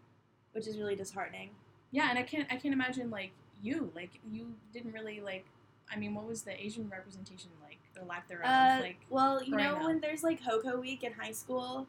Which 0.53 0.67
is 0.67 0.77
really 0.77 0.95
disheartening. 0.95 1.55
Yeah, 1.91 2.11
and 2.11 2.19
I 2.19 2.23
can't 2.23 2.47
I 2.53 2.57
can't 2.57 2.75
imagine 2.75 3.09
like 3.11 3.31
you 3.63 3.91
like 3.95 4.11
you 4.31 4.55
didn't 4.75 4.93
really 4.93 5.21
like. 5.23 5.47
I 5.91 5.97
mean, 5.97 6.15
what 6.15 6.27
was 6.27 6.43
the 6.43 6.53
Asian 6.63 6.91
representation 6.91 7.51
like 7.63 7.79
or 7.99 8.05
lack 8.05 8.29
thereof? 8.29 8.45
Uh, 8.51 8.81
like 8.83 8.99
well, 9.09 9.43
you 9.43 9.57
know 9.57 9.77
up. 9.77 9.85
when 9.85 10.01
there's 10.01 10.23
like 10.23 10.43
Hoco 10.43 10.79
Week 10.79 11.03
in 11.03 11.15
high 11.15 11.33
school, 11.33 11.87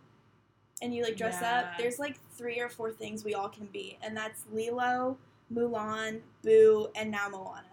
and 0.82 0.96
you 0.96 1.04
like 1.04 1.18
dress 1.18 1.40
Yeah. 1.42 1.60
up. 1.72 1.78
There's 1.78 2.00
like 2.00 2.18
three 2.32 2.62
or 2.62 2.70
four 2.70 2.94
things 2.94 3.26
we 3.26 3.34
all 3.34 3.50
can 3.50 3.66
be, 3.66 3.98
and 4.02 4.16
that's 4.16 4.46
Lilo, 4.54 5.18
Mulan, 5.52 6.22
Boo, 6.44 6.90
and 6.96 7.12
now 7.12 7.28
Moana. 7.28 7.66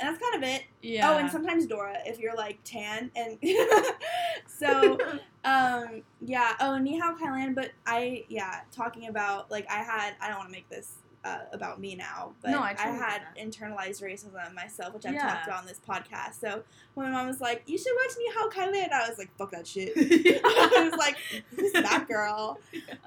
And 0.00 0.08
that's 0.08 0.20
kind 0.22 0.42
of 0.42 0.48
it. 0.48 0.64
yeah. 0.82 1.10
Oh, 1.12 1.18
and 1.18 1.30
sometimes 1.30 1.66
Dora 1.66 1.98
if 2.04 2.18
you're 2.18 2.34
like 2.34 2.58
tan 2.64 3.10
and 3.14 3.38
so 4.46 4.98
um 5.44 6.02
yeah 6.20 6.54
oh 6.60 6.78
Ni 6.78 6.98
Hao 6.98 7.14
Kai-Lan 7.16 7.54
but 7.54 7.70
I 7.86 8.24
yeah 8.28 8.60
talking 8.72 9.08
about 9.08 9.50
like 9.50 9.66
I 9.70 9.76
had 9.82 10.14
I 10.20 10.28
don't 10.28 10.38
want 10.38 10.48
to 10.48 10.52
make 10.52 10.68
this 10.68 10.94
uh, 11.24 11.38
about 11.52 11.80
me 11.80 11.94
now 11.94 12.32
but 12.42 12.50
No, 12.50 12.60
I 12.60 12.70
I, 12.70 12.74
totally 12.74 12.98
get 12.98 13.08
had 13.08 13.22
internalized 13.40 14.02
racism 14.02 14.54
myself 14.54 14.92
which 14.92 15.06
I've 15.06 15.14
Yeah. 15.14 15.26
talked 15.32 15.46
about 15.46 15.60
on 15.60 15.66
this 15.66 15.80
podcast 15.88 16.38
so 16.40 16.62
when 16.94 17.06
my 17.06 17.12
mom 17.12 17.26
was 17.28 17.40
like 17.40 17.62
you 17.66 17.78
should 17.78 17.92
watch 18.04 18.14
Ni 18.18 18.30
Hao 18.34 18.48
Kai-Lan 18.48 18.90
I 18.92 19.08
was 19.08 19.16
like 19.16 19.30
fuck 19.38 19.50
that 19.52 19.66
shit 19.66 19.92
I 19.96 20.88
was 20.90 20.98
like 20.98 21.16
who's 21.56 21.72
that 21.72 22.06
girl 22.08 22.58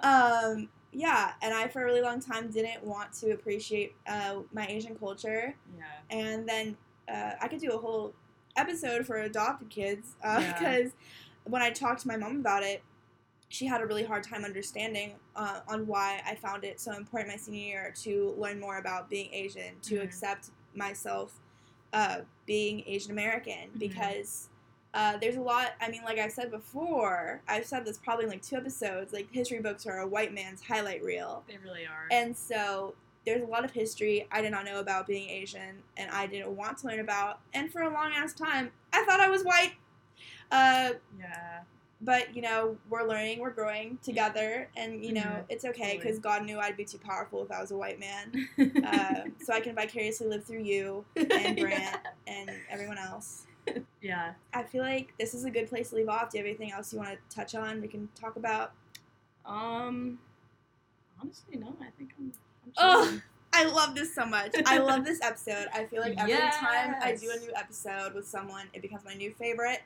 um 0.01 0.69
yeah 0.97 1.33
and 1.43 1.53
I 1.53 1.67
for 1.67 1.81
a 1.83 1.85
really 1.85 2.01
long 2.01 2.19
time 2.19 2.49
didn't 2.49 2.83
want 2.83 3.13
to 3.21 3.31
appreciate 3.31 3.93
uh, 4.07 4.37
my 4.51 4.65
Asian 4.67 4.95
culture 4.95 5.53
yeah. 5.77 5.83
and 6.09 6.49
then 6.49 6.75
uh, 7.07 7.33
I 7.39 7.47
could 7.47 7.59
do 7.61 7.71
a 7.71 7.77
whole 7.77 8.13
episode 8.55 9.05
for 9.05 9.17
adopted 9.17 9.69
kids 9.69 10.15
uh, 10.23 10.39
Yeah. 10.41 10.53
because 10.53 10.91
when 11.43 11.61
I 11.61 11.69
talked 11.69 12.01
to 12.01 12.07
my 12.07 12.17
mom 12.17 12.37
about 12.39 12.63
it, 12.63 12.81
she 13.49 13.65
had 13.65 13.79
a 13.79 13.85
really 13.85 14.03
hard 14.03 14.23
time 14.23 14.43
understanding 14.43 15.13
uh, 15.35 15.59
on 15.67 15.87
why 15.87 16.21
I 16.25 16.35
found 16.35 16.65
it 16.65 16.79
so 16.81 16.91
important 16.93 17.31
my 17.31 17.37
senior 17.37 17.61
year 17.61 17.93
to 18.03 18.35
learn 18.37 18.59
more 18.59 18.77
about 18.79 19.09
being 19.09 19.29
Asian, 19.33 19.79
to 19.83 19.95
Mhm. 19.95 20.03
accept 20.03 20.49
myself 20.75 21.39
uh, 21.93 22.21
being 22.45 22.83
Asian 22.87 23.11
American 23.11 23.69
Mhm. 23.73 23.79
because. 23.79 24.49
Uh, 24.93 25.17
there's 25.17 25.35
a 25.35 25.41
lot. 25.41 25.73
I 25.81 25.89
mean, 25.89 26.01
like 26.03 26.17
I 26.17 26.27
said 26.27 26.49
before, 26.49 27.41
I've 27.47 27.65
said 27.65 27.85
this 27.85 27.97
probably 27.97 28.25
in 28.25 28.31
like 28.31 28.41
two 28.41 28.55
episodes. 28.55 29.13
Like 29.13 29.31
history 29.31 29.59
books 29.59 29.85
are 29.85 29.99
a 29.99 30.07
white 30.07 30.33
man's 30.33 30.61
highlight 30.63 31.03
reel, 31.03 31.43
They 31.47 31.57
really 31.57 31.85
are. 31.85 32.07
and 32.11 32.35
so 32.35 32.95
there's 33.25 33.41
a 33.43 33.45
lot 33.45 33.65
of 33.65 33.71
history 33.71 34.25
I 34.31 34.41
did 34.41 34.51
not 34.51 34.63
know 34.63 34.79
about 34.79 35.05
being 35.05 35.29
Asian 35.29 35.83
and 35.97 36.09
I 36.11 36.27
didn't 36.27 36.55
want 36.55 36.77
to 36.79 36.87
learn 36.87 37.01
about. 37.01 37.39
And 37.53 37.69
for 37.71 37.81
a 37.81 37.89
long 37.93 38.11
ass 38.15 38.31
time, 38.33 38.71
I 38.93 39.03
thought 39.03 39.19
I 39.19 39.29
was 39.29 39.43
white. 39.43 39.73
Uh, 40.49 40.91
yeah. 41.19 41.59
but, 41.99 42.33
you 42.33 42.41
know, 42.41 42.77
we're 42.89 43.03
learning, 43.05 43.39
we're 43.39 43.49
growing 43.49 43.97
together, 44.01 44.69
and, 44.77 45.03
you 45.03 45.11
know, 45.13 45.21
Mhm. 45.21 45.43
it's 45.49 45.65
okay 45.65 45.97
because 45.97 46.19
God 46.19 46.45
knew 46.45 46.57
I'd 46.59 46.77
be 46.77 46.85
too 46.85 46.99
powerful 46.99 47.43
if 47.43 47.51
I 47.51 47.59
was 47.59 47.71
a 47.71 47.77
white 47.77 47.99
man. 47.99 48.47
Uh, 48.85 49.23
so 49.43 49.51
I 49.51 49.59
can 49.59 49.75
vicariously 49.75 50.27
live 50.27 50.45
through 50.45 50.61
you 50.63 51.03
and 51.15 51.57
Grant 51.59 51.97
and 52.27 52.49
everyone 52.69 52.97
else. 52.99 53.46
yeah. 54.01 54.33
I 54.53 54.63
feel 54.63 54.83
like 54.83 55.13
this 55.19 55.33
is 55.33 55.45
a 55.45 55.51
good 55.51 55.67
place 55.67 55.89
to 55.89 55.95
leave 55.95 56.09
off. 56.09 56.29
Do 56.29 56.37
you 56.37 56.43
have 56.43 56.49
anything 56.49 56.71
else 56.71 56.93
you 56.93 56.99
want 56.99 57.11
to 57.11 57.35
touch 57.35 57.55
on? 57.55 57.81
We 57.81 57.87
can 57.87 58.09
talk 58.19 58.35
about. 58.35 58.73
Um. 59.45 60.19
Honestly, 61.21 61.57
no. 61.57 61.75
I 61.81 61.89
think 61.97 62.11
I'm. 62.19 62.31
I'm 62.65 63.05
chilling. 63.05 63.21
I 63.53 63.63
love 63.63 63.95
this 63.95 64.13
so 64.13 64.25
much. 64.25 64.51
I 64.65 64.77
love 64.77 65.03
this 65.03 65.19
episode. 65.21 65.67
I 65.73 65.85
feel 65.85 66.01
like 66.01 66.15
every 66.19 66.35
time 66.35 66.95
I 67.01 67.15
do 67.19 67.31
a 67.35 67.39
new 67.39 67.51
episode 67.55 68.13
with 68.13 68.27
someone, 68.27 68.67
it 68.73 68.81
becomes 68.81 69.03
my 69.03 69.13
new 69.13 69.31
favorite 69.31 69.81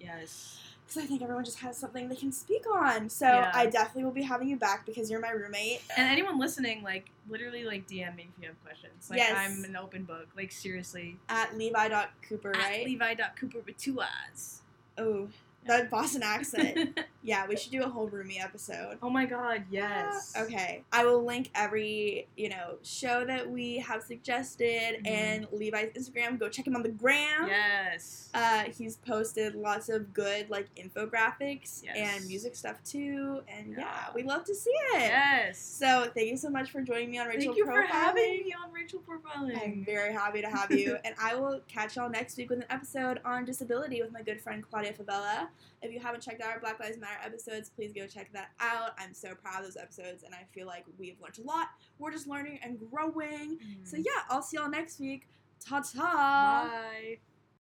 Yes. 0.00 0.58
Because 0.90 1.04
I 1.04 1.06
think 1.06 1.22
everyone 1.22 1.44
just 1.44 1.60
has 1.60 1.76
something 1.76 2.08
they 2.08 2.16
can 2.16 2.32
speak 2.32 2.64
on. 2.68 3.08
So 3.08 3.26
Yeah. 3.26 3.52
I 3.54 3.66
definitely 3.66 4.04
will 4.04 4.10
be 4.10 4.22
having 4.22 4.48
you 4.48 4.56
back 4.56 4.84
because 4.86 5.08
you're 5.10 5.20
my 5.20 5.30
roommate. 5.30 5.82
And 5.96 6.10
anyone 6.10 6.38
listening, 6.38 6.82
like, 6.82 7.10
literally, 7.28 7.62
like, 7.64 7.86
DM 7.86 8.16
me 8.16 8.28
if 8.36 8.42
you 8.42 8.48
have 8.48 8.60
questions. 8.64 9.08
Like, 9.08 9.18
Yes. 9.18 9.36
I'm 9.36 9.62
an 9.64 9.76
open 9.76 10.02
book. 10.04 10.26
Like, 10.36 10.50
seriously. 10.50 11.16
At 11.28 11.56
Levi.Cooper, 11.56 12.50
right? 12.50 12.80
At 12.80 12.86
Levi.Cooper 12.86 13.58
with 13.64 13.76
two 13.76 14.00
eyes. 14.00 14.62
oh, 14.98 15.28
that 15.66 15.90
Boston 15.90 16.22
accent. 16.24 16.98
yeah, 17.22 17.46
we 17.46 17.56
should 17.56 17.70
do 17.72 17.82
a 17.82 17.88
whole 17.88 18.08
roomie 18.08 18.42
episode. 18.42 18.96
oh 19.02 19.10
my 19.10 19.26
god, 19.26 19.64
yes. 19.70 20.32
Okay. 20.40 20.82
I 20.92 21.04
will 21.04 21.22
link 21.24 21.50
every, 21.54 22.26
you 22.36 22.48
know, 22.48 22.76
show 22.82 23.24
that 23.26 23.48
we 23.50 23.78
have 23.78 24.02
suggested 24.02 25.02
Mhm. 25.04 25.06
and 25.10 25.46
Levi's 25.52 25.90
Instagram. 25.94 26.38
Go 26.38 26.48
check 26.48 26.66
him 26.66 26.74
on 26.76 26.82
the 26.82 26.88
gram. 26.88 27.46
Yes. 27.48 28.30
Uh, 28.32 28.64
he's 28.76 28.96
posted 28.96 29.54
lots 29.54 29.88
of 29.88 30.12
good 30.14 30.48
like 30.50 30.68
infographics 30.76 31.82
Yes. 31.84 31.96
and 31.96 32.26
music 32.26 32.54
stuff 32.56 32.82
too, 32.84 33.42
and 33.48 33.72
yeah, 33.72 33.80
Yeah. 33.80 34.12
we 34.14 34.22
love 34.22 34.44
to 34.44 34.54
see 34.54 34.70
it. 34.70 35.00
yes. 35.00 35.58
So 35.58 36.10
thank 36.14 36.28
you 36.30 36.36
so 36.36 36.48
much 36.50 36.70
for 36.70 36.80
joining 36.82 37.10
me 37.10 37.18
on 37.18 37.26
Rachel 37.26 37.52
Thank 37.52 37.56
you 37.58 37.66
for 37.66 37.82
having 37.82 38.44
me 38.44 38.54
on 38.64 38.72
Rachel 38.72 39.00
Profiling. 39.06 39.62
I'm 39.62 39.84
very 39.84 40.12
happy 40.12 40.40
to 40.40 40.48
have 40.48 40.70
you, 40.70 40.96
and 41.04 41.14
I 41.20 41.34
will 41.34 41.60
catch 41.68 41.96
y'all 41.96 42.08
next 42.08 42.36
week 42.36 42.50
with 42.50 42.60
an 42.60 42.66
episode 42.70 43.20
on 43.24 43.44
disability 43.44 44.00
with 44.02 44.12
my 44.12 44.22
good 44.22 44.40
friend 44.40 44.64
Claudia 44.68 44.92
Favela. 44.94 45.48
If 45.82 45.92
you 45.92 46.00
haven't 46.00 46.20
checked 46.20 46.42
out 46.42 46.50
our 46.50 46.60
Black 46.60 46.78
Lives 46.78 46.98
Matter 46.98 47.20
episodes, 47.24 47.70
please 47.70 47.92
go 47.92 48.06
check 48.06 48.30
that 48.32 48.50
out. 48.60 48.92
I'm 48.98 49.14
so 49.14 49.34
proud 49.34 49.60
of 49.60 49.64
those 49.64 49.76
episodes, 49.76 50.24
and 50.24 50.34
I 50.34 50.44
feel 50.52 50.66
like 50.66 50.84
we've 50.98 51.16
learned 51.20 51.38
a 51.38 51.42
lot. 51.42 51.68
We're 51.98 52.12
just 52.12 52.26
learning 52.26 52.60
and 52.62 52.78
growing. 52.90 53.56
Mm. 53.56 53.58
So 53.84 53.96
yeah, 53.96 54.22
I'll 54.28 54.42
see 54.42 54.56
y'all 54.56 54.68
next 54.68 55.00
week. 55.00 55.26
Ta 55.64 55.80
ta. 55.80 56.68
Bye. 56.70 57.18